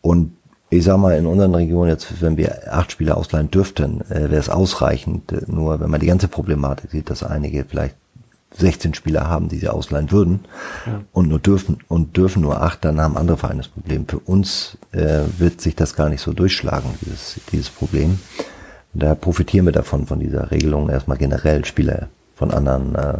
Und 0.00 0.32
ich 0.70 0.84
sag 0.84 0.98
mal, 0.98 1.16
in 1.16 1.26
unseren 1.26 1.54
Regionen 1.54 1.90
jetzt, 1.90 2.20
wenn 2.20 2.36
wir 2.36 2.74
acht 2.74 2.92
Spieler 2.92 3.16
ausleihen 3.16 3.50
dürften, 3.50 4.02
äh, 4.10 4.30
wäre 4.30 4.36
es 4.36 4.50
ausreichend. 4.50 5.48
Nur 5.48 5.80
wenn 5.80 5.90
man 5.90 6.00
die 6.00 6.06
ganze 6.06 6.28
Problematik 6.28 6.90
sieht, 6.90 7.08
dass 7.08 7.22
einige 7.22 7.64
vielleicht 7.64 7.94
16 8.56 8.94
Spieler 8.94 9.28
haben, 9.28 9.48
die 9.48 9.58
sie 9.58 9.68
ausleihen 9.68 10.10
würden 10.10 10.40
ja. 10.86 11.00
und 11.12 11.28
nur 11.28 11.38
dürfen 11.38 11.78
und 11.88 12.16
dürfen 12.16 12.42
nur 12.42 12.62
acht, 12.62 12.84
dann 12.84 13.00
haben 13.00 13.16
andere 13.16 13.36
Vereine 13.36 13.58
das 13.58 13.68
Problem. 13.68 14.06
Für 14.08 14.18
uns 14.18 14.78
äh, 14.92 15.20
wird 15.38 15.60
sich 15.60 15.76
das 15.76 15.94
gar 15.94 16.08
nicht 16.08 16.22
so 16.22 16.32
durchschlagen, 16.32 16.90
dieses, 17.02 17.40
dieses 17.52 17.70
Problem. 17.70 18.18
Da 18.94 19.14
profitieren 19.14 19.66
wir 19.66 19.72
davon, 19.72 20.06
von 20.06 20.18
dieser 20.18 20.50
Regelung 20.50 20.88
erstmal 20.88 21.18
generell 21.18 21.64
Spieler 21.64 22.08
von 22.36 22.52
anderen 22.52 22.94
äh, 22.94 23.18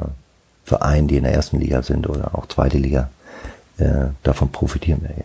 Vereinen, 0.64 1.08
die 1.08 1.16
in 1.16 1.24
der 1.24 1.34
ersten 1.34 1.60
Liga 1.60 1.82
sind 1.82 2.08
oder 2.08 2.34
auch 2.34 2.46
zweite 2.46 2.78
Liga. 2.78 3.10
Äh, 3.78 4.06
davon 4.22 4.50
profitieren 4.50 5.02
wir 5.02 5.10
ja. 5.10 5.24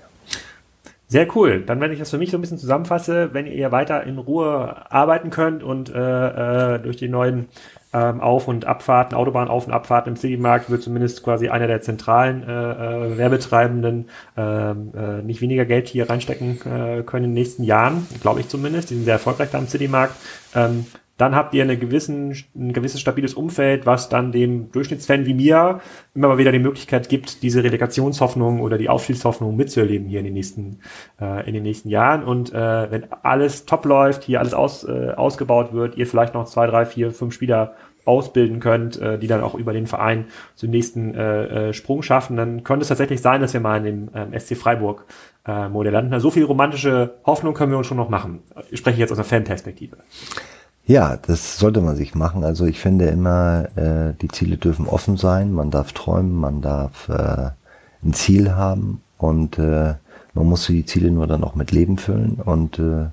Sehr 1.07 1.27
cool. 1.35 1.61
Dann, 1.61 1.79
wenn 1.79 1.91
ich 1.91 1.99
das 1.99 2.09
für 2.09 2.17
mich 2.17 2.31
so 2.31 2.37
ein 2.37 2.41
bisschen 2.41 2.57
zusammenfasse, 2.57 3.33
wenn 3.33 3.45
ihr 3.45 3.71
weiter 3.71 4.03
in 4.03 4.17
Ruhe 4.17 4.91
arbeiten 4.91 5.29
könnt 5.29 5.61
und 5.61 5.93
äh, 5.93 6.75
äh, 6.75 6.79
durch 6.79 6.97
die 6.97 7.07
neuen 7.07 7.49
ähm, 7.93 8.21
Auf- 8.21 8.47
und 8.47 8.65
Abfahrten, 8.65 9.17
Autobahnauf- 9.17 9.65
und 9.65 9.73
Abfahrten 9.73 10.13
im 10.13 10.15
Citymarkt 10.17 10.69
wird 10.69 10.81
zumindest 10.81 11.23
quasi 11.23 11.49
einer 11.49 11.67
der 11.67 11.81
zentralen 11.81 12.43
äh, 12.43 12.51
äh, 12.51 13.17
Werbetreibenden 13.17 14.09
ähm, 14.35 14.91
äh, 14.95 15.21
nicht 15.21 15.41
weniger 15.41 15.65
Geld 15.65 15.87
hier 15.87 16.09
reinstecken 16.09 16.59
äh, 16.61 17.03
können 17.03 17.25
in 17.25 17.31
den 17.31 17.33
nächsten 17.33 17.63
Jahren, 17.63 18.07
glaube 18.21 18.39
ich 18.39 18.49
zumindest. 18.49 18.89
Die 18.89 18.95
sind 18.95 19.05
sehr 19.05 19.13
erfolgreich 19.13 19.49
da 19.51 19.59
im 19.59 19.67
Citymarkt. 19.67 20.15
Ähm, 20.55 20.85
dann 21.17 21.35
habt 21.35 21.53
ihr 21.53 21.63
eine 21.63 21.77
gewissen, 21.77 22.35
ein 22.55 22.73
gewisses 22.73 22.99
stabiles 22.99 23.35
Umfeld, 23.35 23.85
was 23.85 24.09
dann 24.09 24.31
dem 24.31 24.71
Durchschnittsfan 24.71 25.25
wie 25.25 25.33
mir 25.33 25.81
immer 26.15 26.27
mal 26.27 26.37
wieder 26.37 26.51
die 26.51 26.59
Möglichkeit 26.59 27.07
gibt, 27.07 27.43
diese 27.43 27.63
Relegationshoffnung 27.63 28.61
oder 28.61 28.77
die 28.77 28.89
Aufstiegshoffnung 28.89 29.55
mitzuerleben 29.55 30.07
hier 30.07 30.19
in 30.19 30.25
den 30.25 30.33
nächsten, 30.33 30.79
äh, 31.21 31.47
in 31.47 31.53
den 31.53 31.63
nächsten 31.63 31.89
Jahren. 31.89 32.23
Und 32.23 32.51
äh, 32.51 32.91
wenn 32.91 33.11
alles 33.21 33.65
top 33.65 33.85
läuft, 33.85 34.23
hier 34.23 34.39
alles 34.39 34.53
aus, 34.53 34.83
äh, 34.85 35.11
ausgebaut 35.15 35.73
wird, 35.73 35.97
ihr 35.97 36.07
vielleicht 36.07 36.33
noch 36.33 36.45
zwei, 36.45 36.65
drei, 36.65 36.85
vier, 36.85 37.11
fünf 37.11 37.33
Spieler 37.33 37.75
ausbilden 38.05 38.59
könnt, 38.59 38.99
äh, 38.99 39.17
die 39.17 39.27
dann 39.27 39.41
auch 39.41 39.55
über 39.55 39.73
den 39.73 39.87
Verein 39.87 40.25
zum 40.55 40.71
nächsten 40.71 41.13
äh, 41.13 41.69
äh, 41.69 41.73
Sprung 41.73 42.01
schaffen, 42.01 42.35
dann 42.35 42.63
könnte 42.63 42.81
es 42.81 42.89
tatsächlich 42.89 43.21
sein, 43.21 43.41
dass 43.41 43.53
wir 43.53 43.61
mal 43.61 43.77
in 43.77 43.83
dem 43.83 44.09
ähm, 44.13 44.39
SC 44.39 44.57
Freiburg 44.57 45.05
äh, 45.47 45.69
Modell 45.69 45.93
landen. 45.93 46.19
So 46.19 46.31
viel 46.31 46.43
romantische 46.43 47.15
Hoffnung 47.25 47.53
können 47.53 47.71
wir 47.71 47.77
uns 47.77 47.87
schon 47.87 47.97
noch 47.97 48.09
machen. 48.09 48.41
Ich 48.71 48.79
spreche 48.79 48.99
jetzt 48.99 49.11
aus 49.11 49.17
einer 49.17 49.25
Fanperspektive. 49.25 49.97
Ja, 50.85 51.15
das 51.15 51.57
sollte 51.57 51.79
man 51.79 51.95
sich 51.95 52.13
machen. 52.13 52.43
Also 52.43 52.65
ich 52.65 52.79
finde 52.79 53.05
immer, 53.05 53.67
äh, 53.77 54.13
die 54.21 54.27
Ziele 54.27 54.57
dürfen 54.57 54.87
offen 54.87 55.15
sein. 55.15 55.53
Man 55.53 55.71
darf 55.71 55.93
träumen, 55.93 56.35
man 56.35 56.61
darf 56.61 57.07
äh, 57.07 57.51
ein 58.03 58.13
Ziel 58.13 58.53
haben 58.53 59.01
und 59.17 59.57
äh, 59.57 59.93
man 60.33 60.45
muss 60.45 60.65
die 60.65 60.85
Ziele 60.85 61.09
nur 61.09 61.25
dann 61.27 61.43
auch 61.43 61.55
mit 61.55 61.71
Leben 61.71 61.97
füllen. 61.97 62.33
Und 62.43 62.79
äh, 62.79 63.07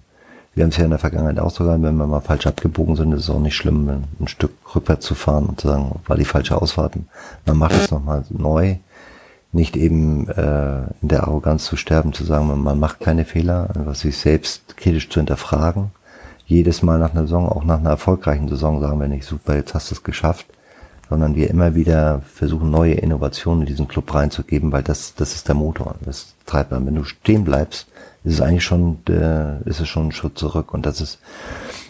wir 0.55 0.64
haben 0.64 0.71
es 0.71 0.79
ja 0.79 0.85
in 0.85 0.91
der 0.91 0.99
Vergangenheit 0.99 1.39
auch 1.39 1.51
so 1.51 1.62
gehabt, 1.62 1.83
wenn 1.85 1.97
wir 1.97 2.09
mal 2.09 2.21
falsch 2.21 2.49
abgebogen 2.49 2.97
sind, 2.97 3.12
ist 3.12 3.23
es 3.23 3.31
auch 3.31 3.39
nicht 3.39 3.55
schlimm, 3.55 3.89
ein 4.18 4.27
Stück 4.27 4.53
rückwärts 4.75 5.07
zu 5.07 5.14
fahren 5.14 5.47
und 5.47 5.61
zu 5.61 5.68
sagen, 5.68 6.01
war 6.07 6.16
die 6.16 6.25
falsche 6.25 6.61
Ausfahrt. 6.61 6.95
Man 7.47 7.57
macht 7.57 7.75
es 7.75 7.93
nochmal 7.93 8.25
neu. 8.31 8.77
Nicht 9.53 9.77
eben 9.77 10.29
äh, 10.29 10.83
in 11.03 11.09
der 11.09 11.25
Arroganz 11.25 11.66
zu 11.66 11.77
sterben, 11.77 12.12
zu 12.12 12.25
sagen, 12.25 12.62
man 12.62 12.81
macht 12.81 13.01
keine 13.01 13.25
Fehler, 13.25 13.68
was 13.75 14.01
sich 14.01 14.16
selbst 14.16 14.77
kritisch 14.77 15.09
zu 15.09 15.21
hinterfragen 15.21 15.93
jedes 16.51 16.82
Mal 16.82 16.98
nach 16.98 17.12
einer 17.12 17.22
Saison, 17.22 17.48
auch 17.48 17.64
nach 17.64 17.78
einer 17.78 17.90
erfolgreichen 17.90 18.48
Saison, 18.48 18.80
sagen 18.80 19.01
wir 19.01 19.09
nicht, 19.09 19.24
super, 19.24 19.55
jetzt 19.55 19.72
hast 19.74 19.90
du 19.90 19.94
es 19.94 20.03
geschafft, 20.03 20.46
sondern 21.09 21.34
wir 21.34 21.48
immer 21.48 21.74
wieder 21.74 22.22
versuchen, 22.22 22.70
neue 22.70 22.94
Innovationen 22.94 23.62
in 23.62 23.68
diesen 23.68 23.88
Club 23.88 24.12
reinzugeben, 24.12 24.72
weil 24.72 24.82
das, 24.82 25.14
das 25.14 25.34
ist 25.34 25.48
der 25.48 25.55
Motor. 25.55 25.94
Das 26.05 26.34
treibt 26.46 26.72
man. 26.72 26.86
Wenn 26.86 26.96
du 26.96 27.05
stehen 27.05 27.44
bleibst, 27.44 27.86
ist 28.24 28.34
es 28.34 28.40
eigentlich 28.40 28.64
schon, 28.64 28.98
äh, 29.09 29.61
ist 29.68 29.80
es 29.80 29.88
schon 29.88 30.09
ein 30.09 30.12
Schritt 30.12 30.38
zurück. 30.38 30.74
Und 30.74 30.86
das 30.86 31.01
ist, 31.01 31.18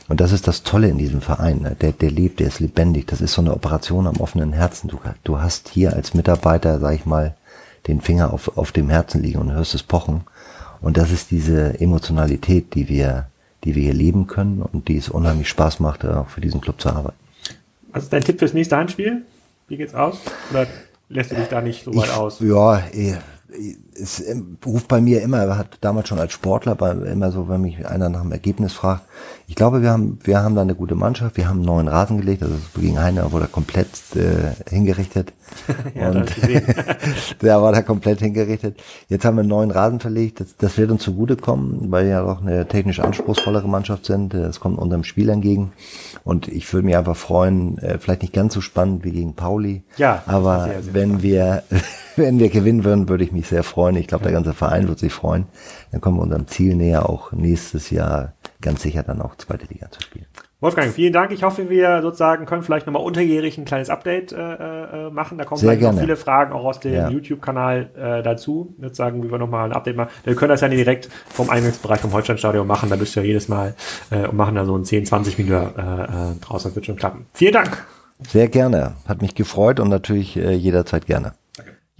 und 0.08 0.20
das 0.20 0.32
ist 0.32 0.46
das 0.46 0.62
Tolle 0.62 0.88
in 0.88 0.98
diesem 0.98 1.20
Verein. 1.20 1.60
Ne? 1.60 1.76
Der, 1.80 1.92
der 1.92 2.10
lebt, 2.10 2.40
der 2.40 2.48
ist 2.48 2.60
lebendig. 2.60 3.06
Das 3.06 3.20
ist 3.20 3.32
so 3.32 3.42
eine 3.42 3.54
Operation 3.54 4.06
am 4.06 4.16
offenen 4.16 4.52
Herzen. 4.52 4.88
Du, 4.88 4.98
du 5.24 5.38
hast 5.38 5.68
hier 5.68 5.94
als 5.94 6.14
Mitarbeiter, 6.14 6.78
sag 6.78 6.94
ich 6.94 7.06
mal, 7.06 7.34
den 7.86 8.00
Finger 8.00 8.32
auf, 8.32 8.56
auf 8.58 8.72
dem 8.72 8.90
Herzen 8.90 9.22
liegen 9.22 9.40
und 9.40 9.52
hörst 9.52 9.74
es 9.74 9.82
pochen. 9.82 10.22
Und 10.80 10.96
das 10.96 11.10
ist 11.10 11.30
diese 11.30 11.80
Emotionalität, 11.80 12.74
die 12.74 12.88
wir, 12.88 13.26
die 13.64 13.74
wir 13.74 13.82
hier 13.82 13.94
leben 13.94 14.26
können 14.26 14.62
und 14.62 14.88
die 14.88 14.96
es 14.96 15.08
unheimlich 15.08 15.48
Spaß 15.48 15.80
macht, 15.80 16.04
auch 16.04 16.28
für 16.28 16.40
diesen 16.40 16.60
Club 16.60 16.80
zu 16.80 16.90
arbeiten. 16.90 17.16
Was 17.92 18.04
ist 18.04 18.12
dein 18.12 18.22
Tipp 18.22 18.38
fürs 18.38 18.54
nächste 18.54 18.76
Handspiel? 18.76 19.22
Wie 19.68 19.76
geht's 19.76 19.94
aus? 19.94 20.20
Oder 20.50 20.66
lässt 21.08 21.30
du 21.30 21.36
dich 21.36 21.48
da 21.48 21.60
nicht 21.60 21.84
so 21.84 21.94
weit 21.94 22.06
ich, 22.06 22.12
aus? 22.12 22.40
Ja, 22.40 22.78
eh, 22.92 23.16
es 24.00 24.22
ruft 24.64 24.88
bei 24.88 25.00
mir 25.00 25.22
immer, 25.22 25.56
hat 25.56 25.78
damals 25.80 26.08
schon 26.08 26.18
als 26.18 26.32
Sportler 26.32 26.74
bei, 26.74 26.92
immer 26.92 27.30
so, 27.30 27.48
wenn 27.48 27.60
mich 27.60 27.86
einer 27.86 28.08
nach 28.08 28.22
dem 28.22 28.32
Ergebnis 28.32 28.72
fragt. 28.72 29.02
Ich 29.46 29.54
glaube, 29.56 29.82
wir 29.82 29.90
haben, 29.90 30.18
wir 30.22 30.42
haben 30.42 30.54
da 30.54 30.62
eine 30.62 30.74
gute 30.74 30.94
Mannschaft. 30.94 31.36
Wir 31.36 31.48
haben 31.48 31.58
einen 31.58 31.66
neuen 31.66 31.88
Rasen 31.88 32.20
gelegt. 32.20 32.42
Also 32.42 32.54
gegen 32.78 33.00
Heiner 33.00 33.32
wurde 33.32 33.46
er 33.46 33.48
komplett 33.48 33.88
äh, 34.14 34.70
hingerichtet. 34.70 35.32
ja, 35.94 36.10
und 36.10 36.30
der 37.42 37.60
war 37.60 37.72
da 37.72 37.82
komplett 37.82 38.20
hingerichtet. 38.20 38.80
Jetzt 39.08 39.24
haben 39.24 39.36
wir 39.36 39.40
einen 39.40 39.48
neuen 39.48 39.70
Rasen 39.70 40.00
verlegt. 40.00 40.40
Das, 40.40 40.56
das 40.56 40.78
wird 40.78 40.90
uns 40.90 41.02
zugutekommen, 41.02 41.90
weil 41.90 42.04
wir 42.04 42.12
ja 42.12 42.24
doch 42.24 42.40
eine 42.40 42.66
technisch 42.66 43.00
anspruchsvollere 43.00 43.68
Mannschaft 43.68 44.06
sind. 44.06 44.34
Das 44.34 44.60
kommt 44.60 44.78
unserem 44.78 45.04
Spiel 45.04 45.28
entgegen. 45.28 45.72
Und 46.24 46.48
ich 46.48 46.72
würde 46.72 46.86
mich 46.86 46.96
einfach 46.96 47.16
freuen, 47.16 47.78
äh, 47.78 47.98
vielleicht 47.98 48.22
nicht 48.22 48.32
ganz 48.32 48.54
so 48.54 48.60
spannend 48.60 49.04
wie 49.04 49.10
gegen 49.10 49.34
Pauli. 49.34 49.82
Ja. 49.96 50.22
Aber 50.26 50.64
sehr, 50.64 50.82
sehr 50.82 50.94
wenn 50.94 51.08
spannend. 51.08 51.22
wir 51.22 51.62
wenn 52.16 52.38
wir 52.38 52.48
gewinnen 52.48 52.84
würden, 52.84 53.08
würde 53.08 53.24
ich 53.24 53.32
mich 53.32 53.48
sehr 53.48 53.62
freuen. 53.62 53.89
Ich 53.96 54.06
glaube, 54.06 54.24
der 54.24 54.32
ganze 54.32 54.54
Verein 54.54 54.88
wird 54.88 54.98
sich 54.98 55.12
freuen. 55.12 55.46
Dann 55.92 56.00
kommen 56.00 56.18
wir 56.18 56.22
unserem 56.22 56.46
Ziel 56.46 56.74
näher, 56.74 57.08
auch 57.08 57.32
nächstes 57.32 57.90
Jahr 57.90 58.34
ganz 58.60 58.82
sicher 58.82 59.02
dann 59.02 59.22
auch 59.22 59.36
zweite 59.36 59.66
Liga 59.66 59.90
zu 59.90 60.02
spielen. 60.02 60.26
Wolfgang, 60.60 60.92
vielen 60.92 61.14
Dank. 61.14 61.32
Ich 61.32 61.42
hoffe, 61.42 61.70
wir 61.70 62.02
sozusagen 62.02 62.44
können 62.44 62.62
vielleicht 62.62 62.86
nochmal 62.86 63.02
unterjährig 63.02 63.56
ein 63.56 63.64
kleines 63.64 63.88
Update 63.88 64.32
äh, 64.32 64.36
äh, 64.36 65.10
machen. 65.10 65.38
Da 65.38 65.44
kommen 65.44 65.58
Sehr 65.58 65.70
vielleicht 65.70 65.94
noch 65.94 65.98
viele 65.98 66.16
Fragen 66.16 66.52
auch 66.52 66.64
aus 66.64 66.80
dem 66.80 66.92
ja. 66.92 67.08
YouTube-Kanal 67.08 67.88
äh, 67.96 68.22
dazu. 68.22 68.74
Sozusagen, 68.78 69.22
wie 69.22 69.30
wir 69.30 69.38
nochmal 69.38 69.70
ein 69.70 69.72
Update 69.72 69.96
machen. 69.96 70.10
Wir 70.24 70.34
können 70.34 70.50
das 70.50 70.60
ja 70.60 70.68
nicht 70.68 70.80
direkt 70.80 71.08
vom 71.28 71.48
Eingangsbereich 71.48 72.00
vom 72.00 72.12
Holsteinstadion 72.12 72.66
machen. 72.66 72.90
Da 72.90 72.96
bist 72.96 73.16
du 73.16 73.20
ja 73.20 73.26
jedes 73.26 73.48
Mal 73.48 73.74
äh, 74.10 74.26
und 74.26 74.36
machen 74.36 74.54
da 74.54 74.66
so 74.66 74.76
ein 74.76 74.84
10, 74.84 75.06
20 75.06 75.38
Minuten 75.38 75.78
äh, 75.78 76.04
äh, 76.04 76.08
draußen. 76.42 76.70
Das 76.70 76.74
wird 76.74 76.84
schon 76.84 76.96
klappen. 76.96 77.24
Vielen 77.32 77.54
Dank. 77.54 77.86
Sehr 78.28 78.48
gerne. 78.48 78.96
Hat 79.08 79.22
mich 79.22 79.34
gefreut 79.34 79.80
und 79.80 79.88
natürlich 79.88 80.36
äh, 80.36 80.52
jederzeit 80.52 81.06
gerne. 81.06 81.32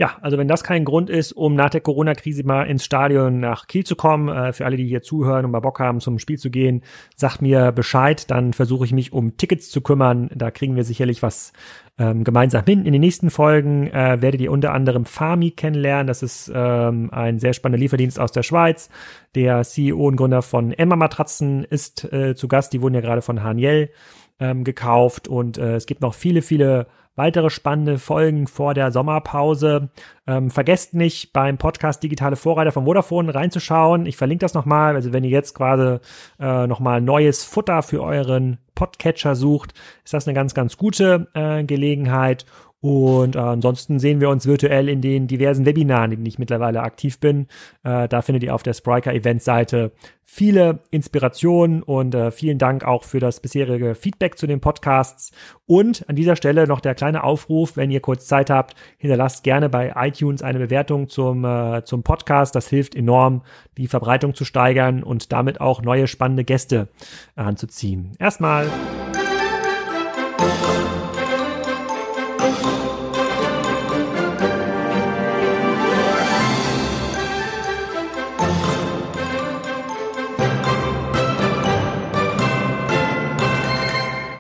Ja, 0.01 0.17
also 0.23 0.39
wenn 0.39 0.49
das 0.49 0.65
kein 0.65 0.87
Grund 0.87 1.11
ist, 1.11 1.33
um 1.33 1.55
nach 1.55 1.69
der 1.69 1.83
Corona-Krise 1.83 2.43
mal 2.43 2.63
ins 2.63 2.87
Stadion 2.87 3.39
nach 3.39 3.67
Kiel 3.67 3.85
zu 3.85 3.97
kommen, 3.97 4.31
äh, 4.31 4.55
für 4.55 4.65
alle, 4.65 4.79
die 4.79 4.87
hier 4.87 5.03
zuhören 5.03 5.45
und 5.45 5.51
mal 5.51 5.61
Bock 5.61 5.79
haben, 5.79 6.01
zum 6.01 6.19
Spiel 6.19 6.39
zu 6.39 6.49
gehen, 6.49 6.83
sagt 7.17 7.43
mir 7.43 7.71
Bescheid, 7.71 8.31
dann 8.31 8.55
versuche 8.55 8.87
ich 8.87 8.93
mich 8.93 9.13
um 9.13 9.37
Tickets 9.37 9.69
zu 9.69 9.83
kümmern. 9.83 10.31
Da 10.35 10.51
kriegen 10.51 10.75
wir 10.75 10.85
sicherlich 10.85 11.23
was 11.23 11.53
ähm, 11.99 12.25
gemeinsam 12.25 12.65
hin. 12.65 12.87
In 12.87 12.95
den 12.95 13.03
nächsten 13.03 13.29
Folgen 13.29 13.89
äh, 13.89 14.23
werdet 14.23 14.41
ihr 14.41 14.53
unter 14.53 14.73
anderem 14.73 15.05
Fami 15.05 15.51
kennenlernen. 15.51 16.07
Das 16.07 16.23
ist 16.23 16.51
ähm, 16.55 17.11
ein 17.13 17.39
sehr 17.39 17.53
spannender 17.53 17.81
Lieferdienst 17.81 18.19
aus 18.19 18.33
der 18.33 18.43
Schweiz. 18.43 18.89
Der 19.35 19.65
CEO 19.65 20.07
und 20.07 20.17
Gründer 20.17 20.41
von 20.41 20.73
Emma 20.73 20.97
Matratzen 20.97 21.63
ist 21.63 22.11
äh, 22.11 22.35
zu 22.35 22.49
Gast. 22.49 22.73
Die 22.73 22.81
wurden 22.81 22.95
ja 22.95 23.03
gerade 23.03 23.21
von 23.21 23.43
Haniel 23.43 23.91
ähm, 24.39 24.65
gekauft 24.65 25.29
und 25.29 25.59
äh, 25.59 25.75
es 25.75 25.85
gibt 25.85 26.01
noch 26.01 26.15
viele, 26.15 26.41
viele 26.41 26.87
weitere 27.21 27.51
spannende 27.51 27.99
Folgen 27.99 28.47
vor 28.47 28.73
der 28.73 28.91
Sommerpause. 28.93 29.91
Ähm, 30.27 30.49
vergesst 30.49 30.95
nicht, 30.95 31.35
beim 31.35 31.59
Podcast 31.59 32.03
Digitale 32.03 32.35
Vorreiter 32.35 32.73
von 32.73 32.87
Vodafone 32.87 33.35
reinzuschauen. 33.35 34.07
Ich 34.07 34.17
verlinke 34.17 34.41
das 34.41 34.55
nochmal. 34.55 34.95
Also 34.95 35.13
wenn 35.13 35.23
ihr 35.23 35.29
jetzt 35.29 35.55
gerade 35.55 36.01
äh, 36.39 36.67
nochmal 36.67 37.03
neues 37.03 37.45
Futter 37.45 37.83
für 37.83 38.03
euren 38.03 38.57
Podcatcher 38.75 39.35
sucht, 39.35 39.75
ist 40.03 40.15
das 40.15 40.27
eine 40.27 40.35
ganz, 40.35 40.55
ganz 40.55 40.79
gute 40.79 41.29
äh, 41.35 41.63
Gelegenheit. 41.63 42.47
Und 42.81 43.37
äh, 43.37 43.39
ansonsten 43.39 43.99
sehen 43.99 44.21
wir 44.21 44.31
uns 44.31 44.47
virtuell 44.47 44.89
in 44.89 45.03
den 45.03 45.27
diversen 45.27 45.67
Webinaren, 45.67 46.13
in 46.13 46.19
denen 46.19 46.27
ich 46.27 46.39
mittlerweile 46.39 46.83
aktiv 46.83 47.21
bin. 47.21 47.47
Äh, 47.83 48.09
da 48.09 48.23
findet 48.23 48.43
ihr 48.43 48.55
auf 48.55 48.63
der 48.63 48.73
Spriker 48.73 49.13
Event-Seite 49.13 49.93
viele 50.25 50.79
Inspirationen 50.91 51.83
und 51.83 52.15
äh, 52.15 52.31
vielen 52.31 52.59
Dank 52.59 52.85
auch 52.85 53.03
für 53.03 53.19
das 53.19 53.41
bisherige 53.41 53.97
Feedback 53.97 54.39
zu 54.39 54.47
den 54.47 54.61
Podcasts. 54.61 55.33
Und 55.67 56.09
an 56.09 56.15
dieser 56.15 56.37
Stelle 56.37 56.69
noch 56.69 56.81
der 56.81 56.95
kleine 56.95 57.25
Aufruf, 57.25 57.77
wenn 57.77 57.91
ihr 57.91 58.01
kurz 58.01 58.27
Zeit 58.27 58.49
habt, 58.49 58.77
hinterlasst 58.97 59.43
gerne 59.43 59.69
bei 59.69 59.93
iTunes 59.97 60.43
eine 60.43 60.61
Bewertung 60.61 61.09
zum, 61.09 61.45
äh, 61.45 61.83
zum 61.85 62.03
Podcast. 62.03 62.55
Das 62.55 62.69
hilft 62.69 62.95
enorm, 62.95 63.43
die 63.77 63.89
Verbreitung 63.89 64.35
zu 64.35 64.45
steigern 64.45 65.03
und 65.03 65.33
damit 65.33 65.61
auch 65.61 65.83
neue 65.83 66.07
spannende 66.07 66.45
Gäste 66.45 66.89
anzuziehen. 67.35 68.13
Erstmal 68.21 68.69